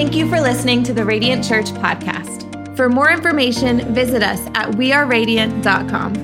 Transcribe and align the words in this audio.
Thank 0.00 0.14
you 0.14 0.30
for 0.30 0.40
listening 0.40 0.82
to 0.84 0.94
the 0.94 1.04
Radiant 1.04 1.44
Church 1.44 1.66
podcast. 1.72 2.74
For 2.74 2.88
more 2.88 3.10
information, 3.10 3.92
visit 3.92 4.22
us 4.22 4.40
at 4.54 4.70
weareradiant.com. 4.70 6.14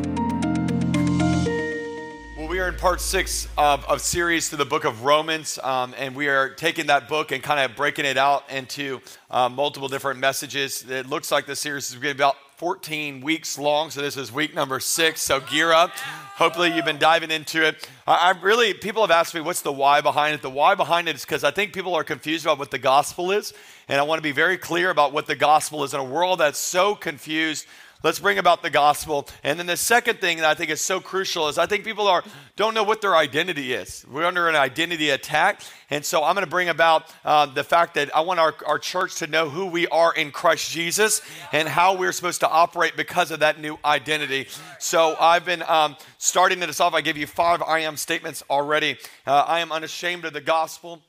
Well, 2.39 2.49
we 2.49 2.59
are 2.59 2.69
in 2.69 2.77
part 2.77 3.03
six 3.03 3.47
of, 3.59 4.01
series 4.01 4.49
to 4.49 4.57
the 4.57 4.65
book 4.65 4.85
of 4.87 5.05
Romans, 5.05 5.59
um, 5.63 5.95
and 5.99 6.17
we 6.17 6.29
are 6.29 6.49
taking 6.49 6.87
that 6.87 7.07
book 7.07 7.33
and 7.33 7.43
kind 7.43 7.71
of 7.71 7.77
breaking 7.77 8.07
it 8.07 8.17
out 8.17 8.51
into 8.51 9.03
uh, 9.31 9.51
multiple 9.51 9.89
different 9.89 10.21
messages. 10.21 10.83
It 10.89 11.07
looks 11.11 11.31
like 11.31 11.45
the 11.45 11.55
series 11.55 11.91
is 11.91 11.97
going 11.97 12.01
to 12.01 12.15
be 12.15 12.23
about 12.23 12.37
14 12.57 13.21
weeks 13.21 13.59
long, 13.59 13.91
so 13.91 14.01
this 14.01 14.17
is 14.17 14.33
week 14.33 14.55
number 14.55 14.81
six. 14.81 15.21
So 15.21 15.41
gear 15.41 15.73
up. 15.73 15.91
Hopefully, 15.91 16.75
you've 16.75 16.87
been 16.87 16.97
diving 16.97 17.31
into 17.31 17.63
it. 17.63 17.87
I, 18.07 18.33
I 18.35 18.41
really, 18.41 18.73
people 18.73 19.03
have 19.03 19.11
asked 19.11 19.35
me, 19.35 19.43
what's 19.43 19.61
the 19.61 19.73
why 19.73 20.01
behind 20.01 20.35
it? 20.35 20.41
The 20.41 20.49
why 20.49 20.75
behind 20.75 21.07
it 21.07 21.17
is 21.17 21.23
because 21.23 21.45
I 21.45 21.51
think 21.51 21.75
people 21.75 21.95
are 21.95 22.03
confused 22.03 22.47
about 22.47 22.59
what 22.59 22.71
the 22.71 22.79
gospel 22.79 23.31
is, 23.31 23.53
and 23.89 24.01
I 24.01 24.05
want 24.05 24.21
to 24.21 24.23
be 24.23 24.33
very 24.33 24.57
clear 24.57 24.89
about 24.89 25.13
what 25.13 25.27
the 25.27 25.37
gospel 25.37 25.85
is 25.85 25.93
in 25.93 26.01
a 26.01 26.05
world 26.05 26.41
that's 26.41 26.59
so 26.59 26.95
confused 26.95 27.67
Let's 28.03 28.19
bring 28.19 28.39
about 28.39 28.63
the 28.63 28.71
gospel. 28.71 29.27
And 29.43 29.59
then 29.59 29.67
the 29.67 29.77
second 29.77 30.21
thing 30.21 30.37
that 30.39 30.47
I 30.47 30.55
think 30.55 30.71
is 30.71 30.81
so 30.81 31.01
crucial 31.01 31.49
is 31.49 31.59
I 31.59 31.67
think 31.67 31.85
people 31.85 32.07
are 32.07 32.23
don't 32.55 32.75
know 32.75 32.83
what 32.83 33.01
their 33.01 33.17
identity 33.17 33.73
is. 33.73 34.05
We're 34.11 34.25
under 34.25 34.49
an 34.49 34.57
identity 34.57 35.11
attack. 35.11 35.63
And 35.91 36.05
so 36.05 36.23
I'm 36.23 36.35
going 36.35 36.45
to 36.45 36.51
bring 36.51 36.69
about 36.69 37.13
uh, 37.25 37.47
the 37.47 37.65
fact 37.65 37.95
that 37.95 38.15
I 38.15 38.21
want 38.21 38.39
our, 38.39 38.55
our 38.67 38.79
church 38.79 39.17
to 39.17 39.27
know 39.27 39.49
who 39.49 39.67
we 39.67 39.87
are 39.89 40.15
in 40.15 40.31
Christ 40.31 40.71
Jesus 40.71 41.23
and 41.53 41.69
how 41.69 41.97
we're 41.97 42.13
supposed 42.13 42.41
to 42.41 42.49
operate 42.49 42.97
because 42.97 43.31
of 43.31 43.41
that 43.41 43.61
new 43.61 43.79
identity. 43.85 44.49
So 44.79 45.17
I've 45.19 45.45
been 45.45 45.63
um, 45.63 45.97
starting 46.19 46.61
this 46.61 46.81
off. 46.81 46.95
I 46.95 47.01
gave 47.01 47.17
you 47.17 47.27
five 47.27 47.63
I 47.63 47.81
am 47.81 47.97
statements 47.97 48.43
already. 48.51 48.99
Uh, 49.27 49.45
I 49.47 49.61
am 49.61 49.73
unashamed 49.73 50.25
of 50.25 50.33
the 50.33 50.41
gospel. 50.41 51.03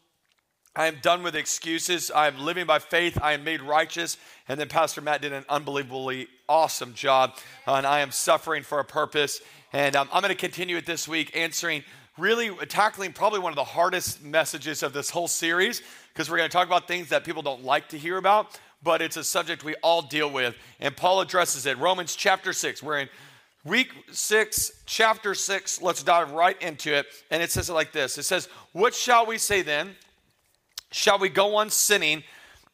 I 0.76 0.88
am 0.88 1.00
done 1.02 1.24
with 1.24 1.36
excuses. 1.36 2.12
I 2.12 2.28
am 2.28 2.40
living 2.40 2.66
by 2.66 2.80
faith. 2.80 3.18
I 3.22 3.34
am 3.34 3.44
made 3.44 3.62
righteous. 3.62 4.16
And 4.48 4.60
then 4.60 4.68
Pastor 4.70 5.02
Matt 5.02 5.22
did 5.22 5.34
an 5.34 5.44
unbelievably 5.50 6.28
awesome 6.50 6.94
job. 6.94 7.36
And 7.66 7.86
I 7.86 8.00
am 8.00 8.12
suffering 8.12 8.64
for 8.64 8.80
a 8.80 8.86
purpose. 8.86 9.42
And 9.74 9.96
um, 9.96 10.10
I'm 10.14 10.22
going 10.22 10.34
to 10.34 10.40
continue 10.40 10.78
it 10.78 10.86
this 10.86 11.08
week 11.08 11.36
answering, 11.36 11.84
really 12.18 12.50
tackling 12.68 13.14
probably 13.14 13.40
one 13.40 13.52
of 13.52 13.58
the 13.58 13.64
hardest 13.64 14.24
messages 14.24 14.84
of 14.84 14.94
this 14.94 15.10
whole 15.10 15.28
series 15.28 15.82
because 16.14 16.30
we're 16.30 16.38
going 16.38 16.50
to 16.50 16.54
talk 16.54 16.68
about 16.68 16.88
things 16.88 17.10
that 17.10 17.24
people 17.24 17.42
don't 17.42 17.64
like 17.64 17.90
to 17.90 17.98
hear 17.98 18.18
about, 18.18 18.60
but 18.82 19.02
it's 19.02 19.18
a 19.18 19.24
subject 19.24 19.64
we 19.64 19.76
all 19.84 20.02
deal 20.02 20.32
with. 20.32 20.56
And 20.80 20.96
Paul 20.96 21.22
addresses 21.22 21.66
it. 21.66 21.78
Romans 21.78 22.16
chapter 22.16 22.54
6. 22.54 22.82
We're 22.82 23.00
in 23.00 23.10
week 23.64 23.92
6, 24.12 24.72
chapter 24.86 25.36
6. 25.36 25.82
Let's 25.82 26.02
dive 26.02 26.32
right 26.32 26.60
into 26.62 26.94
it. 26.94 27.06
And 27.30 27.44
it 27.44 27.52
says 27.52 27.70
it 27.70 27.74
like 27.74 27.92
this 27.92 28.18
It 28.18 28.24
says, 28.24 28.48
What 28.72 28.96
shall 28.96 29.26
we 29.26 29.38
say 29.38 29.62
then? 29.62 29.96
Shall 30.92 31.20
we 31.20 31.30
go 31.30 31.58
on 31.58 31.70
sinning 31.70 32.24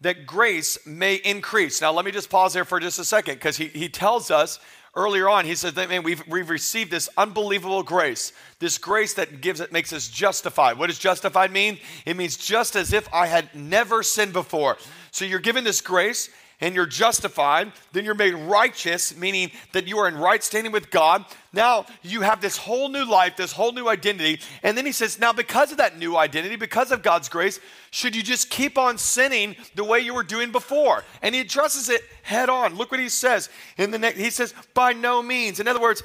that 0.03 0.25
grace 0.25 0.77
may 0.85 1.15
increase? 1.15 1.81
Now, 1.81 1.91
let 1.91 2.05
me 2.05 2.11
just 2.11 2.29
pause 2.29 2.53
there 2.53 2.65
for 2.65 2.79
just 2.79 2.99
a 2.99 3.05
second 3.05 3.35
because 3.35 3.57
he, 3.57 3.67
he 3.67 3.89
tells 3.89 4.29
us 4.31 4.59
earlier 4.95 5.27
on, 5.27 5.45
he 5.45 5.55
says, 5.55 5.75
man, 5.75 6.03
we've, 6.03 6.25
we've 6.27 6.49
received 6.49 6.91
this 6.91 7.09
unbelievable 7.17 7.81
grace, 7.81 8.31
this 8.59 8.77
grace 8.77 9.15
that 9.15 9.41
gives 9.41 9.59
it 9.59 9.71
makes 9.71 9.91
us 9.91 10.07
justified. 10.07 10.77
What 10.77 10.87
does 10.87 10.99
justified 10.99 11.51
mean? 11.51 11.79
It 12.05 12.15
means 12.15 12.37
just 12.37 12.75
as 12.75 12.93
if 12.93 13.11
I 13.13 13.27
had 13.27 13.53
never 13.55 14.03
sinned 14.03 14.33
before. 14.33 14.77
So 15.11 15.25
you're 15.25 15.39
given 15.39 15.63
this 15.63 15.81
grace, 15.81 16.29
and 16.63 16.73
you're 16.73 16.85
justified, 16.85 17.73
then 17.91 18.05
you're 18.05 18.15
made 18.15 18.33
righteous, 18.33 19.17
meaning 19.17 19.51
that 19.73 19.85
you 19.85 19.97
are 19.97 20.07
in 20.07 20.15
right 20.15 20.41
standing 20.41 20.71
with 20.71 20.89
God. 20.89 21.25
Now 21.51 21.85
you 22.01 22.21
have 22.21 22.39
this 22.39 22.55
whole 22.55 22.87
new 22.87 23.03
life, 23.03 23.35
this 23.35 23.51
whole 23.51 23.73
new 23.73 23.89
identity. 23.89 24.39
And 24.63 24.77
then 24.77 24.85
he 24.85 24.93
says, 24.93 25.19
now 25.19 25.33
because 25.33 25.73
of 25.73 25.77
that 25.79 25.99
new 25.99 26.15
identity, 26.15 26.55
because 26.55 26.93
of 26.93 27.03
God's 27.03 27.27
grace, 27.27 27.59
should 27.91 28.15
you 28.15 28.23
just 28.23 28.49
keep 28.49 28.77
on 28.77 28.97
sinning 28.97 29.57
the 29.75 29.83
way 29.83 29.99
you 29.99 30.13
were 30.13 30.23
doing 30.23 30.53
before? 30.53 31.03
And 31.21 31.35
he 31.35 31.41
addresses 31.41 31.89
it 31.89 32.01
head 32.21 32.47
on. 32.47 32.75
Look 32.75 32.91
what 32.91 33.01
he 33.01 33.09
says 33.09 33.49
in 33.75 33.91
the 33.91 33.99
next, 33.99 34.17
he 34.17 34.29
says, 34.29 34.53
by 34.73 34.93
no 34.93 35.21
means. 35.21 35.59
In 35.59 35.67
other 35.67 35.81
words, 35.81 36.01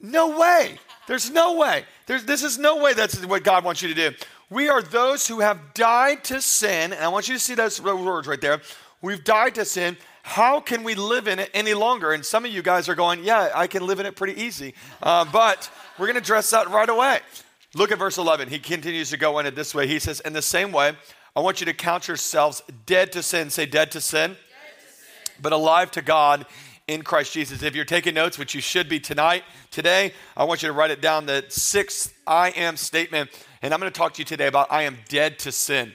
no 0.00 0.38
way. 0.38 0.78
There's 1.06 1.30
no 1.30 1.58
way. 1.58 1.84
There's, 2.06 2.24
this 2.24 2.42
is 2.42 2.56
no 2.56 2.78
way 2.78 2.94
that's 2.94 3.22
what 3.26 3.44
God 3.44 3.62
wants 3.62 3.82
you 3.82 3.88
to 3.88 3.94
do. 3.94 4.16
We 4.48 4.70
are 4.70 4.80
those 4.80 5.28
who 5.28 5.40
have 5.40 5.74
died 5.74 6.24
to 6.24 6.40
sin. 6.40 6.94
And 6.94 7.02
I 7.02 7.08
want 7.08 7.28
you 7.28 7.34
to 7.34 7.40
see 7.40 7.54
those 7.54 7.80
words 7.82 8.26
right 8.26 8.40
there. 8.40 8.62
We've 9.04 9.22
died 9.22 9.56
to 9.56 9.66
sin. 9.66 9.98
How 10.22 10.60
can 10.60 10.82
we 10.82 10.94
live 10.94 11.28
in 11.28 11.38
it 11.38 11.50
any 11.52 11.74
longer? 11.74 12.12
And 12.12 12.24
some 12.24 12.46
of 12.46 12.50
you 12.50 12.62
guys 12.62 12.88
are 12.88 12.94
going, 12.94 13.22
Yeah, 13.22 13.50
I 13.54 13.66
can 13.66 13.86
live 13.86 14.00
in 14.00 14.06
it 14.06 14.16
pretty 14.16 14.40
easy. 14.42 14.72
Uh, 15.02 15.26
but 15.30 15.70
we're 15.98 16.06
going 16.06 16.14
to 16.14 16.22
address 16.22 16.48
that 16.52 16.70
right 16.70 16.88
away. 16.88 17.20
Look 17.74 17.92
at 17.92 17.98
verse 17.98 18.16
11. 18.16 18.48
He 18.48 18.58
continues 18.58 19.10
to 19.10 19.18
go 19.18 19.38
in 19.40 19.44
it 19.44 19.54
this 19.54 19.74
way. 19.74 19.86
He 19.86 19.98
says, 19.98 20.20
In 20.20 20.32
the 20.32 20.40
same 20.40 20.72
way, 20.72 20.94
I 21.36 21.40
want 21.40 21.60
you 21.60 21.66
to 21.66 21.74
count 21.74 22.08
yourselves 22.08 22.62
dead 22.86 23.12
to 23.12 23.22
sin. 23.22 23.50
Say, 23.50 23.66
dead 23.66 23.90
to 23.90 24.00
sin, 24.00 24.30
dead 24.30 24.36
to 24.36 24.94
sin. 24.94 25.36
but 25.42 25.52
alive 25.52 25.90
to 25.90 26.00
God 26.00 26.46
in 26.88 27.02
Christ 27.02 27.34
Jesus. 27.34 27.62
If 27.62 27.74
you're 27.74 27.84
taking 27.84 28.14
notes, 28.14 28.38
which 28.38 28.54
you 28.54 28.62
should 28.62 28.88
be 28.88 29.00
tonight, 29.00 29.44
today, 29.70 30.14
I 30.34 30.44
want 30.44 30.62
you 30.62 30.68
to 30.68 30.72
write 30.72 30.90
it 30.90 31.02
down 31.02 31.26
the 31.26 31.44
sixth 31.50 32.14
I 32.26 32.52
am 32.52 32.78
statement. 32.78 33.28
And 33.60 33.74
I'm 33.74 33.80
going 33.80 33.92
to 33.92 33.98
talk 33.98 34.14
to 34.14 34.20
you 34.20 34.24
today 34.24 34.46
about 34.46 34.72
I 34.72 34.84
am 34.84 34.96
dead 35.10 35.38
to 35.40 35.52
sin. 35.52 35.94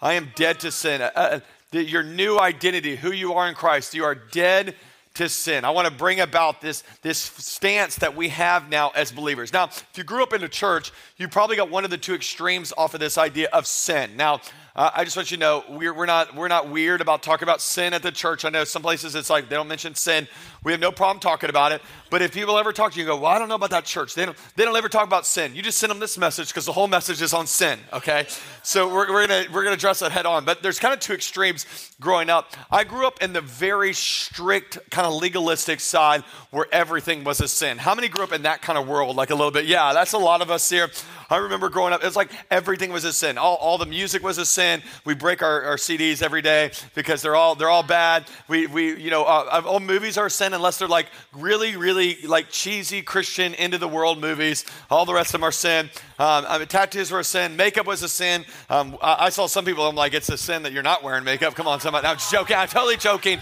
I 0.00 0.14
am 0.14 0.30
dead 0.36 0.60
to 0.60 0.70
sin. 0.70 1.00
Uh, 1.02 1.40
uh 1.74 1.78
your 1.78 2.02
new 2.02 2.38
identity, 2.38 2.96
who 2.96 3.12
you 3.12 3.34
are 3.34 3.48
in 3.48 3.54
Christ. 3.54 3.94
You 3.94 4.04
are 4.04 4.14
dead 4.14 4.74
to 5.14 5.28
sin. 5.28 5.64
I 5.64 5.70
want 5.70 5.86
to 5.86 5.94
bring 5.94 6.20
about 6.20 6.60
this, 6.60 6.82
this 7.02 7.18
stance 7.18 7.96
that 7.96 8.16
we 8.16 8.30
have 8.30 8.68
now 8.68 8.90
as 8.96 9.12
believers. 9.12 9.52
Now, 9.52 9.66
if 9.66 9.86
you 9.96 10.02
grew 10.02 10.22
up 10.22 10.32
in 10.32 10.42
a 10.42 10.48
church, 10.48 10.92
you 11.16 11.28
probably 11.28 11.56
got 11.56 11.70
one 11.70 11.84
of 11.84 11.90
the 11.90 11.98
two 11.98 12.14
extremes 12.14 12.72
off 12.76 12.94
of 12.94 13.00
this 13.00 13.16
idea 13.16 13.48
of 13.52 13.66
sin. 13.66 14.16
Now, 14.16 14.40
uh, 14.76 14.90
I 14.92 15.04
just 15.04 15.16
want 15.16 15.30
you 15.30 15.36
to 15.36 15.40
know 15.40 15.64
we're, 15.68 15.94
we're, 15.94 16.06
not, 16.06 16.34
we're 16.34 16.48
not 16.48 16.68
weird 16.68 17.00
about 17.00 17.22
talking 17.22 17.44
about 17.44 17.60
sin 17.60 17.94
at 17.94 18.02
the 18.02 18.10
church. 18.10 18.44
I 18.44 18.48
know 18.48 18.64
some 18.64 18.82
places 18.82 19.14
it's 19.14 19.30
like 19.30 19.48
they 19.48 19.54
don't 19.54 19.68
mention 19.68 19.94
sin. 19.94 20.26
We 20.64 20.72
have 20.72 20.80
no 20.80 20.90
problem 20.90 21.20
talking 21.20 21.48
about 21.48 21.70
it. 21.70 21.80
But 22.10 22.22
if 22.22 22.34
people 22.34 22.58
ever 22.58 22.72
talk 22.72 22.92
to 22.92 22.98
you, 22.98 23.04
you 23.04 23.10
go, 23.10 23.16
Well, 23.16 23.30
I 23.30 23.38
don't 23.38 23.48
know 23.48 23.54
about 23.54 23.70
that 23.70 23.84
church. 23.84 24.14
They 24.14 24.24
don't, 24.24 24.36
they 24.56 24.64
don't 24.64 24.76
ever 24.76 24.88
talk 24.88 25.04
about 25.04 25.26
sin. 25.26 25.54
You 25.54 25.62
just 25.62 25.78
send 25.78 25.90
them 25.90 26.00
this 26.00 26.18
message 26.18 26.48
because 26.48 26.66
the 26.66 26.72
whole 26.72 26.88
message 26.88 27.22
is 27.22 27.32
on 27.32 27.46
sin, 27.46 27.78
okay? 27.92 28.26
So 28.64 28.88
we're, 28.92 29.12
we're 29.12 29.26
going 29.28 29.52
we're 29.52 29.62
gonna 29.62 29.74
address 29.74 30.00
that 30.00 30.10
head 30.10 30.26
on. 30.26 30.44
But 30.44 30.62
there's 30.62 30.80
kind 30.80 30.92
of 30.92 30.98
two 30.98 31.12
extremes 31.12 31.66
growing 32.00 32.28
up. 32.28 32.52
I 32.68 32.82
grew 32.82 33.06
up 33.06 33.22
in 33.22 33.32
the 33.32 33.42
very 33.42 33.92
strict, 33.92 34.78
kind 34.90 35.06
of 35.06 35.14
legalistic 35.14 35.78
side 35.78 36.22
where 36.50 36.66
everything 36.72 37.22
was 37.22 37.40
a 37.40 37.46
sin. 37.46 37.78
How 37.78 37.94
many 37.94 38.08
grew 38.08 38.24
up 38.24 38.32
in 38.32 38.42
that 38.42 38.60
kind 38.60 38.78
of 38.78 38.88
world, 38.88 39.14
like 39.14 39.30
a 39.30 39.34
little 39.36 39.52
bit? 39.52 39.66
Yeah, 39.66 39.92
that's 39.92 40.14
a 40.14 40.18
lot 40.18 40.40
of 40.40 40.50
us 40.50 40.68
here. 40.68 40.90
I 41.30 41.38
remember 41.38 41.68
growing 41.68 41.92
up, 41.92 42.02
it's 42.02 42.16
like 42.16 42.30
everything 42.50 42.92
was 42.92 43.04
a 43.04 43.12
sin. 43.12 43.38
All, 43.38 43.56
all 43.56 43.78
the 43.78 43.86
music 43.86 44.22
was 44.22 44.38
a 44.38 44.46
sin. 44.46 44.63
We 45.04 45.14
break 45.14 45.42
our, 45.42 45.62
our 45.62 45.76
CDs 45.76 46.22
every 46.22 46.42
day 46.42 46.70
because 46.94 47.22
they're 47.22 47.36
all 47.36 47.54
they're 47.54 47.70
all 47.70 47.82
bad. 47.82 48.24
We, 48.48 48.66
we 48.66 48.96
you 49.00 49.10
know, 49.10 49.24
uh, 49.24 49.62
all 49.66 49.80
movies 49.80 50.18
are 50.18 50.26
a 50.26 50.30
sin 50.30 50.54
unless 50.54 50.78
they're 50.78 50.88
like 50.88 51.06
really, 51.32 51.76
really 51.76 52.16
like 52.26 52.50
cheesy 52.50 53.02
Christian 53.02 53.54
into 53.54 53.78
the 53.78 53.88
world 53.88 54.20
movies. 54.20 54.64
All 54.90 55.04
the 55.04 55.14
rest 55.14 55.28
of 55.28 55.40
them 55.40 55.44
are 55.44 55.52
sin. 55.52 55.90
Um, 56.18 56.44
I 56.48 56.58
mean, 56.58 56.68
tattoos 56.68 57.10
were 57.10 57.20
a 57.20 57.24
sin. 57.24 57.56
Makeup 57.56 57.86
was 57.86 58.02
a 58.02 58.08
sin. 58.08 58.44
Um, 58.70 58.96
I, 59.02 59.26
I, 59.26 59.28
saw 59.30 59.46
some 59.46 59.64
people. 59.64 59.86
I'm 59.86 59.96
like, 59.96 60.14
it's 60.14 60.28
a 60.28 60.38
sin 60.38 60.62
that 60.62 60.72
you're 60.72 60.82
not 60.82 61.02
wearing 61.02 61.24
makeup. 61.24 61.54
Come 61.54 61.66
on, 61.66 61.80
somebody. 61.80 62.06
I'm 62.06 62.18
joking. 62.30 62.56
I'm 62.56 62.68
totally 62.68 62.96
joking. 62.96 63.40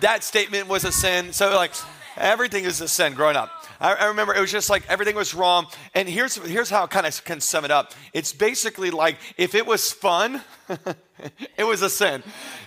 that 0.00 0.22
statement 0.24 0.68
was 0.68 0.84
a 0.84 0.92
sin. 0.92 1.32
So 1.32 1.54
like, 1.54 1.72
everything 2.16 2.64
is 2.64 2.80
a 2.80 2.88
sin 2.88 3.14
growing 3.14 3.36
up. 3.36 3.50
I, 3.80 3.94
I 3.94 4.04
remember 4.06 4.34
it 4.34 4.40
was 4.40 4.52
just 4.52 4.70
like 4.70 4.84
everything 4.88 5.16
was 5.16 5.34
wrong. 5.34 5.66
And 5.94 6.08
here's, 6.08 6.36
here's 6.36 6.70
how 6.70 6.84
I 6.84 6.86
kind 6.86 7.06
of 7.06 7.24
can 7.24 7.40
sum 7.40 7.64
it 7.64 7.70
up 7.70 7.92
it's 8.12 8.32
basically 8.32 8.90
like 8.90 9.16
if 9.36 9.54
it 9.54 9.66
was 9.66 9.92
fun, 9.92 10.40
it 11.56 11.64
was 11.64 11.82
a 11.82 11.90
sin. 11.90 12.22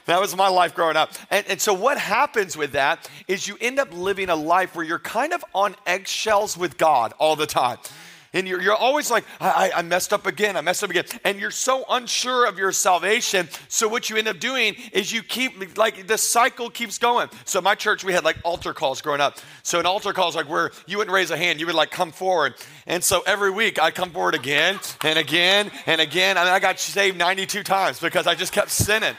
That 0.06 0.20
was 0.20 0.36
my 0.36 0.48
life 0.48 0.76
growing 0.76 0.98
up. 0.98 1.12
And, 1.30 1.46
and 1.48 1.62
so, 1.62 1.74
what 1.74 1.98
happens 1.98 2.56
with 2.56 2.74
that 2.74 3.10
is 3.28 3.48
you 3.48 3.58
end 3.62 3.80
up 3.80 3.94
living 3.94 4.30
a 4.30 4.36
life 4.36 4.76
where 4.76 4.86
you're 4.86 5.00
kind 5.00 5.34
of 5.34 5.44
on 5.54 5.76
eggshells 5.86 6.58
with 6.58 6.78
God 6.78 7.14
all 7.20 7.36
the 7.36 7.48
time 7.48 7.78
and 8.36 8.48
you're, 8.48 8.62
you're 8.62 8.76
always 8.76 9.10
like, 9.10 9.24
I, 9.40 9.72
I 9.74 9.82
messed 9.82 10.14
up 10.14 10.28
again, 10.28 10.58
I 10.58 10.62
messed 10.62 10.84
up 10.84 10.90
again. 10.90 11.06
And 11.24 11.40
you're 11.40 11.50
so 11.50 11.86
unsure 11.90 12.46
of 12.46 12.60
your 12.60 12.72
salvation. 12.72 13.48
So 13.70 13.88
what 13.88 14.10
you 14.10 14.18
end 14.18 14.28
up 14.28 14.40
doing 14.40 14.76
is 14.92 15.12
you 15.12 15.24
keep, 15.24 15.78
like, 15.78 16.06
the 16.06 16.18
cycle 16.18 16.70
keeps 16.70 17.00
going. 17.00 17.30
So 17.46 17.62
my 17.62 17.76
church, 17.76 18.04
we 18.04 18.14
had 18.14 18.26
like 18.26 18.38
altar 18.44 18.74
calls 18.74 19.02
growing 19.02 19.22
up. 19.22 19.38
So 19.64 19.80
an 19.80 19.86
altar 19.86 20.14
call 20.14 20.30
is 20.30 20.36
like 20.36 20.50
where 20.50 20.72
you 20.86 20.98
wouldn't 20.98 21.14
raise 21.14 21.32
a 21.32 21.38
hand, 21.38 21.60
you 21.60 21.66
would 21.66 21.76
like 21.76 21.92
come 21.92 22.12
forward. 22.12 22.54
And 22.86 23.04
so 23.04 23.24
every 23.26 23.52
week 23.52 23.82
I'd 23.82 23.96
come 23.96 24.12
forward 24.12 24.36
again 24.36 24.80
and 25.02 25.18
again 25.18 25.72
and 25.86 26.02
again. 26.02 26.38
I 26.38 26.44
mean, 26.44 26.54
I 26.54 26.60
got 26.60 26.78
saved 26.80 27.18
92 27.18 27.64
times 27.64 28.00
because 28.00 28.28
I 28.28 28.36
just 28.36 28.52
kept 28.52 28.70
sinning. 28.70 29.16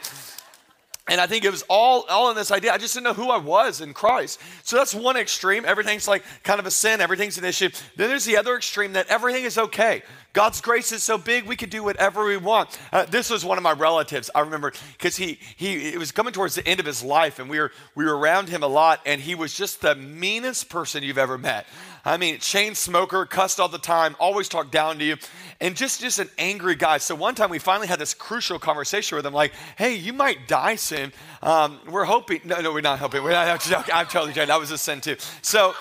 And 1.08 1.20
I 1.20 1.26
think 1.28 1.44
it 1.44 1.50
was 1.50 1.62
all, 1.68 2.04
all 2.08 2.30
in 2.30 2.36
this 2.36 2.50
idea. 2.50 2.72
I 2.72 2.78
just 2.78 2.94
didn't 2.94 3.04
know 3.04 3.12
who 3.12 3.30
I 3.30 3.38
was 3.38 3.80
in 3.80 3.94
Christ. 3.94 4.40
So 4.64 4.76
that's 4.76 4.92
one 4.92 5.16
extreme. 5.16 5.64
Everything's 5.64 6.08
like 6.08 6.24
kind 6.42 6.58
of 6.58 6.66
a 6.66 6.70
sin, 6.70 7.00
everything's 7.00 7.38
an 7.38 7.44
issue. 7.44 7.70
Then 7.94 8.08
there's 8.08 8.24
the 8.24 8.36
other 8.36 8.56
extreme 8.56 8.94
that 8.94 9.06
everything 9.06 9.44
is 9.44 9.56
okay. 9.56 10.02
God's 10.32 10.60
grace 10.60 10.92
is 10.92 11.02
so 11.02 11.16
big, 11.16 11.44
we 11.44 11.56
can 11.56 11.70
do 11.70 11.82
whatever 11.82 12.24
we 12.24 12.36
want. 12.36 12.76
Uh, 12.92 13.06
this 13.06 13.30
was 13.30 13.44
one 13.44 13.56
of 13.56 13.62
my 13.62 13.72
relatives. 13.72 14.30
I 14.34 14.40
remember 14.40 14.72
because 14.98 15.16
he, 15.16 15.38
he, 15.56 15.88
it 15.88 15.98
was 15.98 16.12
coming 16.12 16.32
towards 16.32 16.56
the 16.56 16.66
end 16.66 16.80
of 16.80 16.86
his 16.86 17.02
life 17.02 17.38
and 17.38 17.48
we 17.48 17.60
were, 17.60 17.70
we 17.94 18.04
were 18.04 18.18
around 18.18 18.48
him 18.48 18.62
a 18.62 18.66
lot 18.66 19.00
and 19.06 19.20
he 19.20 19.34
was 19.34 19.54
just 19.54 19.80
the 19.80 19.94
meanest 19.94 20.68
person 20.68 21.04
you've 21.04 21.18
ever 21.18 21.38
met. 21.38 21.66
I 22.06 22.16
mean, 22.18 22.38
chain 22.38 22.76
smoker, 22.76 23.26
cussed 23.26 23.58
all 23.58 23.68
the 23.68 23.78
time, 23.78 24.14
always 24.20 24.48
talked 24.48 24.70
down 24.70 25.00
to 25.00 25.04
you, 25.04 25.16
and 25.60 25.74
just, 25.74 26.00
just 26.00 26.20
an 26.20 26.30
angry 26.38 26.76
guy. 26.76 26.98
So 26.98 27.16
one 27.16 27.34
time 27.34 27.50
we 27.50 27.58
finally 27.58 27.88
had 27.88 27.98
this 27.98 28.14
crucial 28.14 28.60
conversation 28.60 29.16
with 29.16 29.26
him, 29.26 29.34
like, 29.34 29.52
hey, 29.76 29.96
you 29.96 30.12
might 30.12 30.46
die 30.46 30.76
soon. 30.76 31.12
Um, 31.42 31.80
we're 31.90 32.04
hoping, 32.04 32.42
no, 32.44 32.60
no, 32.60 32.72
we're 32.72 32.80
not 32.80 33.00
hoping. 33.00 33.24
We're 33.24 33.32
not, 33.32 33.48
I'm 33.92 34.06
totally 34.06 34.32
joking. 34.32 34.48
That 34.48 34.60
was 34.60 34.70
a 34.70 34.78
sin 34.78 35.00
too. 35.00 35.16
So 35.42 35.74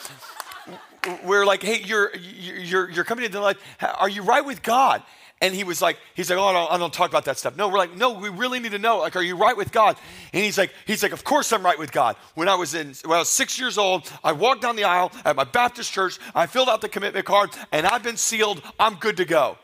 we're 1.23 1.45
like, 1.45 1.61
hey, 1.61 1.81
you're, 1.83 2.15
you're, 2.15 2.89
you're 2.89 3.03
coming 3.03 3.23
into 3.23 3.39
life. 3.39 3.57
Are 3.99 4.09
you 4.09 4.23
right 4.23 4.43
with 4.43 4.63
God? 4.63 5.03
And 5.41 5.53
he 5.53 5.65
was 5.65 5.81
like, 5.81 5.97
he's 6.15 6.29
like, 6.29 6.39
oh, 6.39 6.45
I 6.45 6.53
don't, 6.53 6.71
I 6.71 6.77
don't 6.77 6.93
talk 6.93 7.09
about 7.09 7.25
that 7.25 7.37
stuff. 7.37 7.57
No, 7.57 7.67
we're 7.67 7.77
like, 7.77 7.95
no, 7.95 8.11
we 8.13 8.29
really 8.29 8.59
need 8.59 8.71
to 8.71 8.79
know. 8.79 8.99
Like, 8.99 9.17
are 9.17 9.21
you 9.21 9.35
right 9.35 9.55
with 9.55 9.71
God? 9.71 9.97
And 10.33 10.43
he's 10.43 10.57
like, 10.57 10.71
he's 10.85 11.03
like, 11.03 11.11
of 11.11 11.25
course 11.25 11.51
I'm 11.51 11.63
right 11.63 11.77
with 11.77 11.91
God. 11.91 12.15
When 12.35 12.47
I 12.47 12.55
was 12.55 12.73
in, 12.73 12.93
when 13.03 13.17
I 13.17 13.19
was 13.19 13.29
six 13.29 13.59
years 13.59 13.77
old, 13.77 14.11
I 14.23 14.31
walked 14.31 14.61
down 14.61 14.77
the 14.77 14.85
aisle 14.85 15.11
at 15.25 15.35
my 15.35 15.43
Baptist 15.43 15.91
church. 15.91 16.19
I 16.33 16.45
filled 16.45 16.69
out 16.69 16.79
the 16.79 16.89
commitment 16.89 17.25
card, 17.25 17.49
and 17.73 17.85
I've 17.85 18.01
been 18.01 18.17
sealed. 18.17 18.61
I'm 18.79 18.95
good 18.95 19.17
to 19.17 19.25
go. 19.25 19.57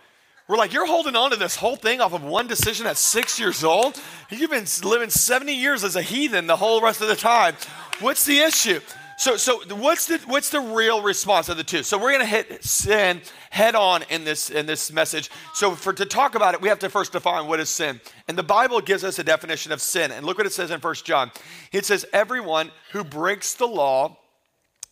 We're 0.50 0.58
like, 0.58 0.74
you're 0.74 0.86
holding 0.86 1.16
on 1.16 1.32
to 1.32 1.38
this 1.38 1.56
whole 1.56 1.78
thing 1.78 2.02
off 2.02 2.14
of 2.14 2.24
one 2.24 2.48
decision 2.48 2.86
at 2.86 2.98
six 2.98 3.40
years 3.40 3.64
old? 3.64 4.00
You've 4.30 4.52
been 4.52 4.66
living 4.84 5.10
70 5.10 5.54
years 5.54 5.86
as 5.86 5.96
a 5.96 6.02
heathen 6.02 6.48
the 6.48 6.58
whole 6.58 6.82
rest 6.82 7.00
of 7.00 7.08
the 7.08 7.16
time. 7.16 7.56
What's 8.02 8.26
the 8.26 8.40
issue? 8.40 8.82
So, 9.22 9.38
so 9.38 9.60
what's 9.76 10.08
the 10.08 10.18
what's 10.26 10.50
the 10.50 10.60
real 10.60 11.04
response 11.04 11.48
of 11.48 11.56
the 11.56 11.64
two? 11.64 11.84
So 11.84 12.00
we're 12.00 12.18
to 12.18 12.26
hit 12.26 12.64
sin 12.64 13.22
head 13.52 13.76
on 13.76 14.02
in 14.10 14.24
this 14.24 14.50
in 14.50 14.66
this 14.66 14.92
message. 14.92 15.30
So 15.54 15.76
for 15.76 15.94
to 15.94 16.06
talk 16.06 16.34
about 16.34 16.56
it, 16.56 16.62
we 16.62 16.70
have 16.70 16.80
to 16.80 16.90
first 16.90 17.12
define 17.12 17.46
what 17.46 17.60
is 17.60 17.70
sin. 17.70 18.02
And 18.28 18.36
the 18.36 18.42
Bible 18.42 18.82
gives 18.82 19.04
us 19.04 19.20
a 19.20 19.24
definition 19.24 19.72
of 19.72 19.80
sin. 19.80 20.12
And 20.12 20.26
look 20.26 20.40
what 20.40 20.48
it 20.48 20.54
says 20.54 20.72
in 20.72 20.80
First 20.80 21.06
John. 21.06 21.32
It 21.72 21.86
says, 21.86 22.04
"Everyone 22.12 22.72
who 22.94 23.04
breaks 23.04 23.54
the 23.54 23.68
law, 23.68 24.18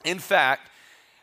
in 0.06 0.20
fact, 0.20 0.70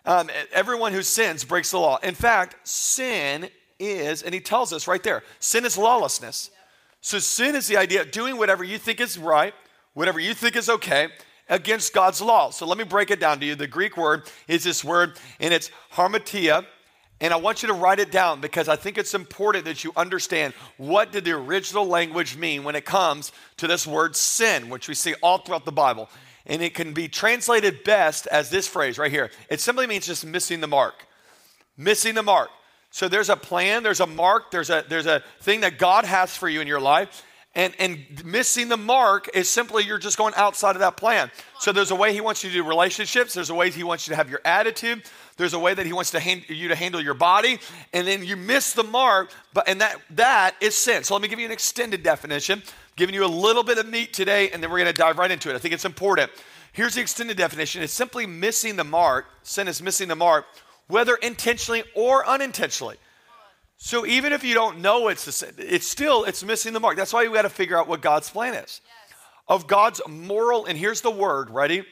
um, 0.04 0.28
everyone 0.50 0.92
who 0.92 1.04
sins 1.04 1.44
breaks 1.44 1.70
the 1.70 1.78
law. 1.78 1.98
In 2.02 2.16
fact, 2.16 2.56
sin 2.66 3.50
is, 3.78 4.24
and 4.24 4.34
he 4.34 4.40
tells 4.40 4.72
us 4.72 4.88
right 4.88 5.04
there, 5.04 5.22
sin 5.38 5.64
is 5.64 5.78
lawlessness. 5.78 6.50
So 7.02 7.20
sin 7.20 7.54
is 7.54 7.68
the 7.68 7.76
idea 7.76 8.00
of 8.00 8.10
doing 8.10 8.36
whatever 8.36 8.64
you 8.64 8.78
think 8.78 9.00
is 9.00 9.16
right, 9.16 9.54
whatever 9.94 10.18
you 10.18 10.34
think 10.34 10.56
is 10.56 10.68
okay." 10.68 11.10
Against 11.48 11.93
God's 11.93 12.20
law. 12.20 12.50
So 12.50 12.66
let 12.66 12.78
me 12.78 12.84
break 12.84 13.10
it 13.10 13.20
down 13.20 13.40
to 13.40 13.46
you. 13.46 13.54
The 13.54 13.66
Greek 13.66 13.96
word 13.96 14.25
is 14.48 14.64
this 14.64 14.84
word, 14.84 15.19
and 15.40 15.52
it's 15.52 15.70
harmatia. 15.93 16.64
And 17.20 17.32
I 17.32 17.37
want 17.37 17.62
you 17.62 17.69
to 17.69 17.75
write 17.75 17.98
it 17.98 18.12
down 18.12 18.40
because 18.40 18.69
I 18.69 18.76
think 18.76 18.98
it's 18.98 19.14
important 19.14 19.64
that 19.64 19.84
you 19.84 19.93
understand 19.96 20.52
what 20.76 21.12
did 21.12 21.25
the 21.25 21.32
original 21.32 21.87
language 21.87 22.37
mean 22.37 22.62
when 22.62 22.76
it 22.76 22.84
comes 22.84 23.32
to 23.56 23.66
this 23.66 23.87
word 23.87 24.14
sin, 24.16 24.69
which 24.69 24.87
we 24.87 24.94
see 24.94 25.14
all 25.22 25.38
throughout 25.38 25.64
the 25.64 25.72
Bible. 25.72 26.10
And 26.44 26.62
it 26.62 26.75
can 26.75 26.93
be 26.93 27.08
translated 27.08 27.84
best 27.84 28.26
as 28.26 28.50
this 28.50 28.69
phrase 28.69 28.99
right 28.99 29.10
here. 29.10 29.31
It 29.49 29.60
simply 29.60 29.87
means 29.87 30.06
just 30.06 30.26
missing 30.26 30.60
the 30.60 30.66
mark. 30.66 31.06
Missing 31.78 32.14
the 32.14 32.22
mark. 32.22 32.50
So 32.90 33.08
there's 33.08 33.28
a 33.31 33.37
plan, 33.37 33.82
there's 33.82 34.00
a 34.00 34.06
mark, 34.06 34.50
there's 34.50 34.70
a 34.70 34.84
there's 34.88 35.06
a 35.06 35.22
thing 35.40 35.60
that 35.60 35.78
God 35.78 36.04
has 36.04 36.34
for 36.34 36.49
you 36.49 36.60
in 36.60 36.66
your 36.66 36.81
life. 36.81 37.25
And, 37.56 37.74
and 37.78 38.22
missing 38.22 38.68
the 38.68 38.76
mark 38.76 39.30
is 39.34 39.48
simply 39.48 39.82
you're 39.82 39.98
just 39.98 40.18
going 40.18 40.34
outside 40.36 40.76
of 40.76 40.80
that 40.80 40.98
plan. 40.98 41.30
So 41.58 41.72
there's 41.72 41.90
a 41.90 41.94
way 41.96 42.12
he 42.12 42.20
wants 42.20 42.44
you 42.44 42.50
to 42.50 42.56
do 42.56 42.62
relationships. 42.62 43.32
There's 43.32 43.48
a 43.48 43.54
way 43.54 43.70
he 43.70 43.82
wants 43.82 44.06
you 44.06 44.12
to 44.12 44.16
have 44.16 44.28
your 44.28 44.42
attitude. 44.44 45.02
There's 45.38 45.54
a 45.54 45.58
way 45.58 45.72
that 45.72 45.86
he 45.86 45.94
wants 45.94 46.10
to 46.10 46.20
hand, 46.20 46.44
you 46.48 46.68
to 46.68 46.76
handle 46.76 47.00
your 47.00 47.14
body. 47.14 47.58
And 47.94 48.06
then 48.06 48.22
you 48.22 48.36
miss 48.36 48.74
the 48.74 48.84
mark, 48.84 49.32
but 49.54 49.66
and 49.68 49.80
that 49.80 49.96
that 50.10 50.54
is 50.60 50.74
sin. 50.74 51.02
So 51.02 51.14
let 51.14 51.22
me 51.22 51.28
give 51.28 51.38
you 51.38 51.46
an 51.46 51.52
extended 51.52 52.02
definition. 52.02 52.62
giving 52.96 53.14
you 53.14 53.24
a 53.24 53.26
little 53.26 53.62
bit 53.62 53.78
of 53.78 53.88
meat 53.88 54.12
today, 54.12 54.50
and 54.50 54.62
then 54.62 54.70
we're 54.70 54.78
going 54.78 54.92
to 54.92 54.92
dive 54.92 55.18
right 55.18 55.30
into 55.30 55.50
it. 55.50 55.54
I 55.54 55.58
think 55.58 55.74
it's 55.74 55.84
important. 55.84 56.30
Here's 56.72 56.94
the 56.94 57.00
extended 57.00 57.36
definition. 57.36 57.82
It's 57.82 57.92
simply 57.92 58.26
missing 58.26 58.76
the 58.76 58.84
mark. 58.84 59.26
Sin 59.42 59.68
is 59.68 59.80
missing 59.80 60.08
the 60.08 60.16
mark, 60.16 60.46
whether 60.88 61.14
intentionally 61.16 61.84
or 61.94 62.26
unintentionally. 62.26 62.96
So 63.78 64.06
even 64.06 64.32
if 64.32 64.43
you 64.43 64.55
don't 64.55 64.81
know 64.81 65.08
it's 65.08 65.43
it's 65.43 65.87
still 65.87 66.25
it's 66.25 66.43
missing 66.43 66.73
the 66.73 66.81
mark. 66.81 66.96
That's 66.96 67.12
why 67.12 67.26
we 67.26 67.34
got 67.34 67.43
to 67.43 67.50
figure 67.50 67.78
out 67.78 67.88
what 67.88 68.00
God's 68.00 68.31
plan 68.31 68.55
is. 68.55 68.81
Yes. 68.84 69.19
Of 69.49 69.67
God's 69.67 70.00
moral 70.08 70.64
and 70.64 70.78
here's 70.78 71.02
the 71.02 71.11
word, 71.11 71.50
ready? 71.50 71.84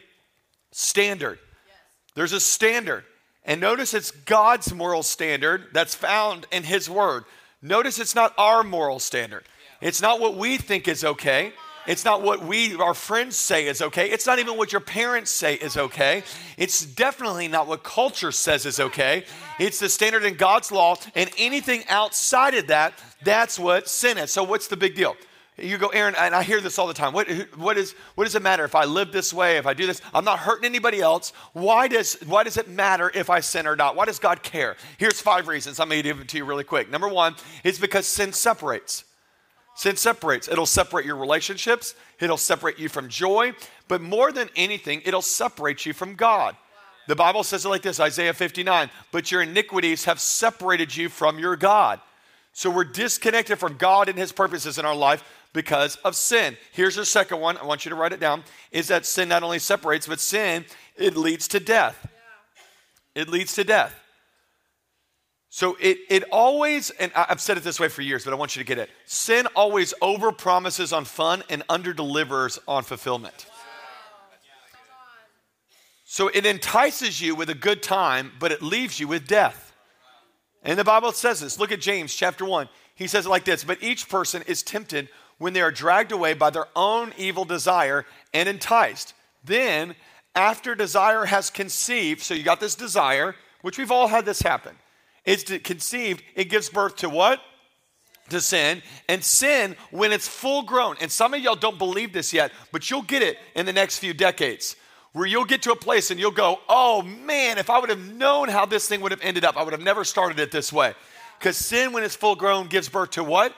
Standard. 0.73 1.39
Yes. 1.67 1.77
There's 2.15 2.33
a 2.33 2.41
standard. 2.41 3.05
And 3.45 3.61
notice 3.61 3.93
it's 3.93 4.11
God's 4.11 4.73
moral 4.73 5.03
standard 5.03 5.67
that's 5.73 5.95
found 5.95 6.47
in 6.51 6.63
his 6.63 6.89
word. 6.89 7.25
Notice 7.61 7.99
it's 7.99 8.15
not 8.15 8.33
our 8.39 8.65
moral 8.65 8.99
standard. 8.99 9.45
Yeah. 9.81 9.89
It's 9.89 10.01
not 10.01 10.21
what 10.21 10.37
we 10.37 10.57
think 10.57 10.89
is 10.89 11.05
okay. 11.05 11.53
It's 11.87 12.05
not 12.05 12.23
what 12.23 12.45
we, 12.45 12.75
our 12.77 12.95
friends 12.95 13.37
say 13.37 13.67
is 13.67 13.83
okay. 13.83 14.11
It's 14.11 14.27
not 14.27 14.39
even 14.39 14.57
what 14.57 14.73
your 14.73 14.81
parents 14.81 15.31
say 15.31 15.55
is 15.55 15.77
okay. 15.77 16.23
It's 16.57 16.85
definitely 16.85 17.49
not 17.49 17.67
what 17.67 17.83
culture 17.83 18.33
says 18.33 18.65
is 18.65 18.81
okay. 18.81 19.25
It's 19.59 19.79
the 19.79 19.89
standard 19.89 20.25
in 20.25 20.35
God's 20.35 20.73
law, 20.73 20.97
and 21.15 21.31
anything 21.39 21.85
outside 21.89 22.55
of 22.55 22.69
that, 22.69 22.95
that's 23.23 23.59
what 23.59 23.89
sin 23.89 24.19
is. 24.19 24.31
So, 24.31 24.43
what's 24.43 24.69
the 24.69 24.77
big 24.77 24.95
deal? 24.95 25.17
You 25.57 25.79
go, 25.79 25.89
Aaron, 25.89 26.17
and 26.19 26.35
I 26.35 26.43
hear 26.43 26.61
this 26.61 26.81
all 26.81 26.89
the 26.89 26.95
time. 26.95 27.13
What, 27.13 27.31
what, 27.57 27.79
is, 27.79 27.95
what 28.17 28.25
does 28.25 28.35
it 28.35 28.43
matter 28.43 28.65
if 28.65 28.75
I 28.75 28.87
live 28.87 29.13
this 29.13 29.33
way, 29.33 29.57
if 29.57 29.67
I 29.67 29.75
do 29.75 29.87
this? 29.87 30.01
I'm 30.13 30.25
not 30.25 30.41
hurting 30.41 30.65
anybody 30.65 31.01
else. 31.01 31.33
Why 31.53 31.87
does, 31.87 32.15
why 32.27 32.43
does 32.43 32.57
it 32.57 32.69
matter 32.69 33.13
if 33.15 33.31
I 33.31 33.39
sin 33.39 33.69
or 33.69 33.77
not? 33.77 33.95
Why 33.95 34.05
does 34.05 34.19
God 34.19 34.43
care? 34.43 34.77
Here's 34.99 35.21
five 35.21 35.47
reasons. 35.47 35.79
I'm 35.79 35.89
going 35.89 36.03
to 36.03 36.09
give 36.09 36.19
it 36.19 36.27
to 36.29 36.39
you 36.39 36.45
really 36.45 36.65
quick. 36.65 36.91
Number 36.91 37.09
one 37.09 37.37
is 37.63 37.79
because 37.79 38.05
sin 38.05 38.33
separates. 38.33 39.05
Sin 39.75 39.97
separates. 39.97 40.49
It'll 40.49 40.67
separate 40.67 41.05
your 41.05 41.17
relationships, 41.17 41.94
it'll 42.21 42.37
separate 42.37 42.79
you 42.79 42.88
from 42.88 43.09
joy, 43.09 43.53
but 43.88 44.00
more 44.00 44.31
than 44.32 44.49
anything, 44.56 45.03
it'll 45.05 45.23
separate 45.23 45.85
you 45.85 45.93
from 45.93 46.15
God. 46.15 46.56
The 47.06 47.17
Bible 47.17 47.44
says 47.44 47.65
it 47.65 47.69
like 47.69 47.82
this 47.82 48.00
Isaiah 48.00 48.32
59 48.32 48.91
But 49.12 49.31
your 49.31 49.43
iniquities 49.43 50.05
have 50.05 50.21
separated 50.21 50.97
you 50.97 51.09
from 51.09 51.38
your 51.38 51.56
God. 51.56 52.00
So 52.53 52.71
we're 52.71 52.85
disconnected 52.85 53.59
from 53.59 53.76
God 53.76 54.09
and 54.09 54.17
His 54.17 54.32
purposes 54.32 54.79
in 54.79 54.85
our 54.85 54.94
life 54.94 55.25
because 55.53 55.97
of 55.97 56.15
sin. 56.15 56.56
Here's 56.73 56.97
the 56.97 57.05
second 57.05 57.41
one. 57.41 57.59
I 57.59 57.65
want 57.65 57.85
you 57.85 57.88
to 57.91 57.97
write 57.97 58.12
it 58.12 58.21
down 58.21 58.44
is 58.71 58.88
that 58.88 59.06
sin 59.06 59.29
not 59.29 59.43
only 59.43 59.59
separates, 59.59 60.06
but 60.06 60.21
sin, 60.21 60.65
it 60.97 61.17
leads 61.17 61.49
to 61.49 61.61
death. 61.61 62.06
It 63.15 63.29
leads 63.29 63.55
to 63.55 63.65
death. 63.65 63.94
So 65.55 65.77
it, 65.81 65.99
it 66.09 66.25
always, 66.33 66.91
and 66.91 67.12
I've 67.15 67.41
said 67.41 67.56
it 67.56 67.62
this 67.62 67.79
way 67.79 67.87
for 67.87 68.03
years, 68.03 68.25
but 68.25 68.33
I 68.33 68.37
want 68.37 68.56
you 68.56 68.61
to 68.65 68.67
get 68.67 68.79
it. 68.79 68.91
Sin 69.05 69.47
always 69.55 69.95
over 70.03 70.33
promises 70.33 70.93
on 70.93 71.05
fun 71.05 71.45
and 71.49 71.62
under 71.69 71.93
delivers 71.93 72.59
on 72.67 72.83
fulfillment. 72.83 73.47
So 76.05 76.27
it 76.27 76.45
entices 76.45 77.21
you 77.21 77.37
with 77.37 77.51
a 77.51 77.55
good 77.55 77.85
time, 77.85 78.33
but 78.41 78.51
it 78.51 78.62
leaves 78.62 78.99
you 78.99 79.06
with 79.06 79.29
death. 79.29 79.73
And 80.65 80.77
the 80.77 80.83
Bible 80.83 81.12
says 81.12 81.39
this. 81.39 81.57
Look 81.57 81.71
at 81.71 81.81
James 81.81 82.12
chapter 82.12 82.45
1. 82.45 82.69
He 82.97 83.07
says 83.07 83.27
it 83.27 83.29
like 83.29 83.45
this 83.45 83.62
But 83.62 83.81
each 83.81 84.09
person 84.09 84.43
is 84.49 84.65
tempted 84.65 85.09
when 85.39 85.53
they 85.53 85.62
are 85.62 85.71
dragged 85.71 86.11
away 86.11 86.35
by 86.35 86.50
their 86.50 86.67
own 86.75 87.12
evil 87.17 87.45
desire 87.45 88.07
and 88.33 88.49
enticed. 88.49 89.14
Then, 89.45 89.95
after 90.35 90.75
desire 90.75 91.26
has 91.26 91.49
conceived, 91.49 92.23
so 92.23 92.35
you 92.35 92.43
got 92.43 92.59
this 92.59 92.75
desire, 92.75 93.37
which 93.62 93.78
we've 93.78 93.93
all 93.93 94.09
had 94.09 94.25
this 94.25 94.43
happen 94.43 94.75
it's 95.25 95.45
conceived, 95.62 96.23
it 96.35 96.45
gives 96.45 96.69
birth 96.69 96.97
to 96.97 97.09
what? 97.09 97.40
To 98.31 98.40
sin. 98.40 98.83
And 99.09 99.23
sin, 99.23 99.76
when 99.90 100.12
it's 100.12 100.28
full 100.28 100.62
grown, 100.62 100.97
and 101.00 101.11
some 101.11 101.35
of 101.35 101.40
y'all 101.40 101.57
don't 101.57 101.78
believe 101.78 102.12
this 102.12 102.33
yet, 102.33 102.52
but 102.73 102.90
you'll 102.90 103.02
get 103.02 103.23
it 103.23 103.38
in 103.54 103.66
the 103.66 103.73
next 103.73 103.99
few 103.99 104.14
decades 104.14 104.76
where 105.12 105.26
you'll 105.26 105.45
get 105.45 105.62
to 105.62 105.73
a 105.73 105.76
place 105.76 106.11
and 106.11 106.19
you'll 106.19 106.33
go, 106.33 106.59
oh 106.69 107.02
man, 107.02 107.57
if 107.57 107.71
I 107.71 107.78
would 107.78 107.88
have 107.88 108.14
known 108.14 108.49
how 108.49 108.66
this 108.66 108.88
thing 108.88 109.00
would 109.00 109.12
have 109.12 109.21
ended 109.23 109.45
up, 109.45 109.57
I 109.57 109.62
would 109.62 109.73
have 109.73 109.83
never 109.83 110.04
started 110.04 110.40
it 110.40 110.50
this 110.50 110.73
way. 110.73 110.93
Because 111.38 111.57
sin, 111.57 111.93
when 111.93 112.02
it's 112.02 112.16
full 112.16 112.35
grown, 112.35 112.66
gives 112.66 112.88
birth 112.88 113.11
to 113.12 113.25
what? 113.25 113.54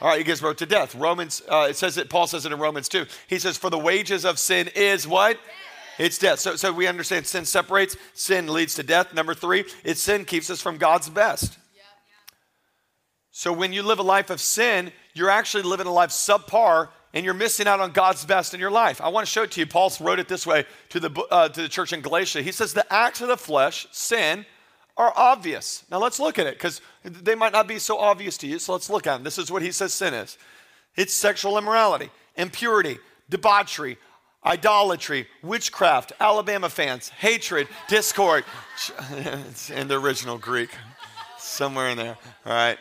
All 0.00 0.08
right, 0.08 0.20
it 0.20 0.24
gives 0.24 0.40
birth 0.40 0.56
to 0.56 0.66
death. 0.66 0.94
Romans, 0.94 1.42
uh, 1.48 1.66
it 1.68 1.76
says 1.76 1.96
it, 1.98 2.10
Paul 2.10 2.26
says 2.26 2.46
it 2.46 2.52
in 2.52 2.58
Romans 2.58 2.88
2. 2.88 3.06
He 3.28 3.38
says, 3.38 3.56
For 3.56 3.70
the 3.70 3.78
wages 3.78 4.24
of 4.24 4.38
sin 4.38 4.68
is 4.74 5.06
what? 5.06 5.38
It's 6.02 6.18
death. 6.18 6.40
So, 6.40 6.56
so 6.56 6.72
we 6.72 6.88
understand 6.88 7.28
sin 7.28 7.44
separates, 7.44 7.96
sin 8.12 8.48
leads 8.48 8.74
to 8.74 8.82
death. 8.82 9.14
Number 9.14 9.34
three, 9.34 9.64
it's 9.84 10.00
sin 10.00 10.24
keeps 10.24 10.50
us 10.50 10.60
from 10.60 10.76
God's 10.76 11.08
best. 11.08 11.56
So 13.30 13.52
when 13.52 13.72
you 13.72 13.84
live 13.84 14.00
a 14.00 14.02
life 14.02 14.28
of 14.28 14.40
sin, 14.40 14.90
you're 15.14 15.30
actually 15.30 15.62
living 15.62 15.86
a 15.86 15.92
life 15.92 16.10
subpar 16.10 16.88
and 17.14 17.24
you're 17.24 17.34
missing 17.34 17.68
out 17.68 17.78
on 17.78 17.92
God's 17.92 18.24
best 18.24 18.52
in 18.52 18.58
your 18.58 18.70
life. 18.70 19.00
I 19.00 19.08
want 19.08 19.26
to 19.26 19.30
show 19.30 19.44
it 19.44 19.52
to 19.52 19.60
you. 19.60 19.66
Paul 19.66 19.92
wrote 20.00 20.18
it 20.18 20.26
this 20.26 20.44
way 20.44 20.66
to 20.88 20.98
the, 20.98 21.26
uh, 21.30 21.48
to 21.50 21.62
the 21.62 21.68
church 21.68 21.92
in 21.92 22.00
Galatia. 22.00 22.42
He 22.42 22.52
says, 22.52 22.74
The 22.74 22.92
acts 22.92 23.20
of 23.20 23.28
the 23.28 23.36
flesh, 23.36 23.86
sin, 23.92 24.44
are 24.96 25.12
obvious. 25.14 25.84
Now 25.88 25.98
let's 25.98 26.18
look 26.18 26.36
at 26.38 26.48
it 26.48 26.54
because 26.54 26.80
they 27.04 27.36
might 27.36 27.52
not 27.52 27.68
be 27.68 27.78
so 27.78 27.96
obvious 27.96 28.36
to 28.38 28.48
you. 28.48 28.58
So 28.58 28.72
let's 28.72 28.90
look 28.90 29.06
at 29.06 29.14
them. 29.14 29.22
This 29.22 29.38
is 29.38 29.52
what 29.52 29.62
he 29.62 29.70
says 29.70 29.94
sin 29.94 30.14
is 30.14 30.36
it's 30.96 31.14
sexual 31.14 31.58
immorality, 31.58 32.10
impurity, 32.36 32.98
debauchery, 33.30 33.98
idolatry, 34.44 35.26
witchcraft, 35.42 36.12
Alabama 36.20 36.68
fans, 36.68 37.08
hatred, 37.08 37.68
discord. 37.88 38.44
it's 39.12 39.70
in 39.70 39.88
the 39.88 40.00
original 40.00 40.38
Greek. 40.38 40.70
Somewhere 41.38 41.90
in 41.90 41.98
there. 41.98 42.16
All 42.46 42.52
right. 42.52 42.78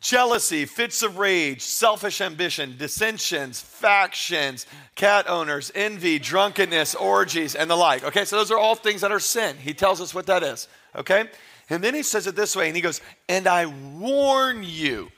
Jealousy, 0.00 0.64
fits 0.64 1.02
of 1.02 1.18
rage, 1.18 1.60
selfish 1.60 2.22
ambition, 2.22 2.74
dissensions, 2.78 3.60
factions, 3.60 4.66
cat 4.94 5.28
owners, 5.28 5.70
envy, 5.74 6.18
drunkenness, 6.18 6.94
orgies, 6.94 7.54
and 7.54 7.68
the 7.68 7.76
like. 7.76 8.02
Okay, 8.04 8.24
so 8.24 8.36
those 8.36 8.50
are 8.50 8.56
all 8.56 8.74
things 8.74 9.02
that 9.02 9.12
are 9.12 9.20
sin. 9.20 9.56
He 9.58 9.74
tells 9.74 10.00
us 10.00 10.14
what 10.14 10.26
that 10.26 10.42
is. 10.42 10.68
Okay? 10.96 11.28
And 11.68 11.84
then 11.84 11.94
he 11.94 12.02
says 12.02 12.26
it 12.26 12.34
this 12.34 12.56
way, 12.56 12.66
and 12.66 12.74
he 12.74 12.80
goes, 12.80 13.02
And 13.28 13.46
I 13.46 13.66
warn 13.66 14.62
you. 14.64 15.10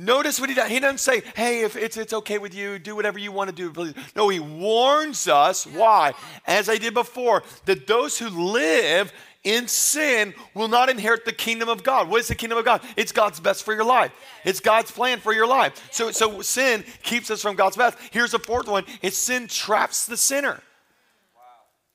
Notice 0.00 0.40
what 0.40 0.48
he 0.48 0.54
does. 0.54 0.70
He 0.70 0.80
doesn't 0.80 0.98
say, 0.98 1.22
hey, 1.36 1.60
if 1.60 1.76
it's, 1.76 1.98
it's 1.98 2.14
okay 2.14 2.38
with 2.38 2.54
you, 2.54 2.78
do 2.78 2.96
whatever 2.96 3.18
you 3.18 3.32
want 3.32 3.50
to 3.50 3.54
do. 3.54 3.70
Please. 3.70 3.92
No, 4.16 4.30
he 4.30 4.40
warns 4.40 5.28
us. 5.28 5.66
Why? 5.66 6.14
As 6.46 6.70
I 6.70 6.78
did 6.78 6.94
before, 6.94 7.42
that 7.66 7.86
those 7.86 8.18
who 8.18 8.28
live 8.30 9.12
in 9.44 9.68
sin 9.68 10.32
will 10.54 10.68
not 10.68 10.88
inherit 10.88 11.26
the 11.26 11.32
kingdom 11.32 11.68
of 11.68 11.82
God. 11.82 12.08
What 12.08 12.20
is 12.20 12.28
the 12.28 12.34
kingdom 12.34 12.58
of 12.58 12.64
God? 12.64 12.82
It's 12.96 13.12
God's 13.12 13.40
best 13.40 13.62
for 13.62 13.74
your 13.74 13.84
life. 13.84 14.12
It's 14.42 14.60
God's 14.60 14.90
plan 14.90 15.18
for 15.18 15.34
your 15.34 15.46
life. 15.46 15.88
So, 15.92 16.10
so 16.12 16.40
sin 16.40 16.82
keeps 17.02 17.30
us 17.30 17.42
from 17.42 17.54
God's 17.54 17.76
best. 17.76 17.98
Here's 18.10 18.32
a 18.32 18.38
fourth 18.38 18.68
one. 18.68 18.84
It's 19.02 19.18
sin 19.18 19.48
traps 19.48 20.06
the 20.06 20.16
sinner. 20.16 20.62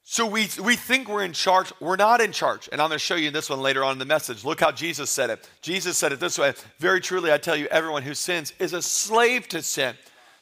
So 0.07 0.27
we, 0.27 0.47
we 0.63 0.75
think 0.75 1.09
we're 1.09 1.25
in 1.25 1.33
charge. 1.33 1.73
We're 1.79 1.95
not 1.95 2.21
in 2.21 2.31
charge. 2.31 2.69
And 2.71 2.79
I'm 2.79 2.89
going 2.89 2.99
to 2.99 3.03
show 3.03 3.15
you 3.15 3.31
this 3.31 3.49
one 3.49 3.59
later 3.59 3.83
on 3.83 3.93
in 3.93 3.97
the 3.97 4.05
message. 4.05 4.45
Look 4.45 4.59
how 4.59 4.71
Jesus 4.71 5.09
said 5.09 5.31
it. 5.31 5.49
Jesus 5.61 5.97
said 5.97 6.11
it 6.11 6.19
this 6.19 6.37
way 6.37 6.53
Very 6.77 7.01
truly, 7.01 7.33
I 7.33 7.39
tell 7.39 7.55
you, 7.55 7.65
everyone 7.67 8.03
who 8.03 8.13
sins 8.13 8.53
is 8.59 8.73
a 8.73 8.83
slave 8.83 9.47
to 9.49 9.63
sin. 9.63 9.95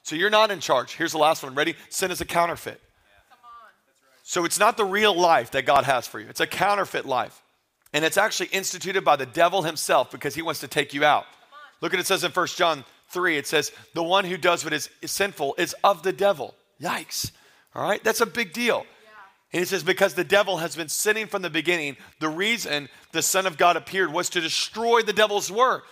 So 0.04 0.18
you're 0.18 0.30
not 0.30 0.52
in 0.52 0.60
charge. 0.60 0.96
Here's 0.96 1.14
the 1.14 1.18
last 1.18 1.44
one. 1.44 1.56
Ready? 1.56 1.76
Sin 1.88 2.12
is 2.12 2.20
a 2.20 2.26
counterfeit. 2.26 2.82
So 4.24 4.44
it's 4.44 4.60
not 4.60 4.76
the 4.76 4.86
real 4.86 5.18
life 5.18 5.52
that 5.52 5.66
God 5.66 5.86
has 5.86 6.08
for 6.08 6.20
you, 6.20 6.28
it's 6.30 6.42
a 6.42 6.48
counterfeit 6.48 7.06
life. 7.06 7.42
And 7.94 8.04
it's 8.04 8.18
actually 8.18 8.48
instituted 8.48 9.06
by 9.06 9.16
the 9.16 9.26
devil 9.26 9.62
himself 9.62 10.12
because 10.12 10.36
he 10.36 10.42
wants 10.42 10.60
to 10.62 10.68
take 10.68 10.94
you 10.94 11.06
out. 11.06 11.26
Look 11.80 11.94
at 11.94 12.00
it 12.00 12.08
says 12.08 12.24
in 12.24 12.32
1 12.32 12.48
John 12.48 12.84
3, 13.10 13.38
it 13.38 13.48
says, 13.48 13.72
The 13.94 14.04
one 14.04 14.26
who 14.26 14.36
does 14.36 14.64
what 14.64 14.74
is 14.74 14.90
sinful 15.06 15.56
is 15.58 15.76
of 15.84 16.02
the 16.02 16.12
devil. 16.12 16.56
Yikes. 16.82 17.32
All 17.76 17.84
right? 17.84 18.04
That's 18.04 18.20
a 18.20 18.26
big 18.26 18.52
deal. 18.52 18.86
And 19.54 19.60
he 19.60 19.66
says, 19.66 19.84
Because 19.84 20.16
the 20.16 20.24
devil 20.24 20.58
has 20.58 20.76
been 20.76 20.90
sinning 20.90 21.28
from 21.28 21.44
the 21.44 21.50
beginning, 21.50 21.96
the 22.20 22.30
reason 22.30 22.90
the 23.12 23.22
Son 23.22 23.46
of 23.46 23.58
God 23.58 23.78
appeared 23.78 24.12
was 24.12 24.30
to 24.32 24.42
destroy 24.42 25.04
the 25.04 25.14
devil's 25.14 25.52
work. 25.52 25.86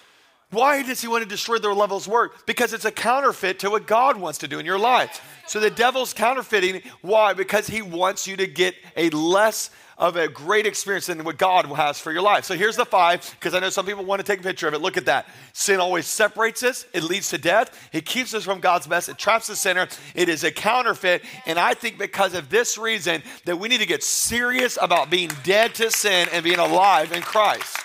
Why 0.52 0.84
does 0.84 1.02
he 1.02 1.08
want 1.08 1.24
to 1.24 1.30
destroy 1.30 1.58
the 1.58 1.74
devil's 1.74 2.08
work? 2.08 2.46
Because 2.46 2.74
it's 2.74 2.86
a 2.86 2.92
counterfeit 2.92 3.60
to 3.60 3.70
what 3.70 3.88
God 3.88 4.18
wants 4.18 4.40
to 4.40 4.48
do 4.48 4.60
in 4.60 4.66
your 4.66 4.80
life. 4.80 5.22
So 5.48 5.60
the 5.60 5.70
devil's 5.70 6.14
counterfeiting. 6.14 6.82
Why? 7.02 7.34
Because 7.34 7.68
he 7.68 7.82
wants 7.82 8.28
you 8.28 8.38
to 8.38 8.48
get 8.48 8.76
a 8.96 9.10
less 9.12 9.70
of 9.98 10.16
a 10.16 10.28
great 10.28 10.66
experience 10.66 11.06
than 11.06 11.24
what 11.24 11.38
God 11.38 11.66
has 11.68 12.00
for 12.00 12.12
your 12.12 12.24
life. 12.24 12.44
So 12.44 12.56
here's 12.56 12.76
the 12.76 12.86
five, 12.86 13.36
because 13.40 13.54
I 13.54 13.60
know 13.60 13.70
some 13.70 13.86
people 13.86 14.04
want 14.04 14.20
to 14.20 14.26
take 14.26 14.40
a 14.40 14.44
picture 14.44 14.68
of 14.68 14.74
it. 14.74 14.82
Look 14.82 14.98
at 14.98 15.06
that. 15.06 15.28
Sin 15.54 15.80
always 15.80 16.08
separates 16.08 16.64
us, 16.64 16.86
it 16.92 17.04
leads 17.04 17.30
to 17.30 17.38
death, 17.38 17.90
it 17.94 18.04
keeps 18.04 18.34
us 18.34 18.44
from 18.44 18.62
God's 18.62 18.88
best, 18.88 19.10
it 19.10 19.20
traps 19.20 19.46
the 19.46 19.56
sinner, 19.56 19.88
it 20.16 20.28
is 20.28 20.44
a 20.44 20.52
counterfeit. 20.52 21.24
And 21.46 21.60
I 21.60 21.76
think 21.76 22.00
because 22.00 22.34
of 22.34 22.50
this 22.50 22.80
reason, 22.80 23.22
that 23.46 23.60
we 23.60 23.68
need 23.68 23.78
to 23.78 23.86
get 23.86 24.04
serious 24.04 24.76
about 24.82 25.12
being 25.12 25.30
dead 25.44 25.76
to 25.76 25.92
sin 25.92 26.28
and 26.34 26.44
being 26.44 26.60
alive 26.60 27.12
in 27.12 27.22
Christ. 27.22 27.78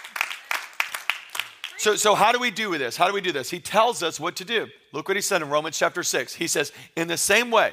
So, 1.79 1.97
so 1.97 2.15
how 2.15 2.33
do 2.33 2.39
we 2.39 2.51
do 2.51 2.71
with 2.71 2.81
this? 2.81 2.97
How 2.97 3.07
do 3.07 3.13
we 3.13 3.21
do 3.21 3.33
this? 3.33 3.51
He 3.51 3.61
tells 3.61 4.03
us 4.03 4.19
what 4.19 4.37
to 4.37 4.45
do. 4.45 4.69
Look 4.93 5.09
what 5.09 5.17
he 5.17 5.21
said 5.21 5.43
in 5.43 5.49
Romans 5.49 5.79
chapter 5.79 6.03
6. 6.03 6.35
He 6.35 6.47
says, 6.47 6.73
In 6.97 7.09
the 7.09 7.17
same 7.17 7.51
way, 7.51 7.73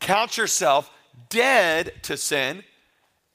count 0.00 0.36
yourself 0.36 0.90
dead 1.30 1.92
to 2.02 2.16
sin 2.16 2.62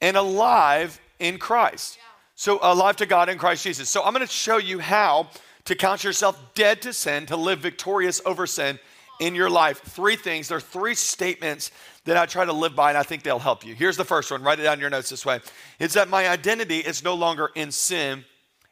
and 0.01 0.15
alive 0.15 0.99
in 1.19 1.37
Christ. 1.37 1.97
So, 2.35 2.59
alive 2.61 2.97
to 2.97 3.05
God 3.05 3.29
in 3.29 3.37
Christ 3.37 3.63
Jesus. 3.63 3.89
So, 3.89 4.03
I'm 4.03 4.13
going 4.13 4.25
to 4.25 4.31
show 4.31 4.57
you 4.57 4.79
how 4.79 5.29
to 5.65 5.75
count 5.75 6.03
yourself 6.03 6.39
dead 6.55 6.81
to 6.81 6.93
sin, 6.93 7.25
to 7.27 7.37
live 7.37 7.59
victorious 7.59 8.21
over 8.25 8.45
sin 8.45 8.79
in 9.19 9.35
your 9.35 9.49
life. 9.49 9.81
Three 9.81 10.15
things. 10.15 10.47
There 10.47 10.57
are 10.57 10.61
three 10.61 10.95
statements 10.95 11.71
that 12.05 12.17
I 12.17 12.25
try 12.25 12.45
to 12.45 12.53
live 12.53 12.75
by, 12.75 12.89
and 12.89 12.97
I 12.97 13.03
think 13.03 13.23
they'll 13.23 13.39
help 13.39 13.65
you. 13.65 13.73
Here's 13.73 13.97
the 13.97 14.05
first 14.05 14.31
one. 14.31 14.43
Write 14.43 14.59
it 14.59 14.63
down 14.63 14.73
in 14.73 14.79
your 14.79 14.89
notes 14.89 15.09
this 15.09 15.25
way. 15.25 15.39
It's 15.79 15.93
that 15.93 16.09
my 16.09 16.27
identity 16.27 16.79
is 16.79 17.03
no 17.03 17.15
longer 17.15 17.51
in 17.55 17.71
sin, 17.71 18.25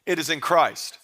it 0.05 0.19
is 0.19 0.29
in 0.29 0.39
Christ. 0.41 0.97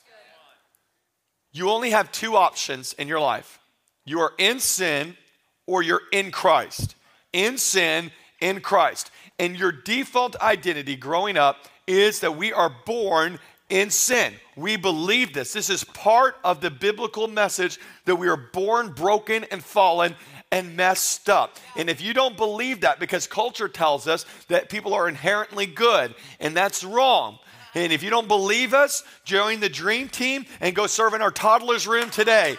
You 1.51 1.69
only 1.69 1.91
have 1.91 2.11
two 2.11 2.35
options 2.35 2.93
in 2.93 3.07
your 3.07 3.19
life 3.19 3.59
you 4.05 4.21
are 4.21 4.31
in 4.37 4.61
sin 4.61 5.17
or 5.65 5.83
you're 5.83 6.01
in 6.13 6.31
Christ. 6.31 6.95
In 7.33 7.57
sin, 7.57 8.11
in 8.39 8.61
Christ. 8.61 9.11
And 9.37 9.57
your 9.57 9.73
default 9.73 10.37
identity 10.37 10.95
growing 10.95 11.35
up 11.35 11.57
is 11.87 12.21
that 12.21 12.37
we 12.37 12.53
are 12.53 12.73
born 12.85 13.37
in 13.69 13.89
sin. 13.89 14.33
We 14.55 14.77
believe 14.77 15.33
this. 15.33 15.51
This 15.51 15.69
is 15.69 15.83
part 15.83 16.37
of 16.43 16.61
the 16.61 16.71
biblical 16.71 17.27
message 17.27 17.79
that 18.05 18.15
we 18.15 18.29
are 18.29 18.37
born 18.37 18.93
broken 18.93 19.43
and 19.51 19.61
fallen 19.61 20.15
and 20.51 20.77
messed 20.77 21.29
up. 21.29 21.57
And 21.75 21.89
if 21.89 22.01
you 22.01 22.13
don't 22.13 22.37
believe 22.37 22.81
that, 22.81 22.99
because 22.99 23.27
culture 23.27 23.67
tells 23.67 24.07
us 24.07 24.25
that 24.47 24.69
people 24.69 24.93
are 24.93 25.09
inherently 25.09 25.65
good, 25.65 26.15
and 26.39 26.55
that's 26.55 26.83
wrong. 26.83 27.39
And 27.75 27.93
if 27.93 28.03
you 28.03 28.09
don't 28.09 28.27
believe 28.27 28.73
us, 28.73 29.03
join 29.23 29.59
the 29.59 29.69
dream 29.69 30.09
team 30.09 30.45
and 30.59 30.75
go 30.75 30.87
serve 30.87 31.13
in 31.13 31.21
our 31.21 31.31
toddler's 31.31 31.87
room 31.87 32.09
today. 32.09 32.57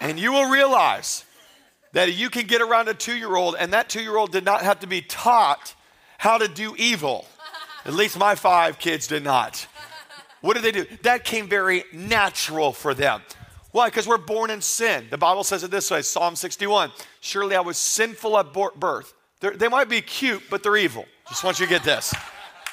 And 0.00 0.18
you 0.18 0.32
will 0.32 0.50
realize 0.50 1.24
that 1.92 2.12
you 2.12 2.30
can 2.30 2.46
get 2.46 2.60
around 2.60 2.88
a 2.88 2.94
two 2.94 3.16
year 3.16 3.36
old, 3.36 3.56
and 3.58 3.72
that 3.72 3.88
two 3.88 4.00
year 4.00 4.16
old 4.16 4.32
did 4.32 4.44
not 4.44 4.62
have 4.62 4.80
to 4.80 4.86
be 4.86 5.02
taught 5.02 5.74
how 6.18 6.38
to 6.38 6.48
do 6.48 6.74
evil. 6.76 7.26
At 7.84 7.94
least 7.94 8.18
my 8.18 8.34
five 8.34 8.78
kids 8.78 9.06
did 9.06 9.24
not. 9.24 9.66
What 10.40 10.54
did 10.54 10.62
they 10.62 10.72
do? 10.72 10.86
That 11.02 11.24
came 11.24 11.48
very 11.48 11.84
natural 11.92 12.72
for 12.72 12.94
them. 12.94 13.22
Why? 13.72 13.88
Because 13.88 14.06
we're 14.06 14.18
born 14.18 14.50
in 14.50 14.60
sin. 14.60 15.06
The 15.10 15.18
Bible 15.18 15.44
says 15.44 15.62
it 15.62 15.70
this 15.70 15.90
way 15.90 16.02
Psalm 16.02 16.36
61 16.36 16.92
Surely 17.20 17.56
I 17.56 17.60
was 17.60 17.76
sinful 17.76 18.38
at 18.38 18.52
birth. 18.52 19.14
They're, 19.40 19.56
they 19.56 19.68
might 19.68 19.88
be 19.88 20.00
cute, 20.00 20.42
but 20.50 20.62
they're 20.62 20.76
evil. 20.76 21.06
Just 21.28 21.44
want 21.44 21.60
you 21.60 21.66
to 21.66 21.70
get 21.70 21.84
this. 21.84 22.12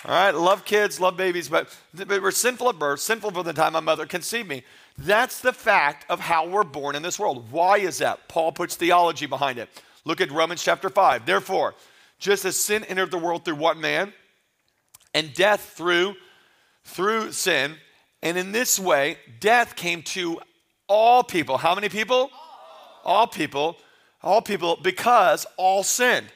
All 0.05 0.11
right, 0.11 0.33
love 0.33 0.63
kids, 0.63 0.99
love 0.99 1.17
babies, 1.17 1.49
but, 1.49 1.75
but 1.93 2.21
we're 2.21 2.31
sinful 2.31 2.69
at 2.69 2.77
birth, 2.77 2.99
sinful 2.99 3.31
from 3.31 3.45
the 3.45 3.53
time 3.53 3.73
my 3.73 3.79
mother 3.79 4.05
conceived 4.05 4.47
me. 4.47 4.63
That's 4.97 5.41
the 5.41 5.53
fact 5.53 6.05
of 6.09 6.19
how 6.19 6.47
we're 6.47 6.63
born 6.63 6.95
in 6.95 7.01
this 7.01 7.17
world. 7.17 7.51
Why 7.51 7.79
is 7.79 7.97
that? 7.97 8.27
Paul 8.27 8.51
puts 8.51 8.75
theology 8.75 9.25
behind 9.25 9.57
it. 9.57 9.69
Look 10.05 10.21
at 10.21 10.31
Romans 10.31 10.63
chapter 10.63 10.89
5. 10.89 11.25
Therefore, 11.25 11.73
just 12.19 12.45
as 12.45 12.55
sin 12.55 12.83
entered 12.85 13.11
the 13.11 13.17
world 13.17 13.43
through 13.43 13.55
one 13.55 13.81
man, 13.81 14.13
and 15.13 15.33
death 15.33 15.73
through 15.75 16.15
through 16.83 17.31
sin, 17.31 17.75
and 18.21 18.37
in 18.37 18.51
this 18.51 18.79
way, 18.79 19.17
death 19.39 19.75
came 19.75 20.01
to 20.01 20.39
all 20.87 21.23
people. 21.23 21.57
How 21.57 21.75
many 21.75 21.89
people? 21.89 22.31
All, 23.03 23.17
all 23.17 23.27
people. 23.27 23.77
All 24.23 24.41
people, 24.41 24.79
because 24.81 25.45
all 25.57 25.83
sinned. 25.83 26.27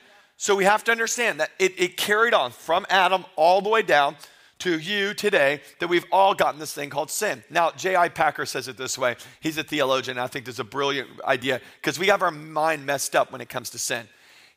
So 0.42 0.56
we 0.56 0.64
have 0.64 0.84
to 0.86 0.92
understand 0.92 1.40
that 1.40 1.52
it, 1.60 1.80
it 1.80 1.98
carried 1.98 2.34
on 2.34 2.50
from 2.50 2.88
Adam 2.90 3.26
all 3.36 3.62
the 3.62 3.70
way 3.70 3.84
down 3.84 4.16
to 4.58 4.80
you 4.80 5.14
today 5.14 5.62
that 5.78 5.88
we've 5.88 6.08
all 6.12 6.34
gotten 6.34 6.60
this 6.60 6.74
thing 6.74 6.90
called 6.90 7.12
sin. 7.12 7.44
Now, 7.52 7.70
J.I. 7.70 8.10
Packer 8.10 8.48
says 8.48 8.68
it 8.68 8.76
this 8.76 8.98
way. 8.98 9.18
He's 9.40 9.60
a 9.60 9.64
theologian. 9.64 10.18
I 10.18 10.26
think 10.26 10.46
there's 10.46 10.60
a 10.60 10.64
brilliant 10.64 11.10
idea 11.24 11.62
because 11.80 12.00
we 12.00 12.08
have 12.08 12.24
our 12.24 12.32
mind 12.32 12.88
messed 12.88 13.16
up 13.16 13.32
when 13.32 13.40
it 13.40 13.50
comes 13.50 13.70
to 13.70 13.78
sin. 13.78 14.08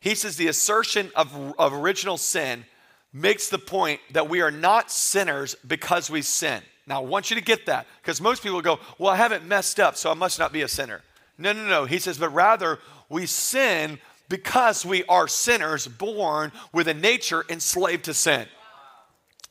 He 0.01 0.15
says 0.15 0.39
the 0.39 0.49
assertion 0.49 1.13
of, 1.15 1.55
of 1.59 1.75
original 1.75 2.17
sin 2.17 2.65
makes 3.13 3.51
the 3.51 3.59
point 3.59 4.01
that 4.13 4.27
we 4.27 4.41
are 4.41 4.51
not 4.51 4.91
sinners 4.91 5.55
because 5.67 6.09
we 6.09 6.23
sin. 6.23 6.63
Now, 6.87 7.03
I 7.03 7.05
want 7.05 7.29
you 7.29 7.37
to 7.37 7.43
get 7.43 7.67
that 7.67 7.87
because 8.01 8.23
most 8.23 8.43
people 8.43 8.63
go, 8.63 8.81
Well, 8.99 9.13
I 9.13 9.17
haven't 9.17 9.47
messed 9.47 9.79
up, 9.79 9.99
so 9.99 10.11
I 10.11 10.15
must 10.15 10.39
not 10.39 10.51
be 10.51 10.63
a 10.63 10.69
sinner. 10.69 11.03
No, 11.37 11.53
no, 11.53 11.67
no. 11.67 11.85
He 11.85 11.99
says, 11.99 12.17
But 12.17 12.31
rather, 12.31 12.79
we 13.11 13.27
sin 13.27 13.99
because 14.29 14.85
we 14.85 15.05
are 15.05 15.29
sinners 15.29 15.87
born 15.87 16.53
with 16.73 16.89
a 16.89 16.95
nature 16.95 17.45
enslaved 17.49 18.05
to 18.05 18.15
sin. 18.15 18.47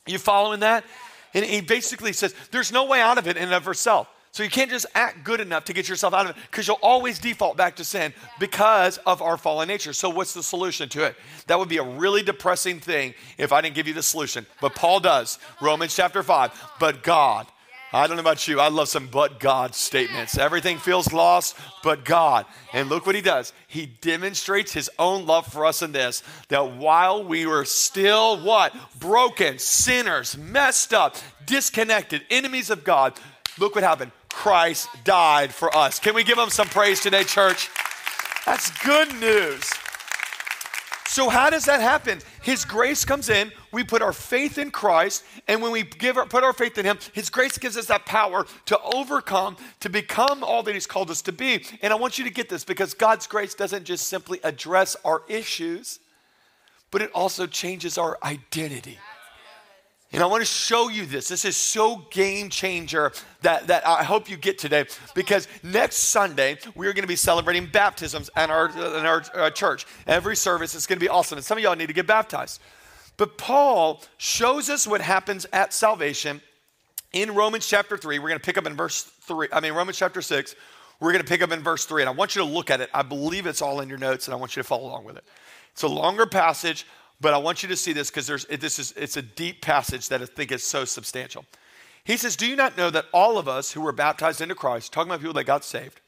You 0.05 0.19
following 0.19 0.61
that? 0.61 0.83
And 1.33 1.45
he 1.45 1.61
basically 1.61 2.13
says 2.13 2.35
there's 2.51 2.71
no 2.71 2.85
way 2.85 2.99
out 2.99 3.17
of 3.17 3.27
it 3.27 3.37
in 3.37 3.43
and 3.43 3.53
of 3.53 3.65
herself. 3.65 4.07
So 4.31 4.41
you 4.41 4.49
can't 4.49 4.71
just 4.71 4.87
act 4.95 5.23
good 5.23 5.39
enough 5.39 5.65
to 5.65 5.73
get 5.73 5.87
yourself 5.87 6.11
out 6.11 6.25
of 6.25 6.35
it 6.35 6.41
because 6.49 6.67
you'll 6.67 6.79
always 6.81 7.19
default 7.19 7.55
back 7.55 7.75
to 7.75 7.85
sin 7.85 8.15
because 8.39 8.97
of 9.05 9.21
our 9.21 9.37
fallen 9.37 9.67
nature. 9.67 9.93
So 9.93 10.09
what's 10.09 10.33
the 10.33 10.41
solution 10.41 10.89
to 10.89 11.03
it? 11.05 11.15
That 11.45 11.59
would 11.59 11.69
be 11.69 11.77
a 11.77 11.83
really 11.83 12.23
depressing 12.23 12.79
thing 12.79 13.13
if 13.37 13.53
I 13.53 13.61
didn't 13.61 13.75
give 13.75 13.87
you 13.87 13.93
the 13.93 14.01
solution. 14.01 14.47
But 14.59 14.73
Paul 14.73 15.01
does. 15.01 15.37
Romans 15.61 15.95
chapter 15.95 16.23
5. 16.23 16.71
But 16.79 17.03
God 17.03 17.45
I 17.93 18.07
don't 18.07 18.17
know 18.17 18.21
about 18.21 18.47
you. 18.47 18.59
I 18.59 18.69
love 18.69 18.89
some 18.89 19.05
but 19.05 19.39
God 19.39 19.75
statements. 19.75 20.35
Everything 20.37 20.79
feels 20.79 21.13
lost, 21.13 21.55
but 21.83 22.03
God. 22.03 22.47
And 22.73 22.89
look 22.89 23.05
what 23.05 23.13
he 23.13 23.21
does. 23.21 23.53
He 23.67 23.85
demonstrates 23.85 24.73
his 24.73 24.89
own 24.97 25.27
love 25.27 25.45
for 25.45 25.63
us 25.63 25.83
in 25.83 25.91
this 25.91 26.23
that 26.47 26.73
while 26.75 27.23
we 27.23 27.45
were 27.45 27.65
still 27.65 28.43
what? 28.43 28.75
Broken, 28.99 29.59
sinners, 29.59 30.35
messed 30.35 30.91
up, 30.91 31.17
disconnected, 31.45 32.23
enemies 32.31 32.71
of 32.71 32.83
God, 32.83 33.13
look 33.59 33.75
what 33.75 33.83
happened. 33.83 34.11
Christ 34.27 34.89
died 35.03 35.53
for 35.53 35.75
us. 35.77 35.99
Can 35.99 36.15
we 36.15 36.23
give 36.23 36.39
him 36.39 36.49
some 36.49 36.67
praise 36.67 36.99
today, 36.99 37.23
church? 37.23 37.69
That's 38.47 38.71
good 38.83 39.13
news. 39.19 39.63
So, 41.05 41.29
how 41.29 41.51
does 41.51 41.65
that 41.65 41.79
happen? 41.79 42.19
His 42.41 42.65
grace 42.65 43.05
comes 43.05 43.29
in, 43.29 43.51
we 43.73 43.83
put 43.83 44.01
our 44.01 44.13
faith 44.13 44.57
in 44.57 44.71
Christ, 44.71 45.23
and 45.47 45.61
when 45.61 45.71
we 45.71 45.83
give 45.83 46.17
our, 46.17 46.25
put 46.25 46.43
our 46.43 46.53
faith 46.53 46.77
in 46.77 46.85
Him, 46.85 46.99
His 47.11 47.29
grace 47.29 47.57
gives 47.57 47.75
us 47.75 47.87
that 47.87 48.05
power 48.05 48.45
to 48.67 48.79
overcome, 48.79 49.57
to 49.81 49.89
become 49.89 50.43
all 50.43 50.63
that 50.63 50.73
He's 50.73 50.87
called 50.87 51.09
us 51.09 51.21
to 51.23 51.31
be. 51.31 51.65
And 51.81 51.91
I 51.91 51.95
want 51.95 52.17
you 52.17 52.23
to 52.23 52.31
get 52.31 52.49
this 52.49 52.63
because 52.63 52.93
God's 52.93 53.27
grace 53.27 53.55
doesn't 53.55 53.83
just 53.83 54.07
simply 54.07 54.39
address 54.43 54.95
our 55.03 55.23
issues, 55.27 55.99
but 56.91 57.01
it 57.01 57.11
also 57.13 57.47
changes 57.47 57.97
our 57.97 58.17
identity. 58.23 58.99
And 60.13 60.21
I 60.21 60.27
want 60.27 60.41
to 60.41 60.45
show 60.45 60.89
you 60.89 61.07
this. 61.07 61.27
This 61.27 61.43
is 61.43 61.57
so 61.57 62.05
game 62.11 62.49
changer 62.49 63.11
that, 63.41 63.65
that 63.65 63.85
I 63.87 64.03
hope 64.03 64.29
you 64.29 64.37
get 64.37 64.59
today 64.59 64.85
because 65.15 65.47
next 65.63 65.95
Sunday 65.95 66.59
we 66.75 66.85
are 66.85 66.93
going 66.93 67.01
to 67.03 67.07
be 67.07 67.15
celebrating 67.15 67.65
baptisms 67.65 68.29
in 68.37 68.51
our, 68.51 68.69
in 68.69 69.07
our 69.07 69.23
uh, 69.33 69.49
church. 69.49 69.87
Every 70.05 70.35
service 70.35 70.75
is 70.75 70.85
going 70.85 70.99
to 70.99 71.03
be 71.03 71.09
awesome. 71.09 71.39
And 71.39 71.45
some 71.45 71.57
of 71.57 71.63
y'all 71.63 71.75
need 71.75 71.87
to 71.87 71.93
get 71.93 72.05
baptized. 72.05 72.61
But 73.17 73.37
Paul 73.37 74.01
shows 74.17 74.69
us 74.69 74.87
what 74.87 75.01
happens 75.01 75.45
at 75.53 75.73
salvation 75.73 76.41
in 77.11 77.35
Romans 77.35 77.67
chapter 77.67 77.97
3. 77.97 78.19
We're 78.19 78.29
going 78.29 78.39
to 78.39 78.45
pick 78.45 78.57
up 78.57 78.65
in 78.65 78.75
verse 78.75 79.03
3. 79.03 79.47
I 79.53 79.59
mean, 79.59 79.73
Romans 79.73 79.97
chapter 79.97 80.21
6. 80.21 80.55
We're 80.99 81.11
going 81.11 81.23
to 81.23 81.29
pick 81.29 81.41
up 81.41 81.51
in 81.51 81.61
verse 81.61 81.85
3. 81.85 82.01
And 82.03 82.09
I 82.09 82.13
want 82.13 82.35
you 82.35 82.41
to 82.41 82.47
look 82.47 82.71
at 82.71 82.81
it. 82.81 82.89
I 82.93 83.03
believe 83.03 83.45
it's 83.45 83.61
all 83.61 83.81
in 83.81 83.89
your 83.89 83.97
notes 83.97 84.27
and 84.27 84.33
I 84.33 84.37
want 84.37 84.55
you 84.55 84.63
to 84.63 84.67
follow 84.67 84.87
along 84.89 85.05
with 85.05 85.17
it. 85.17 85.23
It's 85.71 85.83
a 85.83 85.87
longer 85.87 86.25
passage. 86.25 86.85
But 87.23 87.33
I 87.33 87.37
want 87.37 87.63
you 87.63 87.69
to 87.69 87.77
see 87.77 87.93
this 87.93 88.09
because 88.09 88.27
there's 88.27 88.45
this 88.45 88.79
is 88.79 88.93
it's 88.97 89.15
a 89.15 89.21
deep 89.21 89.61
passage 89.61 90.09
that 90.09 90.21
I 90.21 90.25
think 90.25 90.51
is 90.51 90.63
so 90.63 90.83
substantial. 90.83 91.45
He 92.03 92.17
says, 92.17 92.35
Do 92.35 92.45
you 92.45 92.57
not 92.57 92.77
know 92.77 92.89
that 92.89 93.05
all 93.13 93.37
of 93.37 93.47
us 93.47 93.71
who 93.71 93.79
were 93.79 93.93
baptized 93.93 94.41
into 94.41 94.55
Christ, 94.55 94.91
talking 94.91 95.09
about 95.09 95.21
people 95.21 95.33
that 95.35 95.45
got 95.45 95.63
saved, 95.63 96.01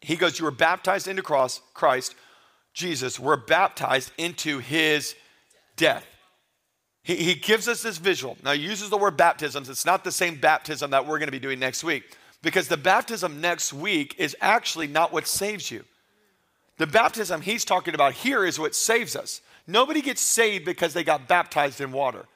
he 0.00 0.16
goes, 0.16 0.38
You 0.38 0.46
were 0.46 0.50
baptized 0.50 1.06
into 1.06 1.22
Christ, 1.22 2.14
Jesus, 2.72 3.20
were 3.20 3.36
baptized 3.36 4.12
into 4.16 4.58
his 4.58 5.14
death. 5.76 6.06
He, 7.02 7.16
he 7.16 7.34
gives 7.34 7.68
us 7.68 7.82
this 7.82 7.98
visual. 7.98 8.36
Now, 8.44 8.52
he 8.52 8.60
uses 8.62 8.90
the 8.90 8.96
word 8.96 9.16
baptisms. 9.16 9.68
It's 9.68 9.86
not 9.86 10.04
the 10.04 10.12
same 10.12 10.36
baptism 10.36 10.90
that 10.90 11.06
we're 11.06 11.18
going 11.18 11.28
to 11.28 11.32
be 11.32 11.38
doing 11.40 11.58
next 11.58 11.82
week 11.82 12.16
because 12.42 12.68
the 12.68 12.76
baptism 12.76 13.40
next 13.40 13.72
week 13.72 14.16
is 14.18 14.36
actually 14.40 14.86
not 14.86 15.12
what 15.12 15.26
saves 15.26 15.70
you. 15.70 15.84
The 16.78 16.86
baptism 16.86 17.40
he's 17.40 17.64
talking 17.64 17.94
about 17.94 18.14
here 18.14 18.44
is 18.44 18.58
what 18.58 18.74
saves 18.74 19.14
us. 19.14 19.40
Nobody 19.66 20.02
gets 20.02 20.20
saved 20.20 20.64
because 20.64 20.94
they 20.94 21.04
got 21.04 21.28
baptized 21.28 21.80
in 21.80 21.92
water. 21.92 22.26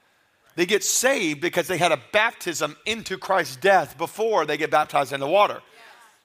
They 0.55 0.65
get 0.65 0.83
saved 0.83 1.41
because 1.41 1.67
they 1.67 1.77
had 1.77 1.91
a 1.91 2.01
baptism 2.11 2.77
into 2.85 3.17
Christ's 3.17 3.57
death 3.57 3.97
before 3.97 4.45
they 4.45 4.57
get 4.57 4.71
baptized 4.71 5.13
in 5.13 5.19
the 5.19 5.27
water. 5.27 5.61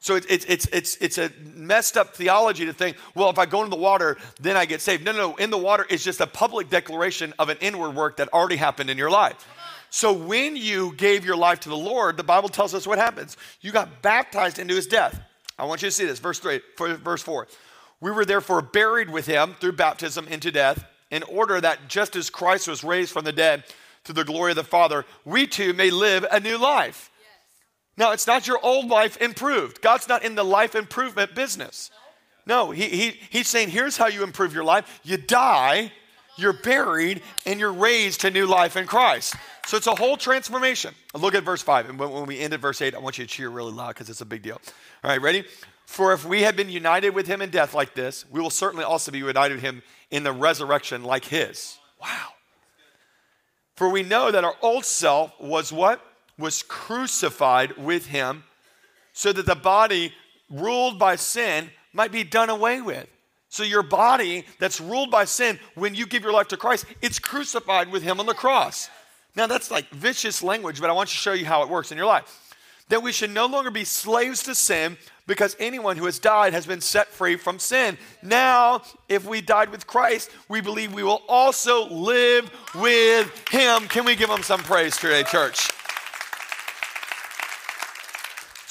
So 0.02 0.16
it's, 0.16 0.26
it's, 0.26 0.44
it's, 0.47 0.66
it's, 0.73 0.97
it's 0.97 1.18
a 1.18 1.30
messed 1.54 1.97
up 1.97 2.16
theology 2.16 2.66
to 2.66 2.73
think, 2.73 2.97
well, 3.14 3.30
if 3.30 3.38
I 3.38 3.47
go 3.47 3.61
into 3.62 3.71
the 3.71 3.80
water, 3.80 4.16
then 4.40 4.56
I 4.56 4.64
get 4.64 4.80
saved. 4.80 5.04
No, 5.04 5.12
no, 5.12 5.30
no. 5.30 5.37
In 5.37 5.50
the 5.50 5.59
water 5.59 5.87
is 5.88 6.02
just 6.02 6.21
a 6.21 6.26
public 6.26 6.68
declaration 6.68 7.32
of 7.38 7.50
an 7.50 7.59
inward 7.61 7.94
work 7.94 8.16
that 8.16 8.28
already 8.32 8.56
happened 8.56 8.90
in 8.90 8.99
your 8.99 9.12
life. 9.12 9.47
So 9.90 10.12
when 10.12 10.56
you 10.56 10.92
gave 10.97 11.25
your 11.25 11.37
life 11.37 11.61
to 11.61 11.68
the 11.68 11.76
Lord, 11.76 12.16
the 12.16 12.25
Bible 12.25 12.49
tells 12.49 12.75
us 12.75 12.85
what 12.85 12.99
happens. 12.99 13.37
You 13.61 13.71
got 13.71 14.02
baptized 14.02 14.59
into 14.59 14.75
his 14.75 14.88
death. 14.88 15.21
I 15.56 15.66
want 15.66 15.82
you 15.82 15.88
to 15.88 15.92
see 15.92 16.04
this, 16.04 16.18
verse 16.18 16.40
3, 16.40 16.61
verse 16.76 17.23
4. 17.23 17.47
We 18.00 18.11
were 18.11 18.25
therefore 18.25 18.61
buried 18.61 19.09
with 19.09 19.26
him 19.26 19.54
through 19.61 19.73
baptism 19.75 20.26
into 20.26 20.50
death 20.50 20.85
in 21.12 21.23
order 21.23 21.61
that 21.61 21.87
just 21.87 22.16
as 22.16 22.28
Christ 22.28 22.66
was 22.66 22.82
raised 22.82 23.12
from 23.12 23.25
the 23.25 23.32
dead 23.32 23.62
to 24.02 24.12
the 24.12 24.25
glory 24.25 24.50
of 24.50 24.56
the 24.56 24.64
Father, 24.64 25.04
we 25.25 25.47
too 25.47 25.73
may 25.75 25.90
live 25.90 26.26
a 26.28 26.40
new 26.40 26.59
life. 26.59 27.12
Now, 27.96 28.12
it's 28.12 28.26
not 28.26 28.46
your 28.46 28.58
old 28.62 28.88
life 28.88 29.16
improved. 29.18 29.82
God's 29.82 30.08
not 30.08 30.25
in 30.25 30.34
the 30.34 30.44
life 30.44 30.75
improvement 30.75 31.34
business. 31.34 31.90
No, 32.46 32.70
he, 32.70 32.88
he, 32.88 33.11
He's 33.30 33.49
saying, 33.49 33.70
here's 33.70 33.96
how 33.96 34.06
you 34.08 34.25
improve 34.25 34.54
your 34.54 34.64
life 34.64 35.00
you 35.04 35.16
die, 35.16 35.92
you're 36.37 36.54
buried, 36.54 37.22
and 37.46 37.61
you're 37.61 37.72
raised 37.72 38.22
to 38.22 38.30
new 38.30 38.46
life 38.46 38.76
in 38.76 38.87
Christ. 38.87 39.37
So 39.66 39.76
it's 39.76 39.87
a 39.87 39.94
whole 39.94 40.16
transformation. 40.16 40.94
Look 41.14 41.34
at 41.34 41.44
verse 41.44 41.62
5. 41.62 41.90
And 41.90 41.99
when 41.99 42.26
we 42.26 42.40
end 42.40 42.52
at 42.52 42.61
verse 42.61 42.82
8, 42.82 42.94
I 42.94 42.99
want 42.99 43.18
you 43.18 43.25
to 43.25 43.30
cheer 43.30 43.49
really 43.49 43.72
loud 43.72 43.88
because 43.88 44.11
it's 44.11 44.20
a 44.20 44.26
big 44.26 44.42
deal. 44.42 44.61
All 45.04 45.11
right, 45.11 45.20
ready? 45.20 45.44
For 45.87 46.12
if 46.12 46.25
we 46.25 46.42
had 46.42 46.56
been 46.56 46.70
united 46.70 47.11
with 47.11 47.26
him 47.26 47.42
in 47.42 47.50
death 47.50 47.75
like 47.75 47.94
this, 47.94 48.25
we 48.30 48.40
will 48.40 48.50
certainly 48.50 48.84
also 48.84 49.12
be 49.12 49.18
united 49.18 49.54
with 49.54 49.62
him 49.62 49.82
in 50.11 50.25
the 50.25 50.32
resurrection 50.32 51.04
like 51.04 51.25
his. 51.26 51.78
Wow. 52.00 52.28
For 53.76 53.88
we 53.88 54.02
know 54.02 54.30
that 54.30 54.42
our 54.42 54.54
old 54.62 54.84
self 54.84 55.38
was 55.40 55.72
what? 55.72 56.04
Was 56.39 56.62
crucified 56.62 57.77
with 57.77 58.07
him 58.07 58.45
so 59.12 59.33
that 59.33 59.47
the 59.47 59.55
body 59.55 60.12
ruled 60.51 60.99
by 60.99 61.17
sin 61.17 61.71
might 61.93 62.11
be 62.11 62.25
done 62.25 62.51
away 62.51 62.81
with. 62.81 63.07
So 63.49 63.62
your 63.62 63.83
body 63.83 64.47
that's 64.59 64.81
ruled 64.81 65.11
by 65.11 65.27
sin, 65.27 65.61
when 65.75 65.95
you 65.95 66.07
give 66.07 66.23
your 66.23 66.33
life 66.33 66.49
to 66.49 66.57
Christ, 66.57 66.87
it's 67.03 67.18
crucified 67.18 67.92
with 67.92 68.03
him 68.03 68.18
on 68.18 68.27
the 68.27 68.35
cross. 68.35 68.88
Now 69.37 69.47
that's 69.47 69.71
like 69.71 69.88
vicious 69.90 70.42
language, 70.42 70.81
but 70.81 70.88
I 70.88 70.95
want 70.95 71.11
to 71.11 71.14
show 71.14 71.35
you 71.35 71.45
how 71.45 71.62
it 71.62 71.68
works 71.68 71.92
in 71.92 71.99
your 71.99 72.07
life. 72.07 72.55
That 72.88 73.03
we 73.03 73.12
should 73.12 73.31
no 73.31 73.47
longer 73.47 73.71
be 73.71 73.85
slaves 73.85 74.42
to 74.45 74.55
sin, 74.55 74.97
because 75.27 75.55
anyone 75.61 75.97
who 75.97 76.07
has 76.07 76.18
died 76.18 76.53
has 76.53 76.66
been 76.66 76.81
set 76.81 77.09
free 77.09 77.37
from 77.37 77.59
sin. 77.59 77.97
Now, 78.23 78.83
if 79.09 79.25
we 79.25 79.40
died 79.40 79.71
with 79.71 79.87
Christ, 79.87 80.31
we 80.49 80.61
believe 80.61 80.92
we 80.92 81.05
will 81.05 81.23
also 81.29 81.88
live 81.88 82.51
with 82.75 83.49
him. 83.49 83.87
Can 83.88 84.05
we 84.05 84.16
give 84.16 84.29
him 84.29 84.42
some 84.42 84.62
praise 84.62 84.97
today, 84.97 85.23
church? 85.23 85.71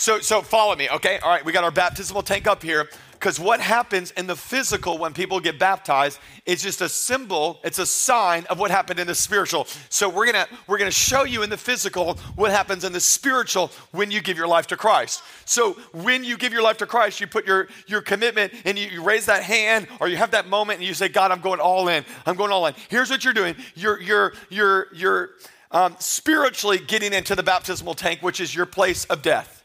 So, 0.01 0.19
so 0.19 0.41
follow 0.41 0.75
me, 0.75 0.89
okay? 0.89 1.19
All 1.19 1.29
right, 1.29 1.45
we 1.45 1.51
got 1.51 1.63
our 1.63 1.69
baptismal 1.69 2.23
tank 2.23 2.47
up 2.47 2.63
here. 2.63 2.89
Because 3.11 3.39
what 3.39 3.61
happens 3.61 4.09
in 4.09 4.25
the 4.25 4.35
physical 4.35 4.97
when 4.97 5.13
people 5.13 5.39
get 5.39 5.59
baptized 5.59 6.17
is 6.47 6.63
just 6.63 6.81
a 6.81 6.89
symbol, 6.89 7.59
it's 7.63 7.77
a 7.77 7.85
sign 7.85 8.47
of 8.49 8.57
what 8.57 8.71
happened 8.71 8.99
in 8.99 9.05
the 9.05 9.13
spiritual. 9.13 9.67
So 9.89 10.09
we're 10.09 10.25
gonna 10.25 10.47
we're 10.65 10.79
gonna 10.79 10.89
show 10.89 11.23
you 11.23 11.43
in 11.43 11.51
the 11.51 11.57
physical 11.57 12.15
what 12.35 12.49
happens 12.49 12.83
in 12.83 12.93
the 12.93 12.99
spiritual 12.99 13.69
when 13.91 14.09
you 14.09 14.23
give 14.23 14.37
your 14.37 14.47
life 14.47 14.65
to 14.67 14.75
Christ. 14.75 15.21
So 15.45 15.73
when 15.93 16.23
you 16.23 16.35
give 16.35 16.51
your 16.51 16.63
life 16.63 16.77
to 16.77 16.87
Christ, 16.87 17.21
you 17.21 17.27
put 17.27 17.45
your, 17.45 17.67
your 17.85 18.01
commitment 18.01 18.53
and 18.65 18.79
you, 18.79 18.87
you 18.87 19.03
raise 19.03 19.27
that 19.27 19.43
hand 19.43 19.85
or 19.99 20.07
you 20.07 20.17
have 20.17 20.31
that 20.31 20.47
moment 20.47 20.79
and 20.79 20.87
you 20.87 20.95
say, 20.95 21.09
God, 21.09 21.29
I'm 21.29 21.41
going 21.41 21.59
all 21.59 21.89
in. 21.89 22.03
I'm 22.25 22.37
going 22.37 22.51
all 22.51 22.65
in. 22.65 22.73
Here's 22.89 23.11
what 23.11 23.23
you're 23.23 23.35
doing. 23.35 23.55
You're 23.75 24.01
you're 24.01 24.33
you're 24.49 24.87
you're 24.95 25.29
um, 25.69 25.95
spiritually 25.99 26.79
getting 26.79 27.13
into 27.13 27.35
the 27.35 27.43
baptismal 27.43 27.93
tank, 27.93 28.23
which 28.23 28.39
is 28.39 28.55
your 28.55 28.65
place 28.65 29.05
of 29.05 29.21
death. 29.21 29.60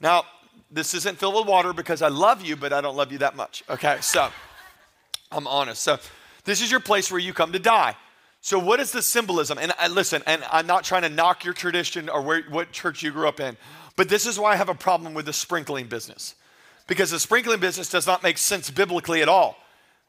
Now, 0.00 0.24
this 0.70 0.94
isn't 0.94 1.18
filled 1.18 1.34
with 1.34 1.46
water 1.46 1.72
because 1.72 2.02
I 2.02 2.08
love 2.08 2.42
you, 2.42 2.56
but 2.56 2.72
I 2.72 2.80
don't 2.80 2.96
love 2.96 3.12
you 3.12 3.18
that 3.18 3.36
much. 3.36 3.62
Okay, 3.68 3.98
so 4.00 4.30
I'm 5.32 5.46
honest. 5.46 5.82
So 5.82 5.98
this 6.44 6.62
is 6.62 6.70
your 6.70 6.80
place 6.80 7.10
where 7.10 7.20
you 7.20 7.32
come 7.32 7.52
to 7.52 7.58
die. 7.58 7.96
So 8.40 8.58
what 8.58 8.80
is 8.80 8.92
the 8.92 9.02
symbolism? 9.02 9.58
And 9.58 9.72
I, 9.78 9.88
listen, 9.88 10.22
and 10.26 10.42
I'm 10.50 10.66
not 10.66 10.84
trying 10.84 11.02
to 11.02 11.10
knock 11.10 11.44
your 11.44 11.52
tradition 11.52 12.08
or 12.08 12.22
where, 12.22 12.42
what 12.42 12.72
church 12.72 13.02
you 13.02 13.10
grew 13.10 13.28
up 13.28 13.38
in, 13.38 13.56
but 13.96 14.08
this 14.08 14.26
is 14.26 14.38
why 14.38 14.52
I 14.52 14.56
have 14.56 14.70
a 14.70 14.74
problem 14.74 15.12
with 15.12 15.26
the 15.26 15.32
sprinkling 15.32 15.86
business. 15.86 16.34
Because 16.86 17.10
the 17.10 17.20
sprinkling 17.20 17.60
business 17.60 17.90
does 17.90 18.06
not 18.06 18.22
make 18.22 18.38
sense 18.38 18.70
biblically 18.70 19.20
at 19.22 19.28
all. 19.28 19.56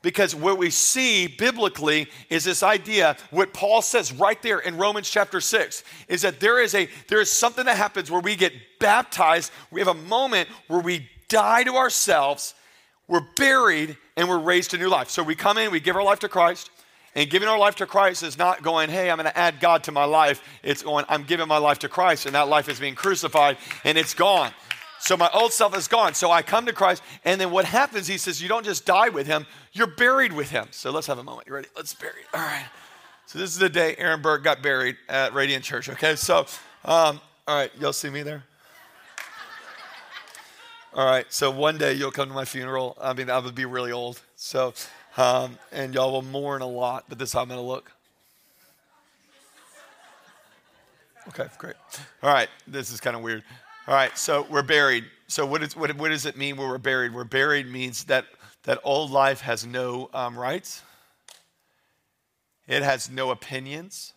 Because 0.01 0.33
what 0.33 0.57
we 0.57 0.71
see 0.71 1.27
biblically 1.27 2.07
is 2.29 2.43
this 2.43 2.63
idea, 2.63 3.15
what 3.29 3.53
Paul 3.53 3.81
says 3.81 4.11
right 4.11 4.41
there 4.41 4.59
in 4.59 4.77
Romans 4.77 5.09
chapter 5.09 5.39
6, 5.39 5.83
is 6.07 6.23
that 6.23 6.39
there 6.39 6.59
is 6.59 6.73
a 6.73 6.89
there 7.07 7.21
is 7.21 7.31
something 7.31 7.65
that 7.65 7.77
happens 7.77 8.09
where 8.09 8.21
we 8.21 8.35
get 8.35 8.53
baptized. 8.79 9.51
We 9.69 9.79
have 9.79 9.87
a 9.87 9.93
moment 9.93 10.49
where 10.67 10.79
we 10.79 11.07
die 11.29 11.63
to 11.63 11.75
ourselves, 11.75 12.55
we're 13.07 13.25
buried, 13.35 13.95
and 14.17 14.27
we're 14.27 14.39
raised 14.39 14.71
to 14.71 14.77
new 14.77 14.89
life. 14.89 15.09
So 15.09 15.21
we 15.21 15.35
come 15.35 15.57
in, 15.57 15.71
we 15.71 15.79
give 15.79 15.95
our 15.95 16.03
life 16.03 16.19
to 16.19 16.29
Christ. 16.29 16.69
And 17.13 17.29
giving 17.29 17.49
our 17.49 17.59
life 17.59 17.75
to 17.75 17.85
Christ 17.85 18.23
is 18.23 18.37
not 18.37 18.63
going, 18.63 18.89
hey, 18.89 19.11
I'm 19.11 19.17
going 19.17 19.29
to 19.29 19.37
add 19.37 19.59
God 19.59 19.83
to 19.83 19.91
my 19.91 20.05
life. 20.05 20.41
It's 20.63 20.81
going, 20.81 21.03
I'm 21.09 21.23
giving 21.23 21.45
my 21.45 21.57
life 21.57 21.79
to 21.79 21.89
Christ, 21.89 22.25
and 22.25 22.35
that 22.35 22.47
life 22.47 22.69
is 22.69 22.79
being 22.79 22.95
crucified, 22.95 23.57
and 23.83 23.97
it's 23.97 24.13
gone. 24.13 24.53
So 25.01 25.17
my 25.17 25.31
old 25.33 25.51
self 25.51 25.75
is 25.75 25.87
gone. 25.87 26.13
So 26.13 26.31
I 26.31 26.43
come 26.43 26.67
to 26.67 26.73
Christ. 26.73 27.01
And 27.25 27.41
then 27.41 27.49
what 27.49 27.65
happens, 27.65 28.05
he 28.05 28.19
says, 28.19 28.39
you 28.39 28.47
don't 28.47 28.63
just 28.63 28.85
die 28.85 29.09
with 29.09 29.25
him, 29.25 29.47
you're 29.73 29.87
buried 29.87 30.31
with 30.31 30.51
him. 30.51 30.67
So 30.69 30.91
let's 30.91 31.07
have 31.07 31.17
a 31.17 31.23
moment. 31.23 31.47
You 31.47 31.55
ready? 31.55 31.69
Let's 31.75 31.95
bury. 31.95 32.21
All 32.35 32.41
right. 32.41 32.67
So 33.25 33.39
this 33.39 33.49
is 33.49 33.57
the 33.57 33.67
day 33.67 33.95
Aaron 33.97 34.21
Burke 34.21 34.43
got 34.43 34.61
buried 34.61 34.97
at 35.09 35.33
Radiant 35.33 35.63
Church. 35.63 35.89
Okay. 35.89 36.15
So, 36.15 36.45
um, 36.85 37.19
all 37.47 37.55
right. 37.55 37.71
Y'all 37.79 37.93
see 37.93 38.11
me 38.11 38.21
there? 38.21 38.43
All 40.93 41.05
right. 41.05 41.25
So 41.33 41.49
one 41.49 41.79
day 41.79 41.93
you'll 41.93 42.11
come 42.11 42.29
to 42.29 42.35
my 42.35 42.45
funeral. 42.45 42.95
I 43.01 43.13
mean, 43.13 43.31
I 43.31 43.39
would 43.39 43.55
be 43.55 43.65
really 43.65 43.91
old. 43.91 44.21
So, 44.35 44.75
um, 45.17 45.57
and 45.71 45.95
y'all 45.95 46.11
will 46.11 46.21
mourn 46.21 46.61
a 46.61 46.67
lot, 46.67 47.05
but 47.09 47.17
this 47.17 47.29
is 47.29 47.33
how 47.33 47.41
I'm 47.41 47.47
going 47.47 47.59
to 47.59 47.65
look. 47.65 47.91
Okay, 51.29 51.47
great. 51.57 51.75
All 52.21 52.31
right, 52.31 52.49
this 52.67 52.91
is 52.91 52.99
kind 52.99 53.15
of 53.15 53.23
weird. 53.23 53.43
All 53.87 53.95
right, 53.95 54.15
so 54.15 54.45
we're 54.47 54.61
buried. 54.61 55.05
So 55.27 55.43
what, 55.45 55.63
is, 55.63 55.75
what, 55.75 55.95
what 55.97 56.09
does 56.09 56.27
it 56.27 56.37
mean 56.37 56.55
when 56.55 56.69
we're 56.69 56.77
buried? 56.77 57.13
We're 57.13 57.23
buried 57.23 57.67
means 57.67 58.03
that 58.05 58.25
that 58.63 58.79
old 58.83 59.09
life 59.09 59.41
has 59.41 59.65
no 59.65 60.07
um, 60.13 60.37
rights, 60.37 60.83
it 62.67 62.83
has 62.83 63.09
no 63.09 63.31
opinions, 63.31 64.13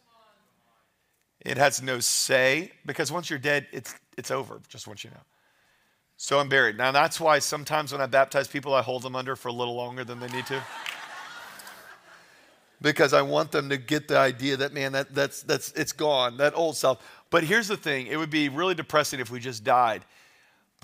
it 1.41 1.57
has 1.57 1.81
no 1.81 1.99
say, 2.01 2.73
because 2.85 3.11
once 3.11 3.31
you're 3.31 3.39
dead, 3.39 3.67
it's, 3.73 3.95
it's 4.19 4.31
over, 4.31 4.61
just 4.69 4.87
want 4.87 5.03
you 5.03 5.09
to 5.11 5.17
know. 5.17 5.23
So 6.19 6.39
I'm 6.39 6.51
buried. 6.51 6.77
Now, 6.77 6.93
that's 6.93 7.19
why 7.19 7.39
sometimes 7.39 7.91
when 7.91 8.03
I 8.03 8.07
baptize 8.07 8.47
people, 8.47 8.75
I 8.75 8.83
hold 8.83 9.03
them 9.03 9.17
under 9.17 9.35
for 9.35 9.49
a 9.49 9.53
little 9.53 9.75
longer 9.75 10.05
than 10.05 10.21
they 10.21 10.29
need 10.29 10.47
to. 10.47 10.63
because 12.83 13.15
I 13.15 13.23
want 13.23 13.51
them 13.51 13.71
to 13.71 13.79
get 13.79 14.09
the 14.09 14.19
idea 14.19 14.59
that, 14.59 14.75
man, 14.75 14.93
that, 14.93 15.15
that's, 15.15 15.43
that's, 15.43 15.73
it's 15.73 15.93
gone, 15.93 16.37
that 16.37 16.55
old 16.55 16.77
self. 16.77 17.03
But 17.31 17.45
here's 17.45 17.69
the 17.69 17.77
thing 17.77 18.07
it 18.07 18.17
would 18.17 18.31
be 18.31 18.49
really 18.49 18.75
depressing 18.75 19.21
if 19.21 19.31
we 19.31 19.41
just 19.41 19.65
died. 19.65 20.05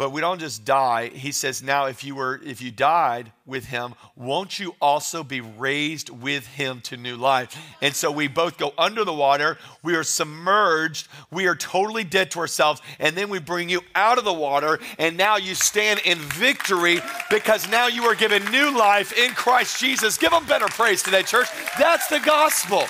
But 0.01 0.13
we 0.13 0.23
don't 0.23 0.41
just 0.41 0.65
die. 0.65 1.09
He 1.09 1.31
says, 1.31 1.63
now 1.63 1.85
if 1.85 2.05
you 2.05 2.15
were 2.15 2.41
if 2.43 2.63
you 2.63 2.71
died 2.71 3.33
with 3.45 3.67
him, 3.67 3.95
won't 4.17 4.59
you 4.59 4.75
also 4.81 5.23
be 5.23 5.43
raised 5.43 6.09
with 6.09 6.47
him 6.47 6.81
to 6.85 6.97
new 6.97 7.17
life? 7.17 7.55
And 7.83 7.95
so 7.95 8.11
we 8.11 8.27
both 8.27 8.57
go 8.57 8.73
under 8.79 9.05
the 9.05 9.13
water, 9.13 9.59
we 9.83 9.95
are 9.97 10.03
submerged, 10.03 11.07
we 11.31 11.47
are 11.49 11.55
totally 11.55 12.03
dead 12.03 12.31
to 12.31 12.39
ourselves, 12.39 12.81
and 12.99 13.15
then 13.15 13.29
we 13.29 13.41
bring 13.41 13.69
you 13.69 13.83
out 13.95 14.17
of 14.17 14.25
the 14.25 14.33
water, 14.33 14.79
and 14.99 15.19
now 15.19 15.37
you 15.37 15.55
stand 15.55 16.01
in 16.07 16.17
victory 16.17 17.01
because 17.29 17.69
now 17.69 17.87
you 17.87 18.05
are 18.05 18.15
given 18.15 18.43
new 18.51 18.75
life 18.75 19.13
in 19.19 19.33
Christ 19.33 19.79
Jesus. 19.79 20.17
Give 20.17 20.31
them 20.31 20.47
better 20.47 20.69
praise 20.69 21.03
today, 21.03 21.25
church. 21.25 21.49
That's 21.79 22.07
the 22.07 22.21
gospel. 22.21 22.85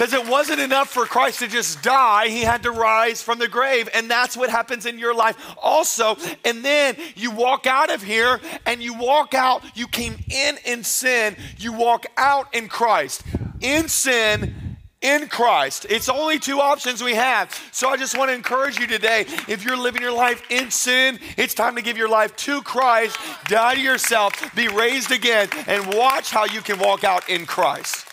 Because 0.00 0.14
it 0.14 0.26
wasn't 0.26 0.60
enough 0.60 0.88
for 0.88 1.04
Christ 1.04 1.40
to 1.40 1.46
just 1.46 1.82
die, 1.82 2.28
he 2.28 2.40
had 2.40 2.62
to 2.62 2.70
rise 2.70 3.20
from 3.22 3.38
the 3.38 3.48
grave. 3.48 3.86
And 3.92 4.10
that's 4.10 4.34
what 4.34 4.48
happens 4.48 4.86
in 4.86 4.98
your 4.98 5.14
life 5.14 5.36
also. 5.60 6.16
And 6.42 6.64
then 6.64 6.96
you 7.16 7.30
walk 7.30 7.66
out 7.66 7.90
of 7.90 8.02
here 8.02 8.40
and 8.64 8.82
you 8.82 8.94
walk 8.94 9.34
out, 9.34 9.62
you 9.74 9.86
came 9.86 10.16
in 10.30 10.56
in 10.64 10.84
sin, 10.84 11.36
you 11.58 11.74
walk 11.74 12.06
out 12.16 12.54
in 12.54 12.68
Christ. 12.68 13.22
In 13.60 13.88
sin, 13.88 14.78
in 15.02 15.28
Christ. 15.28 15.84
It's 15.90 16.08
only 16.08 16.38
two 16.38 16.62
options 16.62 17.04
we 17.04 17.16
have. 17.16 17.52
So 17.70 17.90
I 17.90 17.98
just 17.98 18.16
want 18.16 18.30
to 18.30 18.34
encourage 18.34 18.78
you 18.78 18.86
today 18.86 19.26
if 19.48 19.66
you're 19.66 19.76
living 19.76 20.00
your 20.00 20.16
life 20.16 20.42
in 20.50 20.70
sin, 20.70 21.18
it's 21.36 21.52
time 21.52 21.76
to 21.76 21.82
give 21.82 21.98
your 21.98 22.08
life 22.08 22.34
to 22.36 22.62
Christ, 22.62 23.18
die 23.48 23.74
to 23.74 23.80
yourself, 23.82 24.32
be 24.54 24.68
raised 24.68 25.12
again, 25.12 25.50
and 25.66 25.92
watch 25.92 26.30
how 26.30 26.46
you 26.46 26.62
can 26.62 26.78
walk 26.78 27.04
out 27.04 27.28
in 27.28 27.44
Christ. 27.44 28.06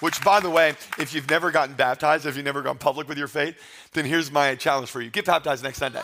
Which, 0.00 0.22
by 0.24 0.40
the 0.40 0.48
way, 0.48 0.70
if 0.98 1.14
you've 1.14 1.28
never 1.28 1.50
gotten 1.50 1.74
baptized, 1.74 2.24
if 2.24 2.34
you've 2.34 2.44
never 2.44 2.62
gone 2.62 2.78
public 2.78 3.06
with 3.06 3.18
your 3.18 3.28
faith, 3.28 3.56
then 3.92 4.06
here's 4.06 4.32
my 4.32 4.54
challenge 4.54 4.90
for 4.90 5.02
you 5.02 5.10
get 5.10 5.26
baptized 5.26 5.62
next 5.62 5.78
Sunday. 5.78 6.02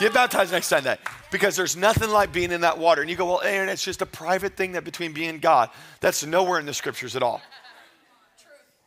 Get 0.00 0.14
baptized 0.14 0.50
next 0.50 0.66
Sunday 0.66 0.96
because 1.30 1.54
there's 1.54 1.76
nothing 1.76 2.10
like 2.10 2.32
being 2.32 2.50
in 2.50 2.62
that 2.62 2.78
water. 2.78 3.02
And 3.02 3.10
you 3.10 3.16
go, 3.16 3.26
well, 3.26 3.42
Aaron, 3.44 3.68
it's 3.68 3.84
just 3.84 4.02
a 4.02 4.06
private 4.06 4.56
thing 4.56 4.72
that 4.72 4.84
between 4.84 5.12
me 5.12 5.26
and 5.26 5.40
God. 5.40 5.70
That's 6.00 6.24
nowhere 6.24 6.58
in 6.58 6.66
the 6.66 6.74
scriptures 6.74 7.16
at 7.16 7.22
all. 7.22 7.42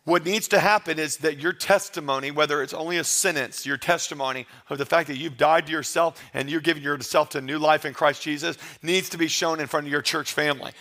What 0.08 0.26
needs 0.26 0.48
to 0.50 0.60
happen 0.60 1.00
is 1.00 1.17
that 1.17 1.38
your 1.38 1.52
testimony, 1.52 2.32
whether 2.32 2.63
it's 2.63 2.74
only 2.74 2.98
a 2.98 3.04
sentence, 3.04 3.65
your 3.65 3.76
testimony 3.76 4.48
of 4.70 4.78
the 4.78 4.86
fact 4.86 5.10
that 5.10 5.17
you've 5.17 5.36
died 5.36 5.67
to 5.67 5.72
yourself 5.74 6.24
and 6.34 6.50
you're 6.50 6.62
giving 6.62 6.82
yourself 6.82 7.30
to 7.32 7.41
new 7.41 7.60
life 7.60 7.84
in 7.84 7.93
Christ 7.93 8.22
Jesus, 8.22 8.58
needs 8.82 9.10
to 9.10 9.17
be 9.17 9.28
shown 9.28 9.60
in 9.60 9.67
front 9.67 9.86
of 9.86 9.91
your 9.91 10.02
church 10.02 10.32
family. 10.32 10.72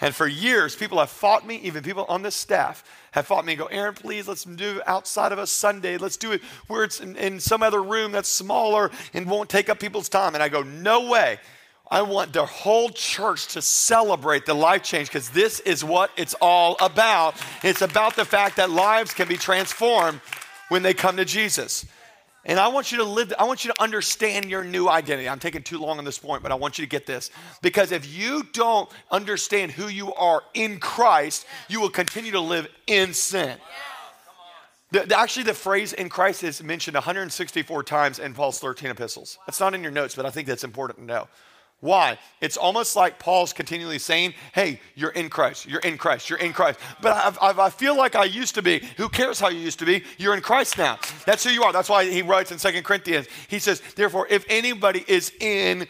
And 0.00 0.14
for 0.14 0.26
years, 0.26 0.74
people 0.74 0.98
have 0.98 1.10
fought 1.10 1.46
me, 1.46 1.56
even 1.56 1.82
people 1.82 2.06
on 2.08 2.22
this 2.22 2.34
staff 2.34 2.84
have 3.12 3.26
fought 3.26 3.44
me 3.44 3.52
and 3.52 3.58
go, 3.58 3.66
Aaron, 3.66 3.94
please, 3.94 4.26
let's 4.28 4.44
do 4.44 4.78
it 4.78 4.88
outside 4.88 5.32
of 5.32 5.38
a 5.38 5.46
Sunday. 5.46 5.98
Let's 5.98 6.16
do 6.16 6.32
it 6.32 6.42
where 6.68 6.84
it's 6.84 7.00
in, 7.00 7.16
in 7.16 7.40
some 7.40 7.62
other 7.62 7.82
room 7.82 8.12
that's 8.12 8.28
smaller 8.28 8.90
and 9.12 9.28
won't 9.28 9.50
take 9.50 9.68
up 9.68 9.78
people's 9.78 10.08
time. 10.08 10.34
And 10.34 10.42
I 10.42 10.48
go, 10.48 10.62
no 10.62 11.10
way. 11.10 11.38
I 11.90 12.02
want 12.02 12.32
the 12.32 12.46
whole 12.46 12.90
church 12.90 13.48
to 13.48 13.62
celebrate 13.62 14.46
the 14.46 14.54
life 14.54 14.84
change 14.84 15.08
because 15.08 15.28
this 15.30 15.58
is 15.60 15.84
what 15.84 16.12
it's 16.16 16.34
all 16.40 16.76
about. 16.80 17.34
It's 17.64 17.82
about 17.82 18.14
the 18.14 18.24
fact 18.24 18.56
that 18.56 18.70
lives 18.70 19.12
can 19.12 19.26
be 19.26 19.36
transformed 19.36 20.20
when 20.68 20.84
they 20.84 20.94
come 20.94 21.16
to 21.16 21.24
Jesus. 21.24 21.84
And 22.44 22.58
I 22.58 22.68
want 22.68 22.90
you 22.90 22.98
to 22.98 23.04
live, 23.04 23.34
I 23.38 23.44
want 23.44 23.64
you 23.64 23.72
to 23.72 23.82
understand 23.82 24.48
your 24.48 24.64
new 24.64 24.88
identity. 24.88 25.28
I'm 25.28 25.38
taking 25.38 25.62
too 25.62 25.78
long 25.78 25.98
on 25.98 26.04
this 26.04 26.18
point, 26.18 26.42
but 26.42 26.50
I 26.50 26.54
want 26.54 26.78
you 26.78 26.84
to 26.84 26.88
get 26.88 27.06
this. 27.06 27.30
Because 27.60 27.92
if 27.92 28.10
you 28.12 28.44
don't 28.52 28.88
understand 29.10 29.72
who 29.72 29.88
you 29.88 30.14
are 30.14 30.42
in 30.54 30.80
Christ, 30.80 31.46
you 31.68 31.80
will 31.80 31.90
continue 31.90 32.32
to 32.32 32.40
live 32.40 32.66
in 32.86 33.12
sin. 33.12 33.58
The, 34.90 35.00
the, 35.00 35.18
actually, 35.18 35.44
the 35.44 35.54
phrase 35.54 35.92
in 35.92 36.08
Christ 36.08 36.42
is 36.42 36.62
mentioned 36.62 36.94
164 36.94 37.82
times 37.84 38.18
in 38.18 38.34
Paul's 38.34 38.58
13 38.58 38.90
epistles. 38.90 39.38
That's 39.46 39.60
not 39.60 39.74
in 39.74 39.82
your 39.82 39.92
notes, 39.92 40.16
but 40.16 40.26
I 40.26 40.30
think 40.30 40.48
that's 40.48 40.64
important 40.64 40.98
to 40.98 41.04
know. 41.04 41.28
Why? 41.80 42.18
It's 42.42 42.58
almost 42.58 42.94
like 42.94 43.18
Paul's 43.18 43.54
continually 43.54 43.98
saying, 43.98 44.34
Hey, 44.52 44.80
you're 44.94 45.10
in 45.10 45.30
Christ, 45.30 45.66
you're 45.66 45.80
in 45.80 45.96
Christ, 45.96 46.28
you're 46.28 46.38
in 46.38 46.52
Christ. 46.52 46.78
But 47.00 47.12
I've, 47.12 47.38
I've, 47.40 47.58
i 47.58 47.70
feel 47.70 47.96
like 47.96 48.14
I 48.14 48.24
used 48.24 48.54
to 48.56 48.62
be. 48.62 48.82
Who 48.98 49.08
cares 49.08 49.40
how 49.40 49.48
you 49.48 49.60
used 49.60 49.78
to 49.78 49.86
be? 49.86 50.04
You're 50.18 50.34
in 50.34 50.42
Christ 50.42 50.76
now. 50.76 50.98
That's 51.24 51.42
who 51.42 51.50
you 51.50 51.62
are. 51.62 51.72
That's 51.72 51.88
why 51.88 52.04
he 52.04 52.20
writes 52.20 52.52
in 52.52 52.58
Second 52.58 52.84
Corinthians, 52.84 53.28
he 53.48 53.58
says, 53.58 53.80
Therefore, 53.96 54.26
if 54.28 54.44
anybody 54.48 55.04
is 55.08 55.32
in 55.40 55.86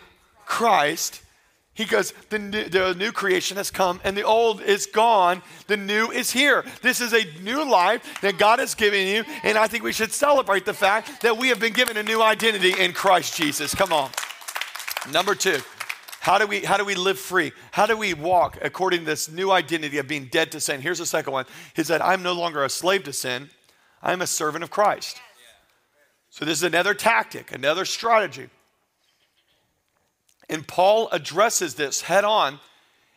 Christ, 0.47 1.23
he 1.75 1.87
goes, 1.87 2.13
the 2.29 2.39
new, 2.39 2.65
the 2.69 2.95
new 2.95 3.11
creation 3.11 3.57
has 3.57 3.71
come 3.71 4.01
and 4.05 4.17
the 4.17 4.23
old 4.23 4.61
is 4.61 4.87
gone. 4.87 5.43
The 5.67 5.77
new 5.77 6.11
is 6.11 6.31
here. 6.31 6.65
This 6.83 7.01
is 7.01 7.15
a 7.15 7.25
new 7.43 7.65
life 7.69 8.21
that 8.21 8.39
God 8.39 8.59
has 8.59 8.75
given 8.75 9.07
you. 9.07 9.25
And 9.43 9.57
I 9.57 9.67
think 9.67 9.83
we 9.83 9.93
should 9.93 10.13
celebrate 10.13 10.67
the 10.67 10.75
fact 10.75 11.23
that 11.23 11.39
we 11.39 11.49
have 11.49 11.59
been 11.59 11.73
given 11.73 11.97
a 11.97 12.03
new 12.03 12.23
identity 12.23 12.75
in 12.79 12.93
Christ 12.93 13.37
Jesus. 13.37 13.75
Come 13.75 13.93
on. 13.93 14.11
Number 15.11 15.35
two, 15.35 15.61
how 16.21 16.37
do 16.37 16.47
we 16.47 16.61
how 16.61 16.77
do 16.77 16.85
we 16.85 16.95
live 16.95 17.19
free? 17.19 17.51
How 17.73 17.87
do 17.87 17.97
we 17.97 18.13
walk 18.13 18.59
according 18.61 19.01
to 19.01 19.07
this 19.07 19.31
new 19.31 19.51
identity 19.51 19.97
of 19.97 20.07
being 20.07 20.27
dead 20.27 20.53
to 20.53 20.61
sin? 20.61 20.83
Here's 20.83 20.99
the 20.99 21.07
second 21.07 21.33
one. 21.33 21.47
He 21.75 21.83
said, 21.83 22.03
I'm 22.03 22.23
no 22.23 22.35
longer 22.35 22.63
a 22.63 22.69
slave 22.69 23.05
to 23.05 23.13
sin. 23.15 23.49
I'm 24.03 24.21
a 24.21 24.27
servant 24.27 24.63
of 24.63 24.71
Christ. 24.71 25.19
So 26.29 26.45
this 26.45 26.59
is 26.59 26.63
another 26.63 26.93
tactic, 26.93 27.53
another 27.53 27.87
strategy. 27.87 28.51
And 30.51 30.69
Paul 30.69 31.09
addresses 31.11 31.75
this 31.75 32.03
head 32.03 32.25
on 32.25 32.61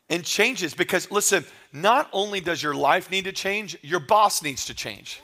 and 0.10 0.24
changes 0.24 0.74
because 0.74 1.12
listen, 1.12 1.44
not 1.74 2.08
only 2.14 2.40
does 2.40 2.64
your 2.64 2.74
life 2.74 3.12
need 3.12 3.26
to 3.26 3.34
change, 3.34 3.78
your 3.82 4.00
boss 4.00 4.42
needs 4.42 4.66
to 4.68 4.74
change. 4.74 5.22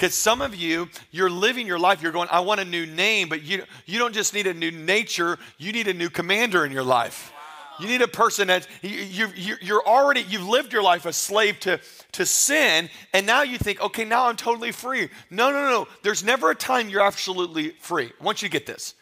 Because 0.00 0.14
some 0.14 0.40
of 0.40 0.54
you, 0.54 0.88
you're 1.10 1.28
living 1.28 1.66
your 1.66 1.78
life, 1.78 2.00
you're 2.00 2.10
going, 2.10 2.28
I 2.32 2.40
want 2.40 2.58
a 2.58 2.64
new 2.64 2.86
name, 2.86 3.28
but 3.28 3.42
you, 3.42 3.64
you 3.84 3.98
don't 3.98 4.14
just 4.14 4.32
need 4.32 4.46
a 4.46 4.54
new 4.54 4.70
nature, 4.70 5.38
you 5.58 5.72
need 5.72 5.88
a 5.88 5.92
new 5.92 6.08
commander 6.08 6.64
in 6.64 6.72
your 6.72 6.82
life. 6.82 7.34
You 7.78 7.86
need 7.86 8.00
a 8.00 8.08
person 8.08 8.48
that 8.48 8.66
you, 8.80 9.28
you, 9.36 9.56
you're 9.60 9.86
already, 9.86 10.22
you've 10.22 10.48
lived 10.48 10.72
your 10.72 10.82
life 10.82 11.04
a 11.04 11.12
slave 11.12 11.60
to, 11.60 11.80
to 12.12 12.24
sin, 12.24 12.88
and 13.12 13.26
now 13.26 13.42
you 13.42 13.58
think, 13.58 13.82
okay, 13.82 14.06
now 14.06 14.28
I'm 14.28 14.36
totally 14.36 14.72
free. 14.72 15.10
No, 15.28 15.52
no, 15.52 15.68
no. 15.68 15.88
There's 16.02 16.24
never 16.24 16.50
a 16.50 16.54
time 16.54 16.88
you're 16.88 17.02
absolutely 17.02 17.72
free. 17.72 18.10
I 18.18 18.24
want 18.24 18.40
you 18.40 18.48
to 18.48 18.52
get 18.52 18.64
this. 18.64 18.94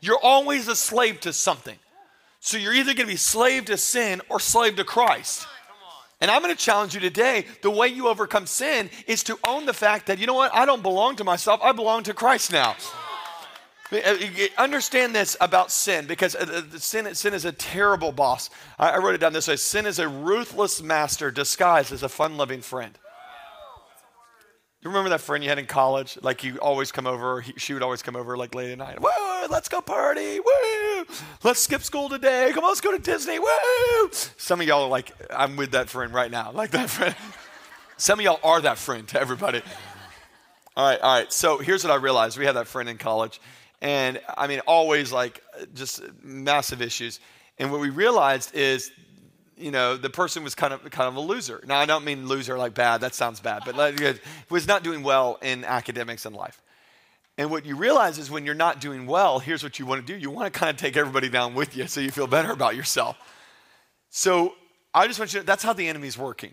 You're 0.00 0.20
always 0.22 0.68
a 0.68 0.76
slave 0.76 1.18
to 1.22 1.32
something. 1.32 1.76
So 2.38 2.58
you're 2.58 2.74
either 2.74 2.94
going 2.94 3.08
to 3.08 3.12
be 3.12 3.16
slave 3.16 3.64
to 3.64 3.76
sin 3.76 4.22
or 4.28 4.38
slave 4.38 4.76
to 4.76 4.84
Christ. 4.84 5.48
And 6.24 6.30
I'm 6.30 6.40
going 6.40 6.54
to 6.54 6.58
challenge 6.58 6.94
you 6.94 7.00
today 7.00 7.44
the 7.60 7.70
way 7.70 7.88
you 7.88 8.08
overcome 8.08 8.46
sin 8.46 8.88
is 9.06 9.24
to 9.24 9.38
own 9.46 9.66
the 9.66 9.74
fact 9.74 10.06
that, 10.06 10.18
you 10.18 10.26
know 10.26 10.32
what, 10.32 10.54
I 10.54 10.64
don't 10.64 10.82
belong 10.82 11.16
to 11.16 11.24
myself, 11.24 11.60
I 11.62 11.72
belong 11.72 12.04
to 12.04 12.14
Christ 12.14 12.50
now. 12.50 12.76
Uh, 13.92 14.16
understand 14.56 15.14
this 15.14 15.36
about 15.38 15.70
sin 15.70 16.06
because 16.06 16.34
uh, 16.34 16.62
sin, 16.78 17.14
sin 17.14 17.34
is 17.34 17.44
a 17.44 17.52
terrible 17.52 18.10
boss. 18.10 18.48
I 18.78 18.96
wrote 19.00 19.14
it 19.14 19.18
down 19.18 19.34
this 19.34 19.48
way 19.48 19.56
sin 19.56 19.84
is 19.84 19.98
a 19.98 20.08
ruthless 20.08 20.80
master 20.80 21.30
disguised 21.30 21.92
as 21.92 22.02
a 22.02 22.08
fun 22.08 22.38
loving 22.38 22.62
friend. 22.62 22.98
You 24.80 24.88
remember 24.88 25.10
that 25.10 25.20
friend 25.20 25.44
you 25.44 25.50
had 25.50 25.58
in 25.58 25.66
college? 25.66 26.16
Like 26.22 26.42
you 26.42 26.56
always 26.56 26.90
come 26.90 27.06
over, 27.06 27.42
he, 27.42 27.52
she 27.58 27.74
would 27.74 27.82
always 27.82 28.00
come 28.00 28.16
over 28.16 28.34
like 28.38 28.54
late 28.54 28.72
at 28.72 28.78
night. 28.78 28.98
Woo, 28.98 29.10
let's 29.50 29.68
go 29.68 29.82
party. 29.82 30.40
Woo, 30.40 30.93
let's 31.42 31.60
skip 31.60 31.82
school 31.82 32.08
today. 32.08 32.50
Come 32.52 32.64
on, 32.64 32.70
let's 32.70 32.80
go 32.80 32.92
to 32.92 32.98
Disney. 32.98 33.38
Woo. 33.38 34.10
Some 34.36 34.60
of 34.60 34.66
y'all 34.66 34.84
are 34.84 34.88
like, 34.88 35.12
I'm 35.30 35.56
with 35.56 35.72
that 35.72 35.88
friend 35.88 36.12
right 36.12 36.30
now. 36.30 36.52
Like 36.52 36.70
that 36.72 36.90
friend. 36.90 37.14
Some 37.96 38.18
of 38.18 38.24
y'all 38.24 38.40
are 38.42 38.60
that 38.60 38.78
friend 38.78 39.06
to 39.08 39.20
everybody. 39.20 39.62
All 40.76 40.88
right, 40.88 41.00
all 41.00 41.18
right. 41.18 41.32
So 41.32 41.58
here's 41.58 41.84
what 41.84 41.92
I 41.92 41.96
realized. 41.96 42.36
We 42.36 42.44
had 42.44 42.56
that 42.56 42.66
friend 42.66 42.88
in 42.88 42.98
college. 42.98 43.40
And 43.80 44.20
I 44.36 44.46
mean, 44.48 44.60
always 44.66 45.12
like 45.12 45.42
just 45.74 46.02
massive 46.22 46.82
issues. 46.82 47.20
And 47.58 47.70
what 47.70 47.80
we 47.80 47.90
realized 47.90 48.54
is 48.54 48.90
you 49.56 49.70
know, 49.70 49.96
the 49.96 50.10
person 50.10 50.42
was 50.42 50.54
kind 50.54 50.72
of 50.72 50.82
kind 50.90 51.08
of 51.08 51.16
a 51.16 51.20
loser. 51.20 51.62
Now, 51.66 51.78
I 51.78 51.86
don't 51.86 52.04
mean 52.04 52.26
loser 52.26 52.58
like 52.58 52.74
bad. 52.74 53.02
That 53.02 53.14
sounds 53.14 53.40
bad, 53.40 53.62
but 53.64 53.76
like, 53.76 54.20
was 54.50 54.66
not 54.66 54.82
doing 54.82 55.02
well 55.02 55.38
in 55.42 55.64
academics 55.64 56.26
and 56.26 56.34
life. 56.34 56.60
And 57.36 57.50
what 57.50 57.66
you 57.66 57.76
realize 57.76 58.18
is 58.18 58.30
when 58.30 58.46
you're 58.46 58.54
not 58.54 58.80
doing 58.80 59.06
well, 59.06 59.40
here's 59.40 59.62
what 59.62 59.78
you 59.78 59.86
want 59.86 60.06
to 60.06 60.12
do. 60.12 60.18
You 60.18 60.30
want 60.30 60.52
to 60.52 60.58
kind 60.58 60.70
of 60.70 60.76
take 60.76 60.96
everybody 60.96 61.28
down 61.28 61.54
with 61.54 61.76
you 61.76 61.86
so 61.88 62.00
you 62.00 62.10
feel 62.10 62.28
better 62.28 62.52
about 62.52 62.76
yourself. 62.76 63.16
So 64.10 64.54
I 64.94 65.08
just 65.08 65.18
want 65.18 65.34
you 65.34 65.40
to, 65.40 65.46
that's 65.46 65.64
how 65.64 65.72
the 65.72 65.88
enemy's 65.88 66.16
working. 66.16 66.52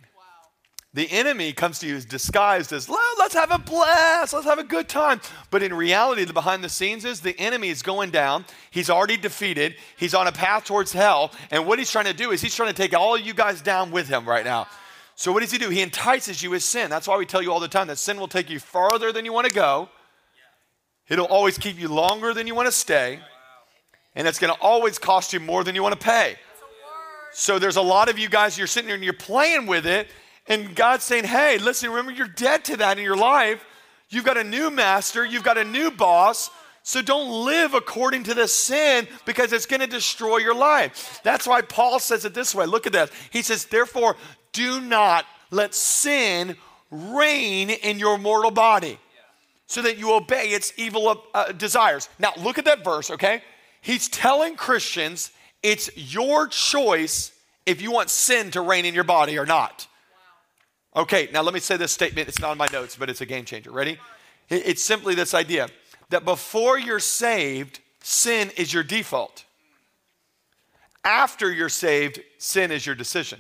The 0.94 1.10
enemy 1.10 1.54
comes 1.54 1.80
to 1.80 1.88
you 1.88 1.96
as 1.96 2.04
disguised 2.04 2.74
as, 2.74 2.89
let's 2.89 3.34
have 3.34 3.52
a 3.52 3.60
blast, 3.60 4.34
let's 4.34 4.46
have 4.46 4.60
a 4.60 4.63
good 4.63 4.89
time. 4.89 5.22
But 5.50 5.63
in 5.63 5.74
reality, 5.74 6.26
the 6.26 6.34
behind 6.34 6.65
the 6.65 6.70
scenes 6.70 7.06
is 7.06 7.22
the 7.22 7.39
enemy 7.39 7.70
is 7.70 7.82
going 7.82 8.10
down. 8.10 8.44
He's 8.72 8.89
already 8.89 9.15
defeated. 9.15 9.76
He's 9.96 10.13
on 10.13 10.28
a 10.28 10.34
path 10.34 10.65
towards 10.65 10.91
hell. 10.91 11.32
And 11.50 11.65
what 11.65 11.80
he's 11.80 11.89
trying 11.89 12.06
to 12.06 12.13
do 12.13 12.32
is 12.32 12.41
he's 12.41 12.56
trying 12.56 12.74
to 12.74 12.76
take 12.76 12.94
all 12.94 13.17
you 13.17 13.34
guys 13.34 13.62
down 13.62 13.91
with 13.91 14.10
him 14.10 14.28
right 14.28 14.44
now. 14.44 14.67
So 15.15 15.32
what 15.32 15.41
does 15.41 15.52
he 15.52 15.58
do? 15.58 15.70
He 15.70 15.82
entices 15.82 16.44
you 16.44 16.50
with 16.50 16.63
sin. 16.63 16.89
That's 16.89 17.08
why 17.08 17.15
we 17.15 17.26
tell 17.26 17.41
you 17.41 17.54
all 17.54 17.62
the 17.62 17.70
time 17.70 17.88
that 17.88 17.98
sin 17.98 18.20
will 18.20 18.28
take 18.28 18.50
you 18.50 18.60
farther 18.60 19.13
than 19.13 19.24
you 19.24 19.32
want 19.32 19.48
to 19.48 19.54
go. 19.54 19.88
It'll 21.12 21.26
always 21.26 21.58
keep 21.58 21.78
you 21.78 21.89
longer 21.89 22.34
than 22.34 22.47
you 22.47 22.56
want 22.56 22.67
to 22.67 22.71
stay. 22.71 23.19
And 24.15 24.26
it's 24.26 24.39
going 24.39 24.54
to 24.54 24.60
always 24.62 24.97
cost 24.97 25.34
you 25.34 25.41
more 25.41 25.62
than 25.62 25.76
you 25.76 25.84
want 25.84 26.00
to 26.00 26.04
pay. 26.04 26.38
So 27.34 27.60
there's 27.60 27.76
a 27.76 27.82
lot 27.82 28.10
of 28.10 28.17
you 28.17 28.30
guys, 28.30 28.58
you're 28.58 28.65
sitting 28.65 28.88
there 28.88 28.95
and 28.95 29.04
you're 29.04 29.12
playing 29.12 29.65
with 29.65 29.86
it, 29.86 30.08
and 30.47 30.74
God's 30.74 31.04
saying, 31.04 31.26
hey, 31.26 31.58
listen, 31.58 31.89
remember 31.89 32.13
you're 32.13 32.28
dead 32.28 32.63
to 32.65 32.78
that 32.78 32.97
in 32.97 33.04
your 33.04 33.17
life. 33.17 33.65
You've 34.10 34.24
got 34.24 34.38
a 34.38 34.43
new 34.43 34.71
master, 34.71 35.26
you've 35.26 35.43
got 35.43 35.58
a 35.58 35.65
new 35.65 35.91
boss. 35.91 36.50
So 36.84 37.02
don't 37.02 37.45
live 37.45 37.74
according 37.74 38.24
to 38.24 38.34
the 38.34 38.47
sin 38.47 39.06
because 39.26 39.52
it's 39.52 39.65
going 39.65 39.82
to 39.82 39.88
destroy 39.88 40.38
your 40.38 40.56
life. 40.56 41.19
That's 41.24 41.45
why 41.45 41.62
Paul 41.62 42.00
says 42.00 42.24
it 42.24 42.34
this 42.34 42.56
way. 42.56 42.65
Look 42.65 42.88
at 42.88 42.93
this. 42.93 43.12
He 43.32 43.41
says, 43.41 43.65
therefore, 43.65 44.15
do 44.54 44.80
not 44.80 45.26
let 45.52 45.76
sin 45.76 46.56
reign 46.89 47.69
in 47.69 48.00
your 48.00 48.17
mortal 48.17 48.52
body 48.52 48.97
so 49.72 49.82
that 49.82 49.98
you 49.98 50.12
obey 50.12 50.48
its 50.48 50.74
evil 50.76 51.24
uh, 51.34 51.54
desires. 51.54 52.10
Now, 52.20 52.34
look 52.36 52.58
at 52.58 52.66
that 52.66 52.84
verse, 52.84 53.10
okay? 53.10 53.42
He's 53.80 54.10
telling 54.10 54.58
Christians 54.58 55.32
it's 55.64 55.90
your 55.96 56.48
choice 56.48 57.32
if 57.66 57.82
you 57.82 57.90
want 57.90 58.10
sin 58.10 58.52
to 58.52 58.60
reign 58.60 58.84
in 58.84 58.94
your 58.94 59.06
body 59.06 59.40
or 59.40 59.46
not. 59.46 59.88
Okay, 60.94 61.30
now 61.32 61.42
let 61.42 61.54
me 61.54 61.62
say 61.62 61.78
this 61.78 61.94
statement. 61.94 62.28
It's 62.28 62.42
not 62.42 62.52
on 62.52 62.58
my 62.58 62.68
notes, 62.74 62.98
but 62.98 63.10
it's 63.10 63.22
a 63.22 63.26
game 63.26 63.46
changer. 63.46 63.72
Ready? 63.72 63.98
It's 64.50 64.84
simply 64.84 65.16
this 65.16 65.34
idea 65.34 65.70
that 66.10 66.26
before 66.26 66.78
you're 66.78 67.00
saved, 67.00 67.80
sin 68.02 68.52
is 68.58 68.74
your 68.74 68.84
default. 68.84 69.46
After 71.06 71.50
you're 71.50 71.70
saved, 71.70 72.20
sin 72.40 72.72
is 72.72 72.86
your 72.86 72.96
decision. 72.96 73.40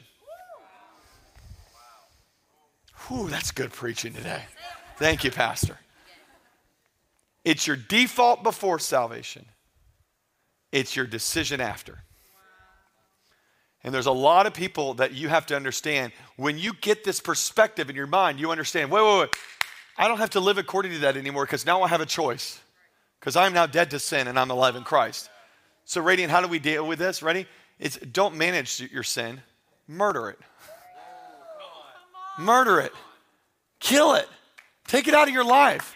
Whew, 3.09 3.27
that's 3.27 3.51
good 3.51 3.73
preaching 3.73 4.13
today. 4.13 4.43
Thank 4.95 5.25
you, 5.25 5.31
Pastor. 5.31 5.77
It's 7.43 7.65
your 7.65 7.75
default 7.75 8.43
before 8.43 8.79
salvation, 8.79 9.45
it's 10.71 10.95
your 10.95 11.05
decision 11.05 11.61
after. 11.61 12.03
And 13.83 13.91
there's 13.93 14.05
a 14.05 14.11
lot 14.11 14.45
of 14.45 14.53
people 14.53 14.93
that 14.95 15.13
you 15.13 15.27
have 15.29 15.47
to 15.47 15.55
understand. 15.55 16.13
When 16.35 16.59
you 16.59 16.73
get 16.81 17.03
this 17.03 17.19
perspective 17.19 17.89
in 17.89 17.95
your 17.95 18.05
mind, 18.05 18.39
you 18.39 18.51
understand 18.51 18.91
wait, 18.91 19.03
wait, 19.03 19.19
wait. 19.19 19.29
I 19.97 20.07
don't 20.07 20.19
have 20.19 20.29
to 20.31 20.39
live 20.39 20.57
according 20.57 20.91
to 20.93 20.99
that 20.99 21.17
anymore 21.17 21.45
because 21.45 21.65
now 21.65 21.81
I 21.81 21.87
have 21.87 22.01
a 22.01 22.05
choice. 22.05 22.59
Because 23.19 23.35
I'm 23.35 23.53
now 23.53 23.65
dead 23.65 23.91
to 23.91 23.99
sin 23.99 24.27
and 24.27 24.37
I'm 24.37 24.49
alive 24.51 24.75
in 24.75 24.83
Christ. 24.83 25.29
So, 25.85 26.01
Radiant, 26.01 26.31
how 26.31 26.41
do 26.41 26.47
we 26.47 26.59
deal 26.59 26.87
with 26.87 26.99
this? 26.99 27.21
Ready? 27.21 27.47
It's 27.79 27.97
don't 27.97 28.35
manage 28.35 28.79
your 28.91 29.03
sin, 29.03 29.41
murder 29.87 30.29
it. 30.29 30.39
Murder 32.39 32.79
it. 32.79 32.93
Kill 33.79 34.13
it. 34.13 34.27
Take 34.87 35.07
it 35.07 35.13
out 35.13 35.27
of 35.27 35.33
your 35.33 35.43
life. 35.43 35.95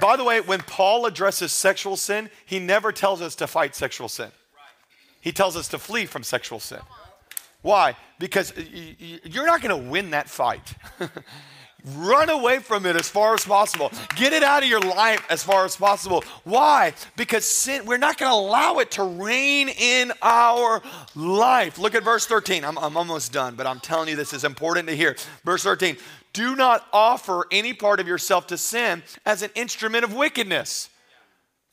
By 0.00 0.16
the 0.16 0.24
way, 0.24 0.40
when 0.40 0.60
Paul 0.60 1.06
addresses 1.06 1.52
sexual 1.52 1.96
sin, 1.96 2.30
he 2.44 2.58
never 2.58 2.92
tells 2.92 3.20
us 3.22 3.34
to 3.36 3.46
fight 3.46 3.74
sexual 3.74 4.08
sin. 4.08 4.30
He 5.20 5.32
tells 5.32 5.56
us 5.56 5.68
to 5.68 5.78
flee 5.78 6.06
from 6.06 6.22
sexual 6.22 6.60
sin. 6.60 6.80
Why? 7.62 7.96
Because 8.18 8.52
you're 9.24 9.46
not 9.46 9.62
going 9.62 9.84
to 9.84 9.90
win 9.90 10.10
that 10.10 10.28
fight. 10.28 10.74
Run 11.84 12.30
away 12.30 12.60
from 12.60 12.86
it 12.86 12.96
as 12.96 13.10
far 13.10 13.34
as 13.34 13.44
possible. 13.44 13.92
Get 14.16 14.32
it 14.32 14.42
out 14.42 14.62
of 14.62 14.68
your 14.70 14.80
life 14.80 15.22
as 15.28 15.42
far 15.44 15.66
as 15.66 15.76
possible. 15.76 16.24
Why? 16.44 16.94
Because 17.14 17.44
sin, 17.44 17.84
we're 17.84 17.98
not 17.98 18.16
going 18.16 18.30
to 18.32 18.36
allow 18.36 18.78
it 18.78 18.92
to 18.92 19.04
reign 19.04 19.68
in 19.68 20.10
our 20.22 20.80
life. 21.14 21.78
Look 21.78 21.94
at 21.94 22.02
verse 22.02 22.26
13. 22.26 22.64
I'm, 22.64 22.78
I'm 22.78 22.96
almost 22.96 23.34
done, 23.34 23.54
but 23.54 23.66
I'm 23.66 23.80
telling 23.80 24.08
you 24.08 24.16
this 24.16 24.32
is 24.32 24.44
important 24.44 24.88
to 24.88 24.96
hear. 24.96 25.14
Verse 25.44 25.62
13 25.62 25.98
Do 26.32 26.56
not 26.56 26.86
offer 26.90 27.44
any 27.50 27.74
part 27.74 28.00
of 28.00 28.08
yourself 28.08 28.46
to 28.46 28.56
sin 28.56 29.02
as 29.26 29.42
an 29.42 29.50
instrument 29.54 30.04
of 30.04 30.14
wickedness. 30.14 30.88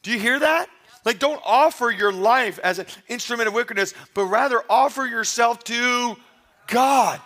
Do 0.04 0.12
you 0.12 0.20
hear 0.20 0.40
that? 0.40 0.68
Like, 1.06 1.20
don't 1.20 1.42
offer 1.46 1.90
your 1.90 2.12
life 2.12 2.60
as 2.60 2.80
an 2.80 2.86
instrument 3.08 3.48
of 3.48 3.54
wickedness, 3.54 3.94
but 4.14 4.26
rather 4.26 4.62
offer 4.70 5.06
yourself 5.06 5.64
to 5.66 6.18
God. 6.68 7.22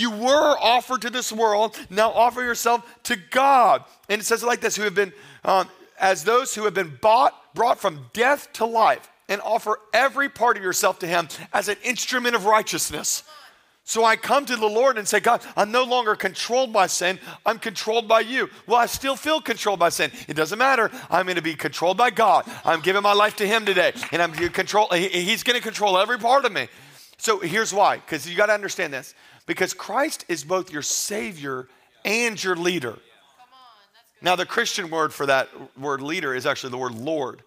You 0.00 0.10
were 0.10 0.56
offered 0.58 1.02
to 1.02 1.10
this 1.10 1.30
world, 1.30 1.78
now 1.90 2.10
offer 2.10 2.40
yourself 2.40 2.82
to 3.02 3.16
God. 3.16 3.84
And 4.08 4.22
it 4.22 4.24
says 4.24 4.42
it 4.42 4.46
like 4.46 4.62
this 4.62 4.74
who 4.74 4.84
have 4.84 4.94
been, 4.94 5.12
um, 5.44 5.68
as 5.98 6.24
those 6.24 6.54
who 6.54 6.64
have 6.64 6.72
been 6.72 6.96
bought, 7.02 7.34
brought 7.54 7.78
from 7.78 8.06
death 8.14 8.50
to 8.54 8.64
life, 8.64 9.10
and 9.28 9.42
offer 9.42 9.78
every 9.92 10.30
part 10.30 10.56
of 10.56 10.62
yourself 10.62 10.98
to 11.00 11.06
Him 11.06 11.28
as 11.52 11.68
an 11.68 11.76
instrument 11.84 12.34
of 12.34 12.46
righteousness. 12.46 13.24
So 13.84 14.02
I 14.02 14.16
come 14.16 14.46
to 14.46 14.56
the 14.56 14.66
Lord 14.66 14.96
and 14.96 15.06
say, 15.06 15.20
God, 15.20 15.42
I'm 15.54 15.70
no 15.70 15.84
longer 15.84 16.14
controlled 16.14 16.72
by 16.72 16.86
sin. 16.86 17.18
I'm 17.44 17.58
controlled 17.58 18.08
by 18.08 18.20
you. 18.20 18.48
Well, 18.66 18.78
I 18.78 18.86
still 18.86 19.16
feel 19.16 19.42
controlled 19.42 19.80
by 19.80 19.90
sin. 19.90 20.12
It 20.28 20.34
doesn't 20.34 20.58
matter. 20.58 20.90
I'm 21.10 21.26
going 21.26 21.36
to 21.36 21.42
be 21.42 21.54
controlled 21.54 21.98
by 21.98 22.08
God. 22.08 22.46
I'm 22.64 22.80
giving 22.80 23.02
my 23.02 23.12
life 23.12 23.36
to 23.36 23.46
Him 23.46 23.66
today. 23.66 23.92
And 24.12 24.22
I'm 24.22 24.32
going 24.32 24.50
control, 24.52 24.88
He's 24.92 25.42
going 25.42 25.58
to 25.58 25.62
control 25.62 25.98
every 25.98 26.18
part 26.18 26.46
of 26.46 26.52
me. 26.52 26.68
So 27.18 27.38
here's 27.38 27.74
why, 27.74 27.96
because 27.96 28.26
you 28.26 28.34
got 28.34 28.46
to 28.46 28.54
understand 28.54 28.94
this. 28.94 29.14
Because 29.50 29.74
Christ 29.74 30.24
is 30.28 30.44
both 30.44 30.72
your 30.72 30.80
Savior 30.80 31.66
and 32.04 32.40
your 32.40 32.54
leader. 32.54 32.96
Now, 34.22 34.36
the 34.36 34.46
Christian 34.46 34.90
word 34.90 35.12
for 35.12 35.26
that 35.26 35.48
word 35.76 36.02
leader 36.02 36.36
is 36.36 36.46
actually 36.46 36.70
the 36.70 36.78
word 36.78 36.94
Lord. 36.94 37.42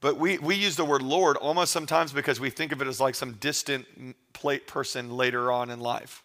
But 0.00 0.16
we, 0.16 0.38
we 0.38 0.54
use 0.54 0.74
the 0.74 0.86
word 0.86 1.02
Lord 1.02 1.36
almost 1.36 1.70
sometimes 1.70 2.14
because 2.14 2.40
we 2.40 2.48
think 2.48 2.72
of 2.72 2.80
it 2.80 2.88
as 2.88 2.98
like 2.98 3.14
some 3.14 3.34
distant 3.34 3.84
plate 4.32 4.66
person 4.66 5.14
later 5.14 5.52
on 5.52 5.68
in 5.68 5.80
life, 5.80 6.24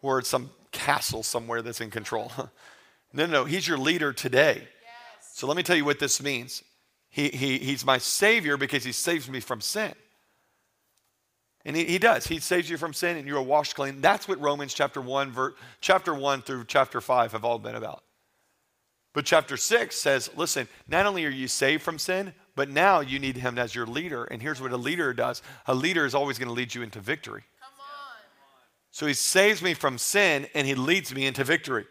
or 0.00 0.18
it's 0.18 0.28
some 0.28 0.50
castle 0.72 1.22
somewhere 1.22 1.62
that's 1.62 1.80
in 1.80 1.88
control. 1.88 2.32
no, 3.12 3.26
no, 3.26 3.26
no, 3.26 3.44
he's 3.44 3.68
your 3.68 3.78
leader 3.78 4.12
today. 4.12 4.56
Yes. 4.56 5.30
So 5.34 5.46
let 5.46 5.56
me 5.56 5.62
tell 5.62 5.76
you 5.76 5.84
what 5.84 6.00
this 6.00 6.20
means. 6.20 6.64
He, 7.10 7.28
he, 7.28 7.58
he's 7.58 7.86
my 7.86 7.98
savior 7.98 8.56
because 8.56 8.82
he 8.82 8.90
saves 8.90 9.30
me 9.30 9.38
from 9.38 9.60
sin. 9.60 9.94
And 11.64 11.76
he, 11.76 11.84
he 11.84 11.98
does. 11.98 12.26
He 12.26 12.40
saves 12.40 12.68
you 12.68 12.76
from 12.76 12.92
sin 12.92 13.16
and 13.16 13.26
you 13.26 13.36
are 13.36 13.42
washed 13.42 13.74
clean. 13.74 14.00
That's 14.00 14.26
what 14.26 14.40
Romans 14.40 14.74
chapter 14.74 15.00
1, 15.00 15.30
ver, 15.30 15.54
chapter 15.80 16.14
1 16.14 16.42
through 16.42 16.64
chapter 16.66 17.00
5 17.00 17.32
have 17.32 17.44
all 17.44 17.58
been 17.58 17.76
about. 17.76 18.02
But 19.14 19.26
chapter 19.26 19.56
6 19.56 19.94
says, 19.94 20.30
listen, 20.36 20.68
not 20.88 21.06
only 21.06 21.24
are 21.26 21.30
you 21.30 21.46
saved 21.46 21.82
from 21.82 21.98
sin, 21.98 22.32
but 22.54 22.70
now 22.70 23.00
you 23.00 23.18
need 23.18 23.36
him 23.36 23.58
as 23.58 23.74
your 23.74 23.86
leader. 23.86 24.24
And 24.24 24.40
here's 24.40 24.60
what 24.60 24.72
a 24.72 24.76
leader 24.76 25.12
does 25.12 25.42
a 25.66 25.74
leader 25.74 26.04
is 26.06 26.14
always 26.14 26.38
going 26.38 26.48
to 26.48 26.54
lead 26.54 26.74
you 26.74 26.82
into 26.82 27.00
victory. 27.00 27.44
So 28.90 29.06
he 29.06 29.14
saves 29.14 29.62
me 29.62 29.72
from 29.72 29.96
sin 29.96 30.46
and 30.54 30.66
he 30.66 30.74
leads 30.74 31.14
me 31.14 31.26
into 31.26 31.44
victory. 31.44 31.86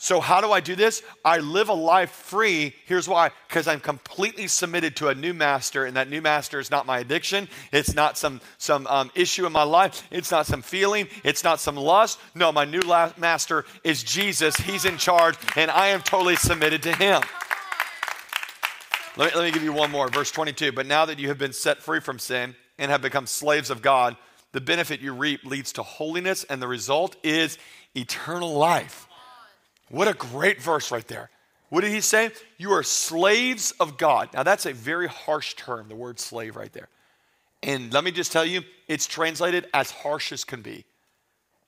So, 0.00 0.20
how 0.20 0.40
do 0.40 0.52
I 0.52 0.60
do 0.60 0.76
this? 0.76 1.02
I 1.24 1.38
live 1.38 1.68
a 1.68 1.74
life 1.74 2.10
free. 2.10 2.72
Here's 2.86 3.08
why 3.08 3.32
because 3.48 3.66
I'm 3.66 3.80
completely 3.80 4.46
submitted 4.46 4.94
to 4.96 5.08
a 5.08 5.14
new 5.14 5.34
master, 5.34 5.84
and 5.86 5.96
that 5.96 6.08
new 6.08 6.22
master 6.22 6.60
is 6.60 6.70
not 6.70 6.86
my 6.86 7.00
addiction. 7.00 7.48
It's 7.72 7.96
not 7.96 8.16
some, 8.16 8.40
some 8.58 8.86
um, 8.86 9.10
issue 9.16 9.44
in 9.44 9.50
my 9.50 9.64
life. 9.64 10.06
It's 10.12 10.30
not 10.30 10.46
some 10.46 10.62
feeling. 10.62 11.08
It's 11.24 11.42
not 11.42 11.58
some 11.58 11.74
lust. 11.74 12.20
No, 12.36 12.52
my 12.52 12.64
new 12.64 12.78
la- 12.80 13.12
master 13.18 13.64
is 13.82 14.04
Jesus. 14.04 14.54
He's 14.56 14.84
in 14.84 14.98
charge, 14.98 15.34
and 15.56 15.68
I 15.68 15.88
am 15.88 16.02
totally 16.02 16.36
submitted 16.36 16.84
to 16.84 16.94
him. 16.94 17.20
Let 19.16 19.34
me, 19.34 19.40
let 19.40 19.46
me 19.46 19.50
give 19.50 19.64
you 19.64 19.72
one 19.72 19.90
more. 19.90 20.08
Verse 20.08 20.30
22. 20.30 20.70
But 20.70 20.86
now 20.86 21.06
that 21.06 21.18
you 21.18 21.26
have 21.26 21.38
been 21.38 21.52
set 21.52 21.82
free 21.82 21.98
from 21.98 22.20
sin 22.20 22.54
and 22.78 22.92
have 22.92 23.02
become 23.02 23.26
slaves 23.26 23.68
of 23.68 23.82
God, 23.82 24.16
the 24.52 24.60
benefit 24.60 25.00
you 25.00 25.12
reap 25.12 25.44
leads 25.44 25.72
to 25.72 25.82
holiness, 25.82 26.44
and 26.44 26.62
the 26.62 26.68
result 26.68 27.16
is 27.24 27.58
eternal 27.96 28.54
life. 28.54 29.07
What 29.90 30.08
a 30.08 30.14
great 30.14 30.60
verse 30.60 30.90
right 30.90 31.06
there. 31.06 31.30
What 31.70 31.82
did 31.82 31.92
he 31.92 32.00
say? 32.00 32.30
You 32.56 32.72
are 32.72 32.82
slaves 32.82 33.72
of 33.78 33.98
God. 33.98 34.30
Now, 34.32 34.42
that's 34.42 34.66
a 34.66 34.72
very 34.72 35.06
harsh 35.06 35.54
term, 35.54 35.88
the 35.88 35.96
word 35.96 36.18
slave 36.18 36.56
right 36.56 36.72
there. 36.72 36.88
And 37.62 37.92
let 37.92 38.04
me 38.04 38.10
just 38.10 38.32
tell 38.32 38.44
you, 38.44 38.62
it's 38.86 39.06
translated 39.06 39.66
as 39.74 39.90
harsh 39.90 40.32
as 40.32 40.44
can 40.44 40.62
be. 40.62 40.84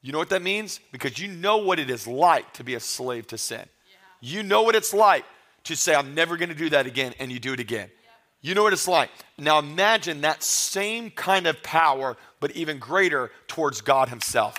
You 0.02 0.12
know 0.12 0.18
what 0.18 0.30
that 0.30 0.42
means? 0.42 0.80
Because 0.92 1.18
you 1.18 1.28
know 1.28 1.58
what 1.58 1.78
it 1.78 1.90
is 1.90 2.06
like 2.06 2.52
to 2.54 2.64
be 2.64 2.74
a 2.74 2.80
slave 2.80 3.26
to 3.28 3.38
sin. 3.38 3.58
Yeah. 3.58 4.36
You 4.36 4.42
know 4.42 4.62
what 4.62 4.74
it's 4.74 4.94
like 4.94 5.24
to 5.64 5.76
say, 5.76 5.94
I'm 5.94 6.14
never 6.14 6.36
going 6.38 6.48
to 6.48 6.54
do 6.54 6.70
that 6.70 6.86
again, 6.86 7.12
and 7.18 7.30
you 7.30 7.38
do 7.38 7.52
it 7.52 7.60
again. 7.60 7.90
You 8.40 8.54
know 8.54 8.62
what 8.62 8.72
it's 8.72 8.88
like. 8.88 9.10
Now 9.36 9.58
imagine 9.58 10.22
that 10.22 10.42
same 10.42 11.10
kind 11.10 11.46
of 11.46 11.62
power, 11.62 12.16
but 12.38 12.52
even 12.52 12.78
greater 12.78 13.30
towards 13.46 13.82
God 13.82 14.08
Himself. 14.08 14.58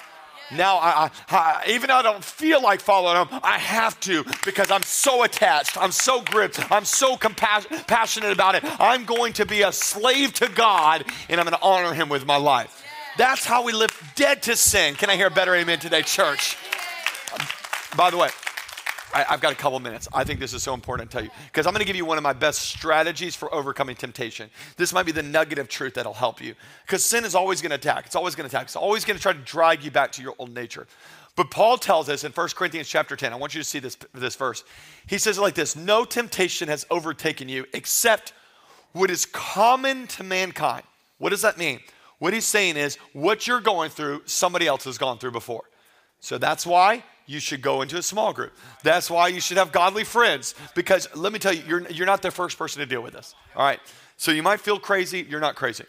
Now, 0.54 0.78
I, 0.78 1.12
I, 1.30 1.64
even 1.70 1.88
though 1.88 1.96
I 1.96 2.02
don't 2.02 2.24
feel 2.24 2.62
like 2.62 2.82
following 2.82 3.26
Him, 3.26 3.40
I 3.44 3.58
have 3.58 4.00
to 4.02 4.26
because 4.46 4.72
I'm 4.72 4.84
so 4.84 5.24
attached. 5.24 5.78
I'm 5.78 5.92
so 5.92 6.22
gripped. 6.22 6.72
I'm 6.72 6.86
so 6.86 7.16
compassionate 7.16 7.88
passionate 7.88 8.32
about 8.32 8.56
it. 8.56 8.64
I'm 8.80 9.06
going 9.06 9.34
to 9.34 9.46
be 9.46 9.62
a 9.62 9.72
slave 9.72 10.34
to 10.36 10.50
God, 10.50 11.06
and 11.30 11.40
I'm 11.40 11.46
going 11.46 11.58
to 11.58 11.64
honor 11.64 11.94
Him 11.94 12.10
with 12.10 12.26
my 12.26 12.38
life. 12.38 12.84
That's 13.18 13.46
how 13.46 13.64
we 13.64 13.74
live 13.74 13.92
dead 14.16 14.44
to 14.44 14.56
sin. 14.56 14.96
Can 14.96 15.10
I 15.10 15.16
hear 15.16 15.28
a 15.28 15.32
better 15.32 15.54
amen 15.54 15.80
today, 15.80 16.02
church? 16.02 16.58
By 17.96 18.10
the 18.10 18.18
way, 18.18 18.30
I, 19.14 19.24
have 19.24 19.42
got 19.42 19.52
a 19.52 19.56
couple 19.56 19.80
minutes. 19.80 20.08
I 20.14 20.24
think 20.24 20.40
this 20.40 20.54
is 20.54 20.64
so 20.64 20.74
important 20.74 21.10
to 21.10 21.18
tell 21.18 21.24
you 21.24 21.32
because 21.46 21.68
I'm 21.68 21.74
going 21.74 21.82
to 21.82 21.88
give 21.88 21.96
you 21.96 22.06
one 22.06 22.18
of 22.18 22.24
my 22.24 22.34
best 22.34 22.62
strategies 22.62 23.36
for 23.36 23.54
overcoming 23.54 23.96
temptation. 23.96 24.50
This 24.78 24.94
might 24.94 25.06
be 25.06 25.12
the 25.12 25.24
nugget 25.24 25.60
of 25.60 25.68
truth 25.68 25.96
that'll 25.96 26.14
help 26.14 26.42
you 26.42 26.56
because 26.86 27.04
sin 27.04 27.26
is 27.26 27.36
always 27.36 27.62
going 27.62 27.72
to 27.72 27.76
attack. 27.76 28.06
It's 28.06 28.16
always 28.16 28.36
going 28.36 28.50
to 28.50 28.56
attack. 28.56 28.68
It's 28.68 28.76
always 28.76 29.06
going 29.06 29.18
to 29.18 29.22
try 29.22 29.34
to 29.34 29.40
drag 29.40 29.84
you 29.84 29.92
back 29.92 30.12
to 30.14 30.22
your 30.22 30.36
old 30.38 30.54
nature. 30.54 30.88
But 31.36 31.50
Paul 31.50 31.78
tells 31.78 32.10
us 32.10 32.24
in 32.24 32.32
1 32.32 32.50
Corinthians 32.56 32.88
chapter 32.90 33.16
10, 33.16 33.32
I 33.32 33.36
want 33.38 33.56
you 33.56 33.62
to 33.62 33.68
see 33.68 33.80
this, 33.80 33.98
this 34.14 34.36
verse. 34.36 34.64
He 35.08 35.18
says 35.18 35.38
it 35.38 35.42
like 35.42 35.56
this 35.56 35.76
No 35.76 36.06
temptation 36.06 36.68
has 36.68 36.86
overtaken 36.90 37.50
you 37.50 37.66
except 37.74 38.34
what 38.94 39.10
is 39.10 39.26
common 39.26 40.08
to 40.08 40.24
mankind. 40.24 40.84
What 41.18 41.30
does 41.30 41.42
that 41.42 41.58
mean? 41.58 41.80
What 42.20 42.34
he's 42.34 42.46
saying 42.46 42.78
is, 42.78 42.98
what 43.14 43.48
you're 43.48 43.62
going 43.62 43.90
through, 43.90 44.24
somebody 44.26 44.68
else 44.68 44.84
has 44.84 44.98
gone 44.98 45.18
through 45.18 45.32
before. 45.32 45.64
So 46.20 46.38
that's 46.38 46.68
why 46.68 47.04
you 47.32 47.40
should 47.40 47.62
go 47.62 47.82
into 47.82 47.98
a 47.98 48.04
small 48.04 48.34
group. 48.34 48.54
That's 48.84 49.10
why 49.10 49.30
you 49.30 49.40
should 49.40 49.58
have 49.58 49.72
godly 49.72 50.04
friends. 50.04 50.54
Because 50.76 51.08
let 51.16 51.32
me 51.32 51.40
tell 51.40 51.54
you, 51.54 51.64
you're, 51.68 51.90
you're 51.90 52.06
not 52.06 52.22
the 52.22 52.32
first 52.32 52.58
person 52.58 52.80
to 52.82 52.86
deal 52.86 53.02
with 53.02 53.14
this. 53.14 53.34
All 53.56 53.66
right. 53.66 53.80
So 54.18 54.32
you 54.32 54.44
might 54.44 54.60
feel 54.60 54.80
crazy, 54.80 55.26
you're 55.28 55.40
not 55.40 55.56
crazy. 55.56 55.86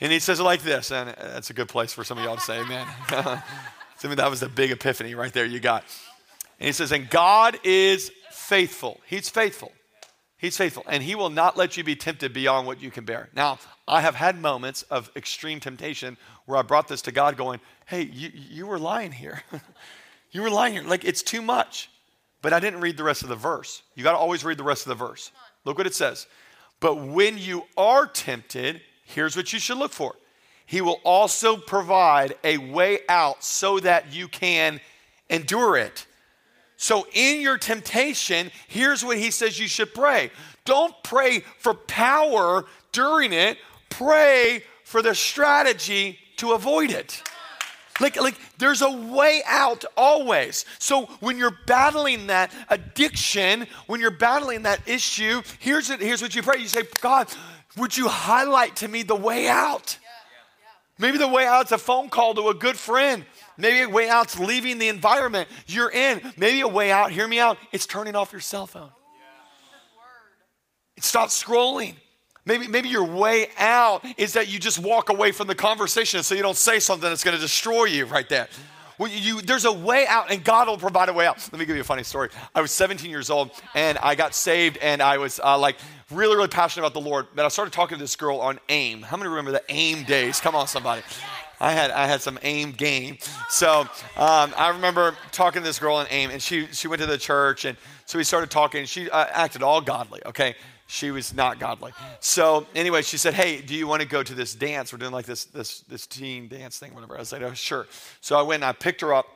And 0.00 0.10
he 0.10 0.18
says 0.18 0.40
it 0.40 0.44
like 0.44 0.62
this, 0.62 0.90
and 0.90 1.10
that's 1.10 1.50
a 1.50 1.52
good 1.52 1.68
place 1.68 1.92
for 1.92 2.04
some 2.04 2.18
of 2.18 2.24
y'all 2.24 2.36
to 2.36 2.40
say 2.40 2.58
amen. 2.58 2.86
I 3.10 3.42
mean, 4.04 4.16
that 4.16 4.30
was 4.30 4.40
the 4.40 4.48
big 4.48 4.70
epiphany 4.70 5.14
right 5.14 5.32
there 5.32 5.44
you 5.44 5.60
got. 5.60 5.84
And 6.58 6.66
he 6.66 6.72
says, 6.72 6.90
and 6.90 7.08
God 7.10 7.58
is 7.62 8.10
faithful. 8.30 9.00
He's 9.06 9.28
faithful. 9.28 9.72
He's 10.40 10.56
faithful, 10.56 10.84
and 10.88 11.02
He 11.02 11.14
will 11.14 11.28
not 11.28 11.58
let 11.58 11.76
you 11.76 11.84
be 11.84 11.94
tempted 11.94 12.32
beyond 12.32 12.66
what 12.66 12.80
you 12.80 12.90
can 12.90 13.04
bear. 13.04 13.28
Now, 13.36 13.58
I 13.86 14.00
have 14.00 14.14
had 14.14 14.40
moments 14.40 14.80
of 14.84 15.10
extreme 15.14 15.60
temptation 15.60 16.16
where 16.46 16.58
I 16.58 16.62
brought 16.62 16.88
this 16.88 17.02
to 17.02 17.12
God, 17.12 17.36
going, 17.36 17.60
Hey, 17.84 18.02
you, 18.02 18.30
you 18.32 18.66
were 18.66 18.78
lying 18.78 19.12
here. 19.12 19.42
you 20.30 20.42
were 20.42 20.50
lying 20.50 20.74
here. 20.74 20.82
Like, 20.82 21.04
it's 21.04 21.22
too 21.22 21.42
much. 21.42 21.90
But 22.42 22.52
I 22.52 22.60
didn't 22.60 22.80
read 22.80 22.96
the 22.96 23.04
rest 23.04 23.22
of 23.22 23.28
the 23.28 23.36
verse. 23.36 23.82
You 23.94 24.02
got 24.02 24.12
to 24.12 24.18
always 24.18 24.44
read 24.44 24.58
the 24.58 24.64
rest 24.64 24.86
of 24.86 24.88
the 24.88 25.06
verse. 25.06 25.30
Look 25.64 25.76
what 25.76 25.86
it 25.86 25.94
says. 25.94 26.26
But 26.80 26.96
when 26.96 27.36
you 27.36 27.64
are 27.76 28.06
tempted, 28.06 28.80
here's 29.04 29.36
what 29.36 29.52
you 29.52 29.58
should 29.58 29.76
look 29.76 29.92
for 29.92 30.14
He 30.64 30.80
will 30.80 31.00
also 31.04 31.56
provide 31.56 32.34
a 32.42 32.56
way 32.56 33.00
out 33.08 33.44
so 33.44 33.78
that 33.80 34.12
you 34.12 34.28
can 34.28 34.80
endure 35.28 35.76
it. 35.76 36.06
So, 36.78 37.06
in 37.12 37.42
your 37.42 37.58
temptation, 37.58 38.50
here's 38.66 39.04
what 39.04 39.18
he 39.18 39.30
says 39.30 39.58
you 39.58 39.68
should 39.68 39.92
pray. 39.92 40.30
Don't 40.64 40.94
pray 41.02 41.40
for 41.58 41.74
power 41.74 42.64
during 42.92 43.34
it, 43.34 43.58
pray 43.90 44.62
for 44.84 45.02
the 45.02 45.14
strategy 45.14 46.18
to 46.38 46.52
avoid 46.52 46.90
it. 46.90 47.22
Like, 48.00 48.16
like 48.20 48.36
there's 48.58 48.82
a 48.82 48.90
way 48.90 49.42
out 49.46 49.84
always. 49.96 50.64
So 50.78 51.06
when 51.20 51.38
you're 51.38 51.56
battling 51.66 52.28
that 52.28 52.52
addiction, 52.68 53.66
when 53.86 54.00
you're 54.00 54.10
battling 54.10 54.62
that 54.62 54.80
issue, 54.88 55.42
here's 55.58 55.90
it, 55.90 56.00
here's 56.00 56.22
what 56.22 56.34
you 56.34 56.42
pray. 56.42 56.58
You 56.58 56.68
say, 56.68 56.84
God, 57.00 57.28
would 57.76 57.96
you 57.96 58.08
highlight 58.08 58.76
to 58.76 58.88
me 58.88 59.02
the 59.02 59.14
way 59.14 59.48
out? 59.48 59.98
Maybe 60.98 61.18
the 61.18 61.28
way 61.28 61.46
out's 61.46 61.72
a 61.72 61.78
phone 61.78 62.10
call 62.10 62.34
to 62.34 62.48
a 62.48 62.54
good 62.54 62.76
friend. 62.76 63.24
Maybe 63.56 63.80
a 63.82 63.88
way 63.88 64.08
out's 64.08 64.38
leaving 64.38 64.78
the 64.78 64.88
environment 64.88 65.48
you're 65.66 65.90
in. 65.90 66.20
Maybe 66.36 66.60
a 66.60 66.68
way 66.68 66.90
out, 66.90 67.10
hear 67.10 67.28
me 67.28 67.38
out, 67.38 67.58
it's 67.72 67.86
turning 67.86 68.16
off 68.16 68.32
your 68.32 68.40
cell 68.40 68.66
phone. 68.66 68.90
It's 70.96 71.06
stop 71.06 71.30
scrolling. 71.30 71.94
Maybe, 72.50 72.66
maybe 72.66 72.88
your 72.88 73.04
way 73.04 73.46
out 73.58 74.04
is 74.16 74.32
that 74.32 74.48
you 74.48 74.58
just 74.58 74.80
walk 74.80 75.08
away 75.08 75.30
from 75.30 75.46
the 75.46 75.54
conversation 75.54 76.24
so 76.24 76.34
you 76.34 76.42
don't 76.42 76.56
say 76.56 76.80
something 76.80 77.08
that's 77.08 77.22
going 77.22 77.36
to 77.36 77.40
destroy 77.40 77.84
you 77.84 78.06
right 78.06 78.28
there. 78.28 78.48
Well, 78.98 79.08
you, 79.08 79.40
there's 79.40 79.66
a 79.66 79.72
way 79.72 80.04
out, 80.08 80.32
and 80.32 80.42
God 80.42 80.66
will 80.66 80.76
provide 80.76 81.08
a 81.08 81.12
way 81.12 81.28
out. 81.28 81.38
Let 81.52 81.60
me 81.60 81.64
give 81.64 81.76
you 81.76 81.82
a 81.82 81.84
funny 81.84 82.02
story. 82.02 82.28
I 82.52 82.60
was 82.60 82.72
17 82.72 83.08
years 83.08 83.30
old, 83.30 83.52
and 83.76 83.98
I 83.98 84.16
got 84.16 84.34
saved, 84.34 84.78
and 84.78 85.00
I 85.00 85.18
was 85.18 85.38
uh, 85.38 85.56
like 85.58 85.76
really, 86.10 86.34
really 86.34 86.48
passionate 86.48 86.84
about 86.84 87.00
the 87.00 87.08
Lord. 87.08 87.28
But 87.36 87.44
I 87.44 87.48
started 87.50 87.72
talking 87.72 87.98
to 87.98 88.02
this 88.02 88.16
girl 88.16 88.40
on 88.40 88.58
AIM. 88.68 89.02
How 89.02 89.16
many 89.16 89.28
remember 89.28 89.52
the 89.52 89.62
AIM 89.68 90.02
days? 90.02 90.40
Come 90.40 90.56
on, 90.56 90.66
somebody. 90.66 91.02
I 91.60 91.70
had 91.70 91.92
I 91.92 92.08
had 92.08 92.20
some 92.20 92.36
aim 92.42 92.72
game. 92.72 93.18
So 93.48 93.82
um, 94.16 94.52
I 94.56 94.72
remember 94.74 95.14
talking 95.30 95.62
to 95.62 95.68
this 95.68 95.78
girl 95.78 96.00
in 96.00 96.08
aim, 96.10 96.30
and 96.30 96.42
she 96.42 96.66
she 96.72 96.88
went 96.88 97.00
to 97.00 97.06
the 97.06 97.18
church, 97.18 97.64
and 97.64 97.78
so 98.06 98.18
we 98.18 98.24
started 98.24 98.50
talking. 98.50 98.86
She 98.86 99.08
uh, 99.08 99.26
acted 99.30 99.62
all 99.62 99.80
godly. 99.80 100.20
Okay, 100.26 100.56
she 100.90 101.10
was 101.12 101.32
not 101.32 101.58
godly. 101.60 101.92
So 102.18 102.66
anyway, 102.74 103.02
she 103.02 103.16
said, 103.16 103.34
"Hey, 103.34 103.60
do 103.60 103.74
you 103.74 103.86
want 103.86 104.02
to 104.02 104.08
go 104.08 104.22
to 104.22 104.34
this 104.34 104.54
dance? 104.54 104.92
We're 104.92 104.98
doing 104.98 105.12
like 105.12 105.26
this 105.26 105.44
this 105.44 105.80
this 105.82 106.06
teen 106.06 106.48
dance 106.48 106.78
thing, 106.78 106.94
whatever." 106.94 107.18
I 107.18 107.22
said, 107.22 107.42
"Oh, 107.42 107.54
sure." 107.54 107.86
So 108.20 108.36
I 108.38 108.42
went 108.42 108.62
and 108.62 108.68
I 108.68 108.72
picked 108.72 109.00
her 109.02 109.14
up. 109.14 109.26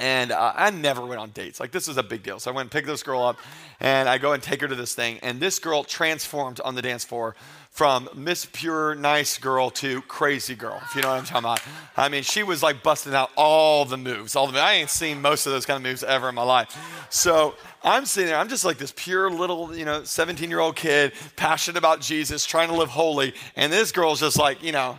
And 0.00 0.30
uh, 0.30 0.52
I 0.54 0.70
never 0.70 1.04
went 1.04 1.20
on 1.20 1.30
dates. 1.30 1.58
Like, 1.58 1.72
this 1.72 1.88
is 1.88 1.96
a 1.96 2.04
big 2.04 2.22
deal. 2.22 2.38
So 2.38 2.52
I 2.52 2.54
went 2.54 2.66
and 2.66 2.70
picked 2.70 2.86
this 2.86 3.02
girl 3.02 3.20
up, 3.20 3.36
and 3.80 4.08
I 4.08 4.18
go 4.18 4.32
and 4.32 4.40
take 4.40 4.60
her 4.60 4.68
to 4.68 4.76
this 4.76 4.94
thing. 4.94 5.18
And 5.24 5.40
this 5.40 5.58
girl 5.58 5.82
transformed 5.82 6.60
on 6.60 6.76
the 6.76 6.82
dance 6.82 7.04
floor 7.04 7.34
from 7.70 8.08
Miss 8.14 8.46
Pure 8.46 8.94
Nice 8.94 9.38
Girl 9.38 9.70
to 9.70 10.00
Crazy 10.02 10.54
Girl, 10.54 10.80
if 10.84 10.94
you 10.94 11.02
know 11.02 11.08
what 11.08 11.18
I'm 11.18 11.24
talking 11.24 11.38
about. 11.38 11.62
I 11.96 12.08
mean, 12.08 12.22
she 12.22 12.44
was 12.44 12.62
like 12.62 12.84
busting 12.84 13.12
out 13.12 13.30
all 13.34 13.84
the 13.84 13.96
moves. 13.96 14.36
All 14.36 14.46
the 14.46 14.52
moves. 14.52 14.62
I 14.62 14.74
ain't 14.74 14.90
seen 14.90 15.20
most 15.20 15.46
of 15.46 15.52
those 15.52 15.66
kind 15.66 15.78
of 15.78 15.82
moves 15.82 16.04
ever 16.04 16.28
in 16.28 16.34
my 16.36 16.44
life. 16.44 16.76
So 17.10 17.56
I'm 17.82 18.06
sitting 18.06 18.28
there, 18.28 18.38
I'm 18.38 18.48
just 18.48 18.64
like 18.64 18.78
this 18.78 18.92
pure 18.96 19.30
little, 19.30 19.74
you 19.76 19.84
know, 19.84 20.04
17 20.04 20.50
year 20.50 20.60
old 20.60 20.76
kid, 20.76 21.12
passionate 21.36 21.78
about 21.78 22.00
Jesus, 22.00 22.44
trying 22.44 22.68
to 22.68 22.74
live 22.74 22.88
holy. 22.88 23.34
And 23.56 23.72
this 23.72 23.92
girl's 23.92 24.20
just 24.20 24.38
like, 24.38 24.62
you 24.62 24.72
know, 24.72 24.98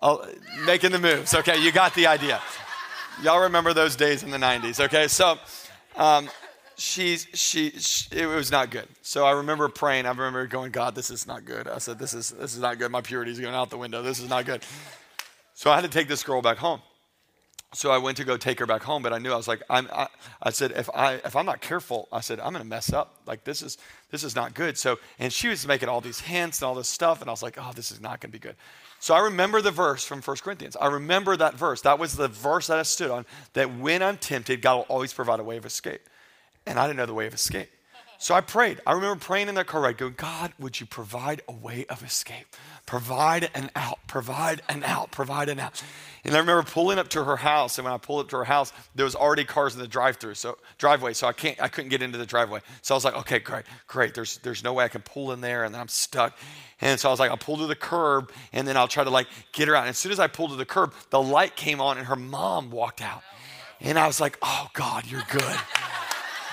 uh, 0.00 0.18
making 0.64 0.92
the 0.92 0.98
moves. 0.98 1.34
Okay, 1.34 1.60
you 1.60 1.72
got 1.72 1.94
the 1.94 2.06
idea. 2.06 2.40
Y'all 3.22 3.42
remember 3.42 3.72
those 3.72 3.96
days 3.96 4.22
in 4.22 4.30
the 4.30 4.38
90s, 4.38 4.80
okay? 4.84 5.08
So, 5.08 5.38
um, 5.96 6.28
she's 6.76 7.26
she, 7.34 7.70
she, 7.70 8.08
it 8.12 8.26
was 8.26 8.50
not 8.50 8.70
good 8.70 8.88
so 9.00 9.24
i 9.24 9.30
remember 9.30 9.68
praying 9.68 10.06
i 10.06 10.08
remember 10.08 10.46
going 10.46 10.72
god 10.72 10.94
this 10.94 11.10
is 11.10 11.26
not 11.26 11.44
good 11.44 11.68
i 11.68 11.78
said 11.78 11.98
this 11.98 12.14
is 12.14 12.30
this 12.30 12.54
is 12.54 12.60
not 12.60 12.78
good 12.78 12.90
my 12.90 13.00
purity 13.00 13.30
is 13.30 13.38
going 13.38 13.54
out 13.54 13.70
the 13.70 13.78
window 13.78 14.02
this 14.02 14.18
is 14.18 14.28
not 14.28 14.44
good 14.44 14.60
so 15.54 15.70
i 15.70 15.76
had 15.76 15.82
to 15.82 15.90
take 15.90 16.08
this 16.08 16.24
girl 16.24 16.42
back 16.42 16.58
home 16.58 16.80
so 17.74 17.90
i 17.90 17.98
went 17.98 18.16
to 18.16 18.24
go 18.24 18.36
take 18.36 18.58
her 18.58 18.66
back 18.66 18.82
home 18.82 19.02
but 19.02 19.12
i 19.12 19.18
knew 19.18 19.32
i 19.32 19.36
was 19.36 19.48
like 19.48 19.62
I'm, 19.68 19.88
I, 19.92 20.08
I 20.42 20.50
said 20.50 20.72
if 20.72 20.88
i 20.94 21.14
if 21.14 21.36
i'm 21.36 21.46
not 21.46 21.60
careful 21.60 22.08
i 22.12 22.20
said 22.20 22.40
i'm 22.40 22.52
going 22.52 22.62
to 22.62 22.68
mess 22.68 22.92
up 22.92 23.20
like 23.26 23.44
this 23.44 23.62
is 23.62 23.76
this 24.10 24.24
is 24.24 24.34
not 24.34 24.54
good 24.54 24.78
so 24.78 24.98
and 25.18 25.32
she 25.32 25.48
was 25.48 25.66
making 25.66 25.88
all 25.88 26.00
these 26.00 26.20
hints 26.20 26.62
and 26.62 26.68
all 26.68 26.74
this 26.74 26.88
stuff 26.88 27.20
and 27.20 27.28
i 27.28 27.32
was 27.32 27.42
like 27.42 27.56
oh 27.58 27.72
this 27.74 27.90
is 27.90 28.00
not 28.00 28.20
going 28.20 28.30
to 28.30 28.38
be 28.38 28.38
good 28.38 28.56
so 29.04 29.14
I 29.14 29.20
remember 29.20 29.60
the 29.60 29.70
verse 29.70 30.02
from 30.02 30.22
1 30.22 30.36
Corinthians. 30.38 30.78
I 30.80 30.86
remember 30.86 31.36
that 31.36 31.52
verse. 31.52 31.82
That 31.82 31.98
was 31.98 32.16
the 32.16 32.26
verse 32.26 32.68
that 32.68 32.78
I 32.78 32.84
stood 32.84 33.10
on 33.10 33.26
that 33.52 33.76
when 33.76 34.02
I'm 34.02 34.16
tempted, 34.16 34.62
God 34.62 34.76
will 34.76 34.82
always 34.84 35.12
provide 35.12 35.40
a 35.40 35.44
way 35.44 35.58
of 35.58 35.66
escape 35.66 36.00
and 36.66 36.78
I 36.78 36.86
didn't 36.86 36.96
know 36.96 37.04
the 37.04 37.12
way 37.12 37.26
of 37.26 37.34
escape. 37.34 37.68
So 38.24 38.34
I 38.34 38.40
prayed. 38.40 38.80
I 38.86 38.92
remember 38.94 39.22
praying 39.22 39.48
in 39.48 39.54
that 39.56 39.66
car 39.66 39.82
ride, 39.82 39.98
going, 39.98 40.14
God, 40.16 40.54
would 40.58 40.80
you 40.80 40.86
provide 40.86 41.42
a 41.46 41.52
way 41.52 41.84
of 41.90 42.02
escape? 42.02 42.46
Provide 42.86 43.50
an 43.54 43.70
out, 43.76 43.98
provide 44.06 44.62
an 44.66 44.82
out, 44.82 45.10
provide 45.10 45.50
an 45.50 45.60
out. 45.60 45.82
And 46.24 46.34
I 46.34 46.38
remember 46.38 46.62
pulling 46.62 46.98
up 46.98 47.08
to 47.08 47.24
her 47.24 47.36
house, 47.36 47.76
and 47.76 47.84
when 47.84 47.92
I 47.92 47.98
pulled 47.98 48.24
up 48.24 48.30
to 48.30 48.38
her 48.38 48.44
house, 48.44 48.72
there 48.94 49.04
was 49.04 49.14
already 49.14 49.44
cars 49.44 49.74
in 49.74 49.80
the 49.82 49.86
drive-through, 49.86 50.36
so 50.36 50.56
driveway, 50.78 51.12
so 51.12 51.26
I 51.26 51.34
can't, 51.34 51.60
I 51.60 51.68
couldn't 51.68 51.90
get 51.90 52.00
into 52.00 52.16
the 52.16 52.24
driveway. 52.24 52.60
So 52.80 52.94
I 52.94 52.96
was 52.96 53.04
like, 53.04 53.14
okay, 53.14 53.40
great, 53.40 53.64
great. 53.88 54.14
There's, 54.14 54.38
there's 54.38 54.64
no 54.64 54.72
way 54.72 54.86
I 54.86 54.88
can 54.88 55.02
pull 55.02 55.32
in 55.32 55.42
there, 55.42 55.64
and 55.64 55.74
then 55.74 55.82
I'm 55.82 55.88
stuck. 55.88 56.34
And 56.80 56.98
so 56.98 57.10
I 57.10 57.12
was 57.12 57.20
like, 57.20 57.30
I'll 57.30 57.36
pull 57.36 57.58
to 57.58 57.66
the 57.66 57.76
curb, 57.76 58.32
and 58.54 58.66
then 58.66 58.78
I'll 58.78 58.88
try 58.88 59.04
to 59.04 59.10
like 59.10 59.26
get 59.52 59.68
her 59.68 59.76
out. 59.76 59.82
And 59.82 59.90
as 59.90 59.98
soon 59.98 60.12
as 60.12 60.18
I 60.18 60.28
pulled 60.28 60.48
to 60.48 60.56
the 60.56 60.64
curb, 60.64 60.94
the 61.10 61.20
light 61.20 61.56
came 61.56 61.78
on, 61.78 61.98
and 61.98 62.06
her 62.06 62.16
mom 62.16 62.70
walked 62.70 63.02
out, 63.02 63.22
and 63.82 63.98
I 63.98 64.06
was 64.06 64.18
like, 64.18 64.38
oh 64.40 64.68
God, 64.72 65.04
you're 65.06 65.24
good. 65.30 65.58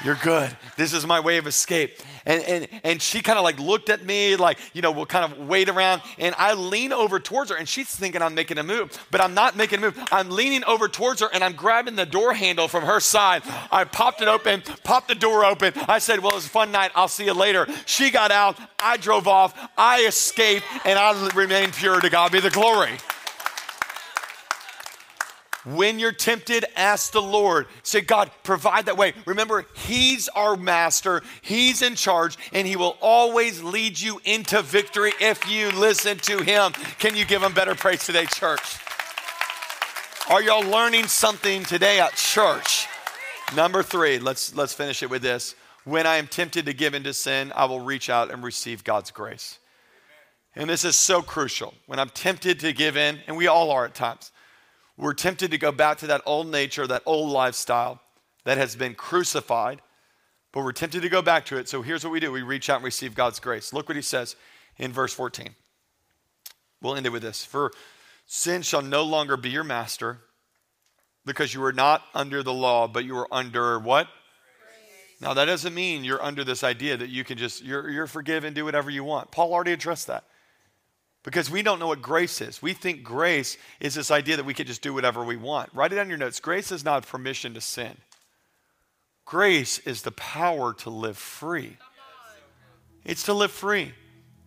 You're 0.03 0.15
good. 0.15 0.49
This 0.77 0.93
is 0.93 1.05
my 1.05 1.19
way 1.19 1.37
of 1.37 1.45
escape. 1.45 1.99
And, 2.25 2.43
and, 2.43 2.67
and 2.83 3.01
she 3.01 3.21
kind 3.21 3.37
of 3.37 3.43
like 3.43 3.59
looked 3.59 3.89
at 3.89 4.03
me, 4.03 4.35
like, 4.35 4.57
you 4.73 4.81
know, 4.81 4.91
we'll 4.91 5.05
kind 5.05 5.31
of 5.31 5.47
wait 5.47 5.69
around. 5.69 6.01
And 6.17 6.33
I 6.39 6.53
lean 6.53 6.91
over 6.91 7.19
towards 7.19 7.51
her, 7.51 7.57
and 7.57 7.69
she's 7.69 7.87
thinking 7.87 8.21
I'm 8.21 8.33
making 8.33 8.57
a 8.57 8.63
move, 8.63 8.97
but 9.11 9.21
I'm 9.21 9.35
not 9.35 9.55
making 9.55 9.79
a 9.79 9.81
move. 9.81 9.99
I'm 10.11 10.31
leaning 10.31 10.63
over 10.65 10.87
towards 10.87 11.21
her, 11.21 11.29
and 11.31 11.43
I'm 11.43 11.53
grabbing 11.53 11.95
the 11.95 12.05
door 12.05 12.33
handle 12.33 12.67
from 12.67 12.83
her 12.83 12.99
side. 12.99 13.43
I 13.71 13.83
popped 13.83 14.21
it 14.21 14.27
open, 14.27 14.63
popped 14.83 15.07
the 15.07 15.15
door 15.15 15.45
open. 15.45 15.73
I 15.87 15.99
said, 15.99 16.19
Well, 16.19 16.31
it 16.31 16.35
was 16.35 16.45
a 16.45 16.49
fun 16.49 16.71
night. 16.71 16.91
I'll 16.95 17.07
see 17.07 17.25
you 17.25 17.33
later. 17.33 17.67
She 17.85 18.09
got 18.09 18.31
out. 18.31 18.57
I 18.79 18.97
drove 18.97 19.27
off. 19.27 19.53
I 19.77 20.05
escaped, 20.05 20.65
and 20.83 20.97
I 20.97 21.29
remained 21.35 21.73
pure. 21.73 22.01
To 22.01 22.09
God 22.09 22.31
be 22.31 22.39
the 22.39 22.49
glory. 22.49 22.97
When 25.63 25.99
you're 25.99 26.11
tempted, 26.11 26.65
ask 26.75 27.11
the 27.11 27.21
Lord. 27.21 27.67
Say, 27.83 28.01
God, 28.01 28.31
provide 28.43 28.87
that 28.87 28.97
way. 28.97 29.13
Remember, 29.25 29.65
He's 29.75 30.27
our 30.29 30.57
master, 30.57 31.21
He's 31.41 31.81
in 31.83 31.95
charge, 31.95 32.37
and 32.51 32.67
He 32.67 32.75
will 32.75 32.97
always 32.99 33.61
lead 33.61 33.99
you 33.99 34.19
into 34.25 34.61
victory 34.63 35.11
if 35.19 35.47
you 35.49 35.69
listen 35.71 36.17
to 36.19 36.41
Him. 36.41 36.71
Can 36.97 37.15
you 37.15 37.25
give 37.25 37.43
Him 37.43 37.53
better 37.53 37.75
praise 37.75 38.05
today, 38.05 38.25
church? 38.25 38.79
Are 40.29 40.41
y'all 40.41 40.63
learning 40.63 41.07
something 41.07 41.63
today 41.63 41.99
at 41.99 42.15
church? 42.15 42.87
Number 43.55 43.83
three, 43.83 44.17
let's, 44.17 44.55
let's 44.55 44.73
finish 44.73 45.03
it 45.03 45.09
with 45.09 45.21
this. 45.21 45.55
When 45.83 46.07
I 46.07 46.17
am 46.17 46.27
tempted 46.27 46.65
to 46.67 46.73
give 46.73 46.93
into 46.93 47.13
sin, 47.13 47.51
I 47.55 47.65
will 47.65 47.81
reach 47.81 48.09
out 48.09 48.31
and 48.31 48.43
receive 48.43 48.83
God's 48.83 49.11
grace. 49.11 49.59
And 50.55 50.69
this 50.69 50.85
is 50.85 50.95
so 50.95 51.21
crucial. 51.21 51.73
When 51.85 51.99
I'm 51.99 52.09
tempted 52.09 52.59
to 52.61 52.73
give 52.73 52.97
in, 52.97 53.19
and 53.27 53.35
we 53.35 53.47
all 53.47 53.71
are 53.71 53.85
at 53.85 53.93
times, 53.93 54.31
we're 55.01 55.15
tempted 55.15 55.49
to 55.49 55.57
go 55.57 55.71
back 55.71 55.97
to 55.97 56.07
that 56.07 56.21
old 56.27 56.47
nature, 56.47 56.85
that 56.85 57.01
old 57.07 57.31
lifestyle 57.31 57.99
that 58.45 58.59
has 58.59 58.75
been 58.75 58.93
crucified, 58.93 59.81
but 60.53 60.63
we're 60.63 60.71
tempted 60.71 61.01
to 61.01 61.09
go 61.09 61.23
back 61.23 61.43
to 61.47 61.57
it. 61.57 61.67
So 61.67 61.81
here's 61.81 62.03
what 62.03 62.13
we 62.13 62.19
do 62.19 62.31
we 62.31 62.43
reach 62.43 62.69
out 62.69 62.77
and 62.77 62.85
receive 62.85 63.15
God's 63.15 63.39
grace. 63.39 63.73
Look 63.73 63.89
what 63.89 63.95
he 63.95 64.03
says 64.03 64.35
in 64.77 64.93
verse 64.93 65.11
14. 65.11 65.55
We'll 66.83 66.95
end 66.95 67.07
it 67.07 67.11
with 67.11 67.23
this 67.23 67.43
For 67.43 67.71
sin 68.27 68.61
shall 68.61 68.83
no 68.83 69.01
longer 69.03 69.37
be 69.37 69.49
your 69.49 69.63
master 69.63 70.19
because 71.25 71.51
you 71.51 71.63
are 71.63 71.73
not 71.73 72.03
under 72.13 72.43
the 72.43 72.53
law, 72.53 72.87
but 72.87 73.03
you 73.03 73.17
are 73.17 73.27
under 73.31 73.79
what? 73.79 74.07
Now, 75.19 75.33
that 75.33 75.45
doesn't 75.45 75.73
mean 75.73 76.03
you're 76.03 76.21
under 76.21 76.43
this 76.43 76.63
idea 76.63 76.97
that 76.97 77.09
you 77.09 77.23
can 77.23 77.39
just, 77.39 77.63
you're, 77.63 77.89
you're 77.89 78.07
forgiven, 78.07 78.53
do 78.53 78.65
whatever 78.65 78.91
you 78.91 79.03
want. 79.03 79.31
Paul 79.31 79.51
already 79.51 79.71
addressed 79.71 80.07
that. 80.07 80.25
Because 81.23 81.51
we 81.51 81.61
don't 81.61 81.79
know 81.79 81.87
what 81.87 82.01
grace 82.01 82.41
is. 82.41 82.61
We 82.61 82.73
think 82.73 83.03
grace 83.03 83.57
is 83.79 83.93
this 83.93 84.09
idea 84.09 84.37
that 84.37 84.45
we 84.45 84.55
can 84.55 84.65
just 84.65 84.81
do 84.81 84.93
whatever 84.93 85.23
we 85.23 85.37
want. 85.37 85.69
Write 85.73 85.93
it 85.93 85.99
on 85.99 86.09
your 86.09 86.17
notes. 86.17 86.39
Grace 86.39 86.71
is 86.71 86.83
not 86.83 87.05
permission 87.05 87.53
to 87.53 87.61
sin. 87.61 87.95
Grace 89.25 89.77
is 89.79 90.01
the 90.01 90.11
power 90.11 90.73
to 90.73 90.89
live 90.89 91.17
free. 91.17 91.77
It's 93.05 93.23
to 93.23 93.33
live 93.33 93.51
free. 93.51 93.93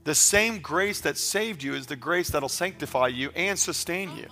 The 0.03 0.15
same 0.15 0.59
grace 0.59 1.01
that 1.01 1.17
saved 1.17 1.63
you 1.63 1.75
is 1.75 1.87
the 1.87 1.97
grace 1.97 2.31
that'll 2.31 2.49
sanctify 2.49 3.09
you 3.09 3.31
and 3.35 3.59
sustain 3.59 4.17
you. 4.17 4.27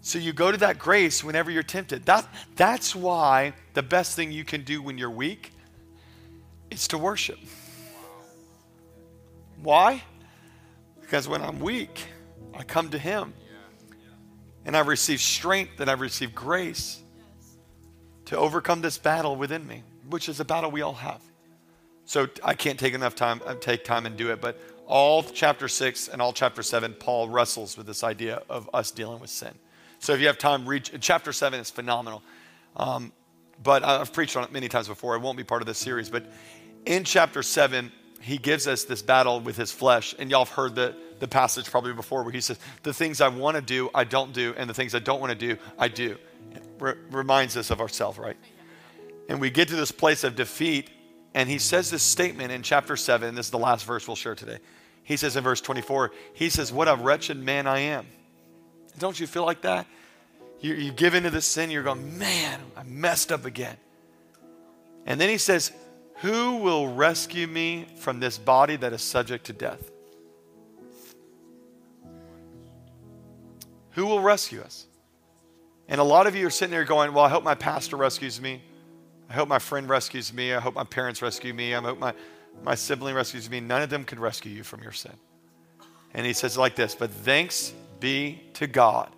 So 0.00 0.18
you 0.18 0.32
go 0.32 0.52
to 0.52 0.58
that 0.58 0.78
grace 0.78 1.24
whenever 1.24 1.50
you're 1.50 1.64
tempted. 1.64 2.06
That, 2.06 2.28
that's 2.54 2.94
why 2.94 3.54
the 3.74 3.82
best 3.82 4.14
thing 4.14 4.30
you 4.30 4.44
can 4.44 4.62
do 4.62 4.80
when 4.80 4.98
you're 4.98 5.10
weak 5.10 5.52
is 6.70 6.86
to 6.88 6.98
worship. 6.98 7.38
Why? 9.60 10.04
Because 11.06 11.28
when 11.28 11.40
I'm 11.40 11.60
weak, 11.60 12.04
I 12.52 12.64
come 12.64 12.90
to 12.90 12.98
Him. 12.98 13.32
And 14.64 14.76
I 14.76 14.80
receive 14.80 15.20
strength 15.20 15.78
and 15.78 15.88
I 15.88 15.92
receive 15.92 16.34
grace 16.34 17.00
to 18.24 18.36
overcome 18.36 18.80
this 18.80 18.98
battle 18.98 19.36
within 19.36 19.64
me, 19.68 19.84
which 20.10 20.28
is 20.28 20.40
a 20.40 20.44
battle 20.44 20.72
we 20.72 20.82
all 20.82 20.94
have. 20.94 21.22
So 22.06 22.26
I 22.42 22.54
can't 22.54 22.76
take 22.76 22.92
enough 22.92 23.14
time, 23.14 23.40
uh, 23.46 23.54
take 23.54 23.84
time 23.84 24.04
and 24.06 24.16
do 24.16 24.32
it, 24.32 24.40
but 24.40 24.60
all 24.84 25.22
chapter 25.22 25.68
six 25.68 26.08
and 26.08 26.20
all 26.20 26.32
chapter 26.32 26.64
seven, 26.64 26.92
Paul 26.92 27.28
wrestles 27.28 27.76
with 27.76 27.86
this 27.86 28.02
idea 28.02 28.42
of 28.50 28.68
us 28.74 28.90
dealing 28.90 29.20
with 29.20 29.30
sin. 29.30 29.54
So 30.00 30.12
if 30.12 30.20
you 30.20 30.26
have 30.26 30.38
time, 30.38 30.66
read 30.66 30.90
chapter 31.00 31.32
seven 31.32 31.60
is 31.60 31.70
phenomenal. 31.70 32.24
Um, 32.74 33.12
but 33.62 33.84
I've 33.84 34.12
preached 34.12 34.36
on 34.36 34.42
it 34.42 34.50
many 34.50 34.68
times 34.68 34.88
before. 34.88 35.14
It 35.14 35.20
won't 35.20 35.38
be 35.38 35.44
part 35.44 35.62
of 35.62 35.66
this 35.66 35.78
series. 35.78 36.10
But 36.10 36.26
in 36.84 37.04
chapter 37.04 37.44
seven, 37.44 37.92
he 38.26 38.38
gives 38.38 38.66
us 38.66 38.82
this 38.82 39.02
battle 39.02 39.38
with 39.38 39.56
his 39.56 39.70
flesh. 39.70 40.12
And 40.18 40.28
y'all 40.32 40.44
have 40.44 40.54
heard 40.54 40.74
the, 40.74 40.96
the 41.20 41.28
passage 41.28 41.70
probably 41.70 41.92
before 41.92 42.24
where 42.24 42.32
he 42.32 42.40
says, 42.40 42.58
The 42.82 42.92
things 42.92 43.20
I 43.20 43.28
want 43.28 43.54
to 43.54 43.62
do, 43.62 43.88
I 43.94 44.02
don't 44.02 44.32
do. 44.32 44.52
And 44.56 44.68
the 44.68 44.74
things 44.74 44.96
I 44.96 44.98
don't 44.98 45.20
want 45.20 45.30
to 45.30 45.38
do, 45.38 45.56
I 45.78 45.86
do. 45.86 46.18
Re- 46.80 46.94
reminds 47.12 47.56
us 47.56 47.70
of 47.70 47.80
ourselves, 47.80 48.18
right? 48.18 48.36
And 49.28 49.40
we 49.40 49.48
get 49.48 49.68
to 49.68 49.76
this 49.76 49.92
place 49.92 50.24
of 50.24 50.34
defeat. 50.34 50.90
And 51.34 51.48
he 51.48 51.58
says 51.58 51.88
this 51.88 52.02
statement 52.02 52.50
in 52.50 52.62
chapter 52.62 52.96
7. 52.96 53.32
This 53.36 53.46
is 53.46 53.50
the 53.52 53.58
last 53.58 53.84
verse 53.86 54.08
we'll 54.08 54.16
share 54.16 54.34
today. 54.34 54.58
He 55.04 55.16
says 55.16 55.36
in 55.36 55.44
verse 55.44 55.60
24, 55.60 56.10
He 56.34 56.50
says, 56.50 56.72
What 56.72 56.88
a 56.88 56.96
wretched 56.96 57.36
man 57.36 57.68
I 57.68 57.78
am. 57.78 58.08
Don't 58.98 59.20
you 59.20 59.28
feel 59.28 59.44
like 59.44 59.60
that? 59.60 59.86
You, 60.60 60.74
you 60.74 60.90
give 60.90 61.14
into 61.14 61.30
the 61.30 61.40
sin, 61.40 61.70
you're 61.70 61.84
going, 61.84 62.18
Man, 62.18 62.58
I 62.76 62.82
messed 62.82 63.30
up 63.30 63.44
again. 63.44 63.76
And 65.06 65.20
then 65.20 65.28
he 65.28 65.38
says, 65.38 65.70
Who 66.20 66.56
will 66.56 66.88
rescue 66.88 67.46
me 67.46 67.86
from 67.96 68.20
this 68.20 68.38
body 68.38 68.76
that 68.76 68.92
is 68.92 69.02
subject 69.02 69.46
to 69.46 69.52
death? 69.52 69.90
Who 73.92 74.06
will 74.06 74.20
rescue 74.20 74.60
us? 74.60 74.86
And 75.88 76.00
a 76.00 76.04
lot 76.04 76.26
of 76.26 76.34
you 76.34 76.46
are 76.46 76.50
sitting 76.50 76.70
there 76.70 76.84
going, 76.84 77.12
Well, 77.12 77.24
I 77.24 77.28
hope 77.28 77.44
my 77.44 77.54
pastor 77.54 77.96
rescues 77.96 78.40
me. 78.40 78.62
I 79.28 79.32
hope 79.32 79.48
my 79.48 79.58
friend 79.58 79.88
rescues 79.88 80.32
me. 80.32 80.54
I 80.54 80.60
hope 80.60 80.74
my 80.74 80.84
parents 80.84 81.22
rescue 81.22 81.52
me. 81.52 81.74
I 81.74 81.80
hope 81.80 81.98
my, 81.98 82.14
my 82.62 82.74
sibling 82.74 83.14
rescues 83.14 83.50
me. 83.50 83.60
None 83.60 83.82
of 83.82 83.90
them 83.90 84.04
can 84.04 84.20
rescue 84.20 84.52
you 84.52 84.62
from 84.62 84.82
your 84.82 84.92
sin. 84.92 85.14
And 86.14 86.24
he 86.24 86.32
says 86.32 86.56
like 86.56 86.76
this 86.76 86.94
But 86.94 87.10
thanks 87.10 87.72
be 88.00 88.42
to 88.54 88.66
God 88.66 89.10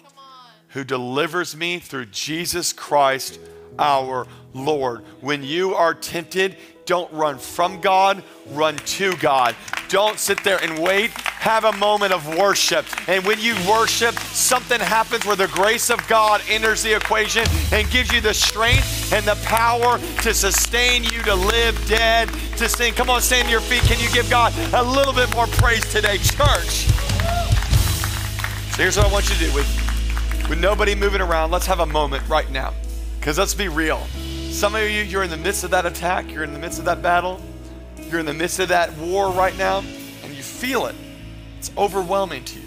who 0.68 0.84
delivers 0.84 1.56
me 1.56 1.78
through 1.78 2.06
Jesus 2.06 2.72
Christ 2.72 3.40
our 3.78 4.26
Lord. 4.52 5.04
When 5.20 5.42
you 5.42 5.74
are 5.74 5.94
tempted, 5.94 6.56
don't 6.88 7.12
run 7.12 7.38
from 7.38 7.80
God, 7.82 8.24
run 8.52 8.74
to 8.76 9.14
God. 9.18 9.54
Don't 9.90 10.18
sit 10.18 10.42
there 10.42 10.58
and 10.62 10.78
wait. 10.78 11.10
Have 11.10 11.64
a 11.64 11.72
moment 11.72 12.14
of 12.14 12.26
worship. 12.36 12.86
And 13.08 13.24
when 13.26 13.38
you 13.40 13.54
worship, 13.68 14.14
something 14.14 14.80
happens 14.80 15.26
where 15.26 15.36
the 15.36 15.48
grace 15.48 15.90
of 15.90 16.06
God 16.08 16.40
enters 16.48 16.82
the 16.82 16.96
equation 16.96 17.44
and 17.72 17.88
gives 17.90 18.10
you 18.10 18.22
the 18.22 18.32
strength 18.32 19.12
and 19.12 19.26
the 19.26 19.34
power 19.44 19.98
to 20.22 20.32
sustain 20.32 21.04
you 21.04 21.22
to 21.24 21.34
live 21.34 21.78
dead, 21.86 22.30
to 22.56 22.68
sing. 22.70 22.94
Come 22.94 23.10
on, 23.10 23.20
stand 23.20 23.44
to 23.44 23.52
your 23.52 23.60
feet. 23.60 23.82
Can 23.82 24.00
you 24.00 24.10
give 24.10 24.28
God 24.30 24.54
a 24.72 24.82
little 24.82 25.12
bit 25.12 25.30
more 25.34 25.46
praise 25.46 25.84
today, 25.92 26.16
church? 26.16 26.88
So 28.72 28.82
here's 28.82 28.96
what 28.96 29.06
I 29.06 29.12
want 29.12 29.28
you 29.28 29.34
to 29.36 29.44
do 29.44 29.54
with, 29.54 30.48
with 30.48 30.58
nobody 30.58 30.94
moving 30.94 31.20
around. 31.20 31.50
Let's 31.50 31.66
have 31.66 31.80
a 31.80 31.86
moment 31.86 32.26
right 32.30 32.50
now. 32.50 32.72
Because 33.18 33.36
let's 33.36 33.54
be 33.54 33.68
real. 33.68 34.06
Some 34.58 34.74
of 34.74 34.82
you, 34.82 34.88
you're 34.88 35.22
in 35.22 35.30
the 35.30 35.36
midst 35.36 35.62
of 35.62 35.70
that 35.70 35.86
attack, 35.86 36.32
you're 36.32 36.42
in 36.42 36.52
the 36.52 36.58
midst 36.58 36.80
of 36.80 36.84
that 36.86 37.00
battle, 37.00 37.40
you're 38.10 38.18
in 38.18 38.26
the 38.26 38.34
midst 38.34 38.58
of 38.58 38.70
that 38.70 38.92
war 38.98 39.30
right 39.30 39.56
now, 39.56 39.84
and 40.24 40.34
you 40.34 40.42
feel 40.42 40.86
it. 40.86 40.96
It's 41.60 41.70
overwhelming 41.78 42.42
to 42.42 42.58
you. 42.58 42.66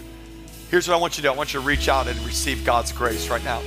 Here's 0.70 0.88
what 0.88 0.94
I 0.94 0.96
want 0.96 1.18
you 1.18 1.22
to 1.22 1.28
do 1.28 1.32
I 1.34 1.36
want 1.36 1.52
you 1.52 1.60
to 1.60 1.66
reach 1.66 1.90
out 1.90 2.08
and 2.08 2.18
receive 2.20 2.64
God's 2.64 2.92
grace 2.92 3.28
right 3.28 3.44
now. 3.44 3.60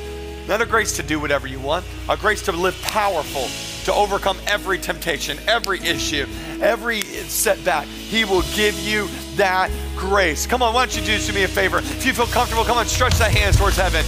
Not 0.48 0.60
a 0.60 0.66
grace 0.66 0.96
to 0.96 1.04
do 1.04 1.20
whatever 1.20 1.46
you 1.46 1.60
want, 1.60 1.86
a 2.10 2.18
grace 2.18 2.42
to 2.46 2.52
live 2.52 2.76
powerful, 2.82 3.48
to 3.86 3.94
overcome 3.94 4.40
every 4.48 4.80
temptation, 4.80 5.38
every 5.48 5.80
issue, 5.82 6.26
every 6.62 7.02
setback. 7.02 7.86
He 7.86 8.26
will 8.26 8.42
give 8.56 8.80
you 8.80 9.08
that 9.36 9.70
grace. 9.96 10.48
Come 10.48 10.64
on, 10.64 10.74
why 10.74 10.88
don't 10.88 10.98
you 10.98 11.06
do 11.06 11.34
me 11.34 11.44
a 11.44 11.48
favor? 11.48 11.78
If 11.78 12.04
you 12.04 12.14
feel 12.14 12.26
comfortable, 12.26 12.64
come 12.64 12.80
on, 12.80 12.88
stretch 12.88 13.20
that 13.20 13.32
hands 13.32 13.58
towards 13.58 13.78
heaven. 13.78 14.04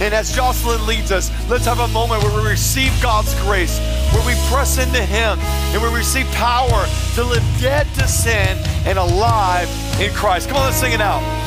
And 0.00 0.14
as 0.14 0.34
Jocelyn 0.34 0.86
leads 0.86 1.12
us, 1.12 1.30
let's 1.48 1.64
have 1.66 1.80
a 1.80 1.88
moment 1.88 2.22
where 2.22 2.42
we 2.42 2.48
receive 2.48 2.92
God's 3.02 3.34
grace, 3.42 3.78
where 4.12 4.26
we 4.26 4.34
press 4.50 4.78
into 4.78 5.02
Him, 5.02 5.38
and 5.40 5.82
we 5.82 5.88
receive 5.96 6.26
power 6.32 6.86
to 7.14 7.24
live 7.24 7.44
dead 7.60 7.86
to 7.94 8.08
sin 8.08 8.58
and 8.86 8.98
alive 8.98 9.68
in 10.00 10.12
Christ. 10.12 10.48
Come 10.48 10.58
on, 10.58 10.66
let's 10.66 10.76
sing 10.78 10.92
it 10.92 11.00
out. 11.00 11.41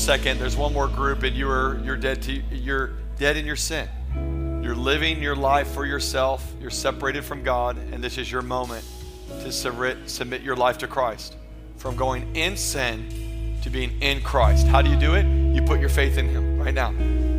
Second. 0.00 0.40
There's 0.40 0.56
one 0.56 0.72
more 0.72 0.88
group, 0.88 1.22
and 1.22 1.36
you're 1.36 1.78
you're 1.80 1.96
dead 1.96 2.22
to 2.22 2.32
you're 2.32 2.92
dead 3.18 3.36
in 3.36 3.44
your 3.44 3.56
sin. 3.56 3.88
You're 4.62 4.74
living 4.74 5.22
your 5.22 5.36
life 5.36 5.68
for 5.68 5.84
yourself. 5.84 6.44
You're 6.60 6.70
separated 6.70 7.24
from 7.24 7.42
God, 7.42 7.76
and 7.76 8.02
this 8.02 8.18
is 8.18 8.30
your 8.30 8.42
moment 8.42 8.84
to 9.28 9.52
submit, 9.52 10.08
submit 10.08 10.42
your 10.42 10.56
life 10.56 10.78
to 10.78 10.86
Christ. 10.86 11.36
From 11.76 11.96
going 11.96 12.34
in 12.34 12.56
sin 12.56 13.58
to 13.62 13.70
being 13.70 14.00
in 14.00 14.22
Christ. 14.22 14.66
How 14.66 14.80
do 14.82 14.90
you 14.90 14.96
do 14.96 15.14
it? 15.14 15.24
You 15.54 15.62
put 15.62 15.80
your 15.80 15.88
faith 15.88 16.18
in 16.18 16.28
Him 16.28 16.58
right 16.58 16.74
now. 16.74 16.90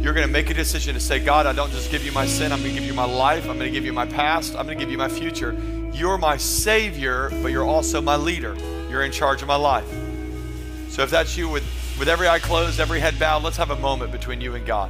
You're 0.01 0.13
going 0.13 0.25
to 0.25 0.31
make 0.31 0.49
a 0.49 0.53
decision 0.53 0.93
to 0.95 0.99
say, 0.99 1.19
God, 1.19 1.45
I 1.45 1.53
don't 1.53 1.71
just 1.71 1.91
give 1.91 2.03
you 2.03 2.11
my 2.11 2.25
sin. 2.25 2.51
I'm 2.51 2.59
going 2.59 2.73
to 2.73 2.79
give 2.79 2.87
you 2.87 2.95
my 2.95 3.05
life. 3.05 3.43
I'm 3.47 3.57
going 3.57 3.71
to 3.71 3.71
give 3.71 3.85
you 3.85 3.93
my 3.93 4.05
past. 4.05 4.55
I'm 4.55 4.65
going 4.65 4.77
to 4.77 4.83
give 4.83 4.91
you 4.91 4.97
my 4.97 5.09
future. 5.09 5.55
You're 5.93 6.17
my 6.17 6.37
Savior, 6.37 7.29
but 7.41 7.51
you're 7.51 7.65
also 7.65 8.01
my 8.01 8.15
leader. 8.15 8.55
You're 8.89 9.03
in 9.03 9.11
charge 9.11 9.41
of 9.41 9.47
my 9.47 9.55
life. 9.55 9.87
So 10.89 11.03
if 11.03 11.09
that's 11.09 11.37
you, 11.37 11.49
with, 11.49 11.63
with 12.01 12.09
every 12.09 12.27
eye 12.27 12.39
closed, 12.39 12.79
every 12.79 12.99
head 12.99 13.19
bowed, 13.19 13.43
let's 13.43 13.57
have 13.57 13.69
a 13.69 13.75
moment 13.75 14.11
between 14.11 14.41
you 14.41 14.55
and 14.55 14.65
God. 14.65 14.89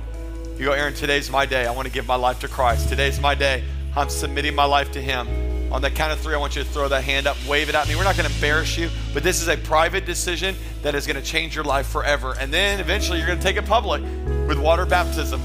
You 0.57 0.63
go, 0.63 0.71
Aaron, 0.71 0.93
today's 0.93 1.29
my 1.29 1.45
day. 1.45 1.67
I 1.67 1.71
want 1.71 1.85
to 1.85 1.93
give 1.93 2.07
my 2.07 2.15
life 2.15 2.39
to 2.39 2.47
Christ. 2.47 2.87
Today's 2.87 3.19
my 3.19 3.35
day. 3.35 3.65
I'm 3.97 4.07
submitting 4.09 4.55
my 4.55 4.63
life 4.63 4.93
to 4.93 5.01
Him. 5.01 5.27
On 5.73 5.81
the 5.81 5.91
count 5.91 6.13
of 6.13 6.21
three, 6.21 6.35
I 6.35 6.37
want 6.37 6.55
you 6.55 6.63
to 6.63 6.69
throw 6.69 6.87
that 6.87 7.03
hand 7.03 7.27
up, 7.27 7.35
wave 7.45 7.67
it 7.67 7.75
at 7.75 7.89
me. 7.89 7.97
We're 7.97 8.05
not 8.05 8.15
going 8.15 8.29
to 8.29 8.33
embarrass 8.33 8.77
you, 8.77 8.89
but 9.13 9.23
this 9.23 9.41
is 9.41 9.49
a 9.49 9.57
private 9.57 10.05
decision 10.05 10.55
that 10.83 10.95
is 10.95 11.05
going 11.05 11.17
to 11.17 11.21
change 11.21 11.53
your 11.53 11.65
life 11.65 11.87
forever. 11.87 12.33
And 12.39 12.53
then 12.53 12.79
eventually 12.79 13.17
you're 13.17 13.27
going 13.27 13.39
to 13.39 13.43
take 13.43 13.57
it 13.57 13.65
public 13.65 14.01
with 14.47 14.57
water 14.57 14.85
baptism, 14.85 15.41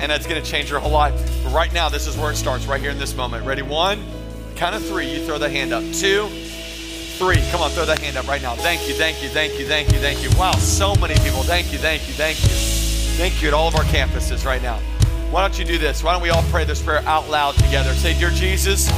and 0.00 0.10
that's 0.10 0.26
going 0.26 0.42
to 0.42 0.50
change 0.50 0.68
your 0.68 0.80
whole 0.80 0.90
life. 0.90 1.14
But 1.44 1.52
right 1.52 1.72
now, 1.72 1.88
this 1.88 2.08
is 2.08 2.16
where 2.16 2.32
it 2.32 2.36
starts, 2.36 2.66
right 2.66 2.80
here 2.80 2.90
in 2.90 2.98
this 2.98 3.14
moment. 3.14 3.46
Ready? 3.46 3.62
One, 3.62 4.04
count 4.56 4.74
of 4.74 4.84
three, 4.84 5.12
you 5.14 5.24
throw 5.24 5.38
the 5.38 5.48
hand 5.48 5.72
up. 5.72 5.84
Two, 5.94 6.28
three. 7.14 7.40
Come 7.50 7.60
on, 7.60 7.70
throw 7.70 7.84
that 7.86 7.98
hand 7.98 8.16
up 8.16 8.26
right 8.26 8.42
now. 8.42 8.54
Thank 8.54 8.88
you, 8.88 8.94
thank 8.94 9.22
you, 9.22 9.28
thank 9.28 9.58
you, 9.58 9.66
thank 9.66 9.92
you, 9.92 9.98
thank 9.98 10.22
you. 10.22 10.30
Wow, 10.38 10.52
so 10.52 10.94
many 10.96 11.14
people. 11.14 11.42
Thank 11.42 11.72
you, 11.72 11.78
thank 11.78 12.06
you, 12.08 12.14
thank 12.14 12.42
you. 12.42 12.48
Thank 13.16 13.42
you 13.42 13.48
at 13.48 13.54
all 13.54 13.68
of 13.68 13.76
our 13.76 13.84
campuses 13.84 14.44
right 14.44 14.62
now. 14.62 14.78
Why 15.30 15.40
don't 15.40 15.58
you 15.58 15.64
do 15.64 15.78
this? 15.78 16.02
Why 16.02 16.12
don't 16.12 16.22
we 16.22 16.30
all 16.30 16.42
pray 16.50 16.64
this 16.64 16.82
prayer 16.82 17.02
out 17.06 17.28
loud 17.28 17.54
together? 17.54 17.92
Say, 17.94 18.18
Dear 18.18 18.30
Jesus, 18.30 18.88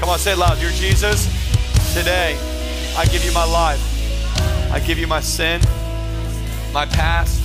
come 0.00 0.08
on, 0.08 0.18
say 0.18 0.32
it 0.32 0.38
loud. 0.38 0.58
Dear 0.58 0.70
Jesus, 0.70 1.26
today 1.94 2.36
I 2.96 3.04
give 3.06 3.24
you 3.24 3.32
my 3.32 3.44
life. 3.44 3.80
I 4.72 4.80
give 4.80 4.98
you 4.98 5.06
my 5.06 5.20
sin, 5.20 5.60
my 6.72 6.86
past, 6.86 7.42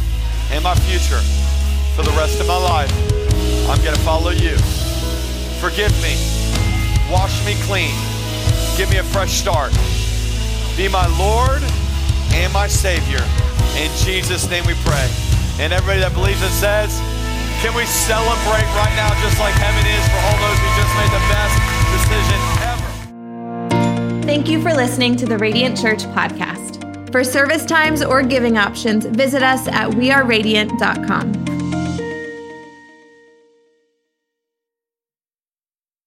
and 0.52 0.64
my 0.64 0.76
future 0.76 1.22
for 1.95 2.04
the 2.04 2.12
rest 2.18 2.39
of 2.41 2.47
my 2.47 2.58
life. 2.58 2.91
I'm 3.70 3.82
going 3.84 3.95
to 3.95 4.02
follow 4.02 4.32
you. 4.32 4.58
Forgive 5.60 5.91
me. 6.02 6.18
Wash 7.12 7.45
me 7.45 7.56
clean. 7.64 8.11
Give 8.78 8.89
me 8.89 8.97
a 8.97 9.03
fresh 9.03 9.34
start. 9.34 9.72
Be 10.78 10.88
my 10.88 11.05
Lord 11.19 11.61
and 12.34 12.51
my 12.53 12.67
Savior. 12.67 13.24
In 13.78 13.91
Jesus' 13.97 14.49
name 14.49 14.65
we 14.65 14.74
pray. 14.86 15.09
And 15.59 15.72
everybody 15.74 15.99
that 15.99 16.13
believes 16.13 16.41
it 16.41 16.49
says, 16.49 16.97
can 17.61 17.76
we 17.76 17.86
celebrate 17.86 18.65
right 18.74 18.93
now, 18.95 19.13
just 19.22 19.38
like 19.39 19.53
heaven 19.53 19.86
is, 19.86 20.01
for 20.09 20.17
all 20.26 20.39
those 20.41 20.57
who 20.57 20.69
just 20.82 20.93
made 20.97 21.11
the 21.13 21.22
best 21.30 21.55
decision 21.93 22.39
ever? 22.65 22.89
Thank 24.26 24.49
you 24.49 24.61
for 24.61 24.74
listening 24.74 25.15
to 25.17 25.26
the 25.26 25.38
Radiant 25.38 25.80
Church 25.80 26.03
podcast. 26.15 27.11
For 27.11 27.24
service 27.24 27.65
times 27.65 28.01
or 28.01 28.24
giving 28.24 28.57
options, 28.57 29.05
visit 29.05 29.43
us 29.43 29.67
at 29.67 29.91
weareradiant.com. 29.91 31.51